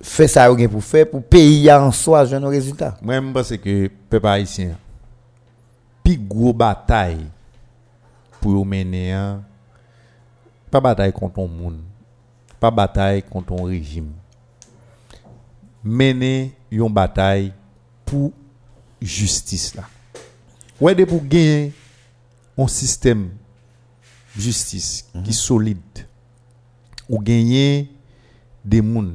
[0.00, 2.96] fait ça pour faire pour pays en soi jeune résultat.
[3.00, 4.72] Moi, je pense que peuple haïtien,
[6.02, 7.26] plus gros bataille
[8.40, 9.40] pour mener, hein,
[10.74, 11.78] pas bataille contre un monde,
[12.58, 14.10] pas bataille contre un régime.
[15.84, 17.52] Mener une bataille
[18.04, 18.32] pour
[19.00, 19.84] justice là.
[20.80, 21.72] Ouais, de pour gagner
[22.58, 23.30] un système
[24.36, 25.78] justice qui solide
[27.08, 27.88] ou gagner
[28.64, 29.12] des gens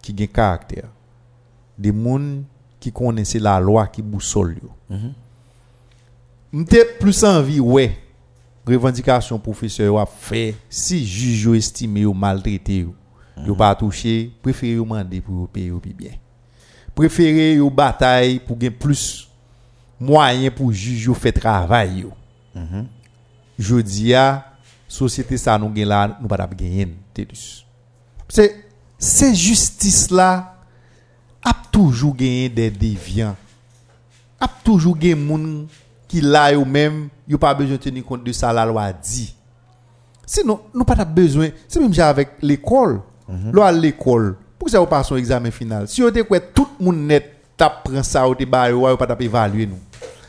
[0.00, 0.90] qui ont caractère
[1.76, 2.44] des gens
[2.78, 5.00] qui connaissent la loi qui boussole yo.
[6.52, 7.98] M'te plus envie ouais
[8.66, 12.94] revendication professeur a fait si juge yo estime yo maltraité yo
[13.46, 16.12] yo pas touché préféré yo demander pour payer pi bien
[16.94, 19.28] préféré yo bataille pour gagner plus
[19.98, 22.12] moyen pour juge yo fait travail yo
[23.58, 24.44] jodi a
[24.86, 26.88] société ça nous gen là nous pas gagner
[28.28, 28.64] c'est
[28.98, 30.52] c'est justice là
[31.44, 33.36] a toujours gagné des déviants.
[34.40, 35.66] A toujours gagné moun
[36.12, 39.34] qui là yo même yo pas besoin de tenir compte de ça la loi dit.
[40.26, 43.00] Sinon nous pas besoin c'est même avec l'école.
[43.50, 44.36] Là à l'école.
[44.58, 45.88] Pour ça on passe un examen final.
[45.88, 49.78] Si on quoi tout moun net t'a prend ça ou yo yo pas évaluer nous.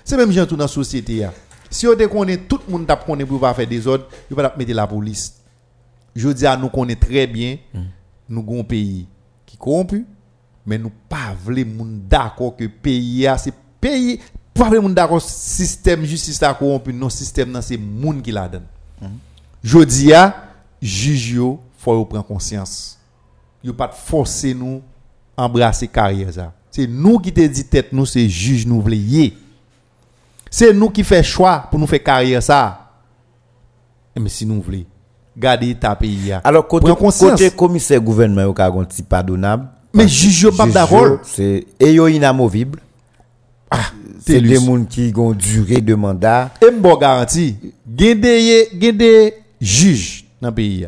[0.05, 1.27] C'est même genre tout dans la société
[1.69, 4.53] si on connaît tout le monde t'a connaît pour pas faire des ordres yo pas
[4.57, 5.33] mettre la police.
[6.15, 7.57] Je dis à nous qu'on est très bien,
[8.29, 9.05] nous avons un pays
[9.45, 10.05] qui corrompu,
[10.65, 11.65] mais nous pas voulons
[12.07, 14.21] d'accord que le pays a c'est pays
[14.53, 18.65] pas voulons d'accord système justice est corrompu, non système non c'est monde qui la donne.
[19.63, 20.35] Je dis à
[20.81, 22.97] juge yo faut prendre conscience.
[23.63, 24.81] Yo pas forcer nous
[25.35, 26.53] embrasser carrière ça.
[26.71, 29.31] C'est nous qui te dit tête nous c'est juge nous voulons
[30.49, 32.91] C'est nous qui fait choix pour nous faire carrière ça.
[34.15, 34.85] Mais si nous voulons
[35.35, 36.41] garder ta pays là.
[36.43, 39.67] Alors, côté, côté commissaire gouvernement, a un petit pardonnable.
[39.93, 41.19] Mais juge pas d'accord.
[41.23, 42.79] C'est, et yo inamovible.
[43.75, 46.51] Ah, C'est des gens qui ont durée de mandat.
[46.61, 47.57] Et m'bo garanti,
[47.97, 48.27] gen de
[48.79, 50.87] gen de juge dans le pays.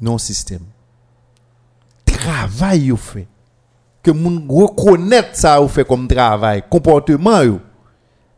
[0.00, 0.62] Non système.
[2.06, 3.26] Travail yo fait.
[4.02, 7.60] Que moun reconnaître ça ou fait comme travail, comportement yo.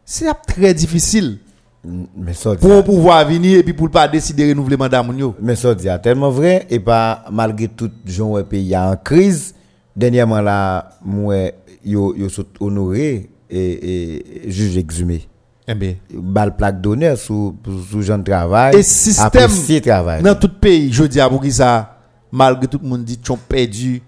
[0.05, 1.39] C'est très difficile
[1.85, 5.05] Mais ça, pour pouvoir venir et puis pour pas décider de renouveler mandat
[5.41, 6.67] mais ça, dit tellement vrai.
[6.69, 9.55] Et pas, malgré tout, gens pays en crise.
[9.95, 11.53] Dernièrement là, moi,
[11.85, 15.29] yo sont honoré et, et juge exhumé.
[15.69, 17.55] Eh ben, Bal plaque d'honneur sous,
[17.91, 18.77] sous gens de travail.
[18.77, 19.51] et système
[19.83, 20.23] travail.
[20.23, 21.99] dans tout pays, je dis à qui ça
[22.33, 24.03] malgré tout le monde dit tu perdu,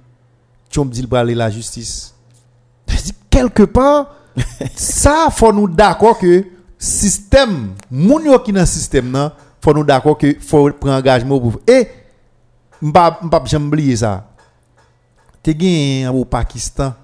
[0.69, 2.15] tu dit le la justice.
[3.31, 4.15] Quelque part
[4.75, 6.45] ça faut nous d'accord que
[6.79, 9.31] système moun yo qui dans système nan
[9.61, 11.87] faut nous d'accord que faut prendre engagement pour et
[12.81, 14.29] m'pa m'pa jamais oublier ça.
[15.43, 16.95] Te gen au Pakistan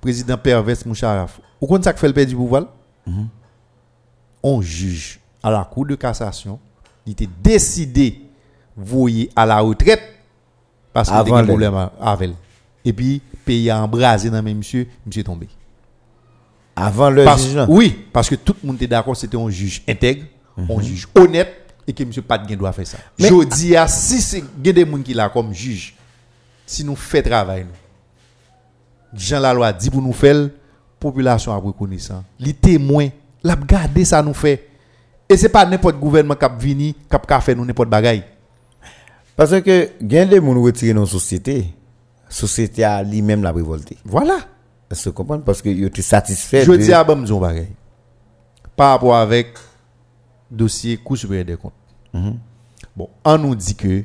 [0.00, 1.40] président Pervez Musharraf.
[1.60, 2.64] Ou connaissez ça que fait le perdre du pouvoir?
[4.42, 6.58] on juge à la Cour de cassation,
[7.04, 8.20] il était décidé
[8.76, 10.02] voyer à la retraite
[10.92, 12.34] parce qu'il Avant avait un le- problème avec elle.
[12.84, 15.48] Et puis, pays a embrasé dans même monsieur, monsieur est tombé.
[16.74, 17.54] Avant le Parce- juge.
[17.56, 17.66] là.
[17.68, 20.24] oui, parce que tout le monde était d'accord, c'était un juge intègre,
[20.58, 22.98] un juge honnête, et que monsieur gain doit faire ça.
[23.18, 25.94] Mais- Je dis à si c'est y a des gens qui là comme juge,
[26.66, 27.70] si nous faisons travail, nous,
[29.16, 30.48] Jean la loi dit pour nous faire,
[31.00, 32.24] population a reconnaissant.
[32.38, 33.08] Les témoins,
[33.42, 34.68] la garder ça nous fait.
[35.28, 38.24] Et c'est pas n'importe gouvernement qui a venu, qui a fait nous n'importe bagaille.
[39.34, 41.74] Parce que, gain des gens retirés dans la société.
[42.26, 43.96] La société a lui-même la révolté.
[44.04, 44.38] Voilà.
[44.90, 45.42] Est-ce que vous comprenez?
[45.44, 46.64] Parce que vous êtes satisfait.
[46.64, 47.68] Je de- dis à bon disons bagaille.
[48.76, 49.54] Par rapport avec
[50.50, 51.72] dossier Cour supérieure des comptes.
[52.96, 54.04] Bon, on nous dit que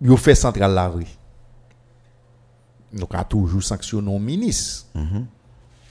[0.00, 1.06] yo fait central la rue.
[2.92, 4.86] Donc a toujours sanctionné un ministre.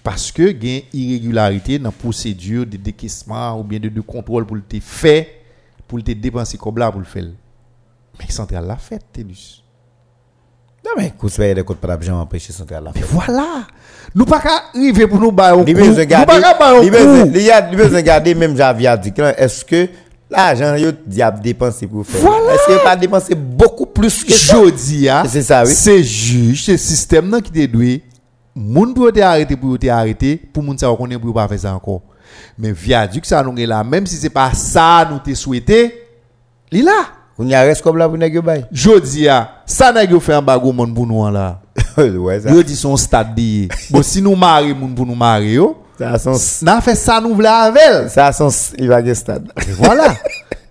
[0.03, 4.55] Parce que gain irrégularité dans la procédure de décaissement ou bien de, de contrôle pour
[4.55, 5.41] le fait
[5.87, 7.25] pour le dépenser comme là pour le faire.
[8.19, 9.63] Mais central l'a fait, Télus.
[10.85, 12.91] Non, mais, supérieur des comptes, pas d'argent empêcher central là.
[12.95, 13.67] Mais voilà.
[14.15, 15.69] Nous pas qu'à arriver pour nous bailler un coup.
[15.69, 17.31] Il Nous de pas qu'à bailler il besoin- coup.
[17.35, 19.89] il y a- il besoin de garder, même Javier a dit, est-ce que
[20.29, 22.21] L'argent, yo diable dépensé pour faire.
[22.21, 22.53] Voilà.
[22.53, 24.57] Est-ce qu'il pas dépensé beaucoup plus que ça?
[24.57, 25.73] Jodi, ah, C'est ça, oui.
[25.73, 28.03] C'est juge, c'est système nan qui dédoué.
[28.53, 31.75] Moun doit te arrêté pour te arrêté, pour moun sa reconnaître pour pas faire ça
[31.75, 32.01] encore.
[32.57, 35.93] Mais viaduc ça nous est là, même si c'est pas ça nous te souhaité,
[36.71, 37.05] li là.
[37.39, 38.65] On y a reste comme là pour nèg bay.
[38.71, 41.61] Jodi ah, a, ça nèg yo fait en bago moun pour nous là.
[41.97, 42.51] ouais ça.
[42.51, 43.69] Yo dit son stade billet.
[43.91, 47.19] bon si nous marier moun pour nous marier yo, Ça a son, n'a fait ça
[47.19, 48.09] nous vla avec.
[48.09, 49.51] ça a son, il va gagner stade.
[49.77, 50.15] Voilà.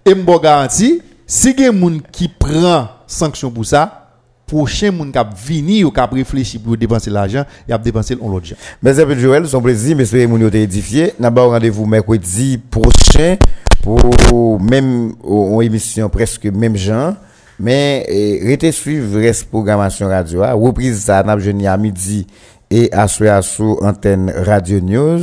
[0.05, 4.07] Et m'bo garanti, si gen moun qui prend sanction pour ça,
[4.47, 8.47] prochain moun qui vini ou qui réfléchi pour dépenser l'argent, il a dépensé on l'autre
[8.47, 8.57] gens.
[8.81, 11.15] Merci un peu Joël, son plaisir, messieurs mon été édifié.
[11.19, 13.37] N'a pas rendez-vous mercredi prochain
[13.83, 17.15] pour même une émission presque même genre.
[17.59, 20.43] Mais eh, restez suivre reste programmation radio.
[20.55, 21.33] Reprise ça n'a
[21.73, 22.27] à midi
[22.71, 25.21] et à sur antenne Radio News.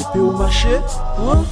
[0.00, 0.76] Epe ou mache,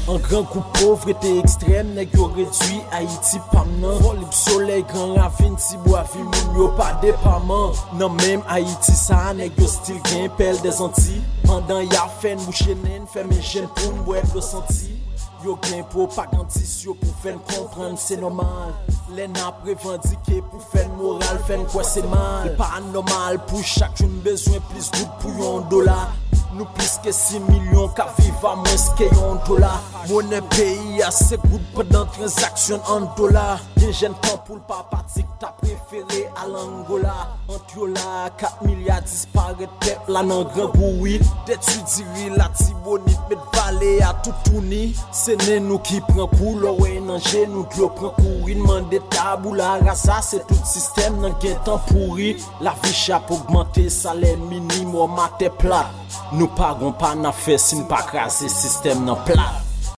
[0.09, 5.17] an gran kou povre te ekstrem Neg yo redwi Haiti pam nan Rolib soley gran
[5.19, 10.01] ravin ti bo avi moun yo pa depaman Nan menm Haiti sa neg yo stil
[10.09, 14.33] gen pel de zanti Pandan ya fen mou chenen fe men jen pou mou ep
[14.37, 14.97] lo santi
[15.45, 18.73] Yo gen propagandis yo pou fen kompran se normal.
[19.15, 22.49] Len ap revandike pou fen moral fen kwa se mal.
[22.49, 26.09] E pa anormal pou chak joun bezwen plis gout pou yon dola
[26.57, 29.75] Nou pliske 6 milyon ka viva mwen ske yon dola
[30.09, 34.79] Mwenen peyi a se goud pedan transaksyon an dola Gen jen tan pou l pa
[34.89, 37.17] patik ta preferi al Angola
[37.53, 43.29] Ant yo la 4 milyar dispare tep la nan gran bouil Detu diri la tibonit
[43.29, 47.69] met vale a toutouni Se nen nou ki pren kou lo wey nan jen nou
[47.77, 52.33] dlo pren kou Inman de tabou la rasa se tout sistem nan gen tan pouri
[52.65, 55.93] La vi chap augmente salen minimo mate plat.
[56.39, 59.68] Nou pagon pa nan fe sin pa krasi sistem nan plat.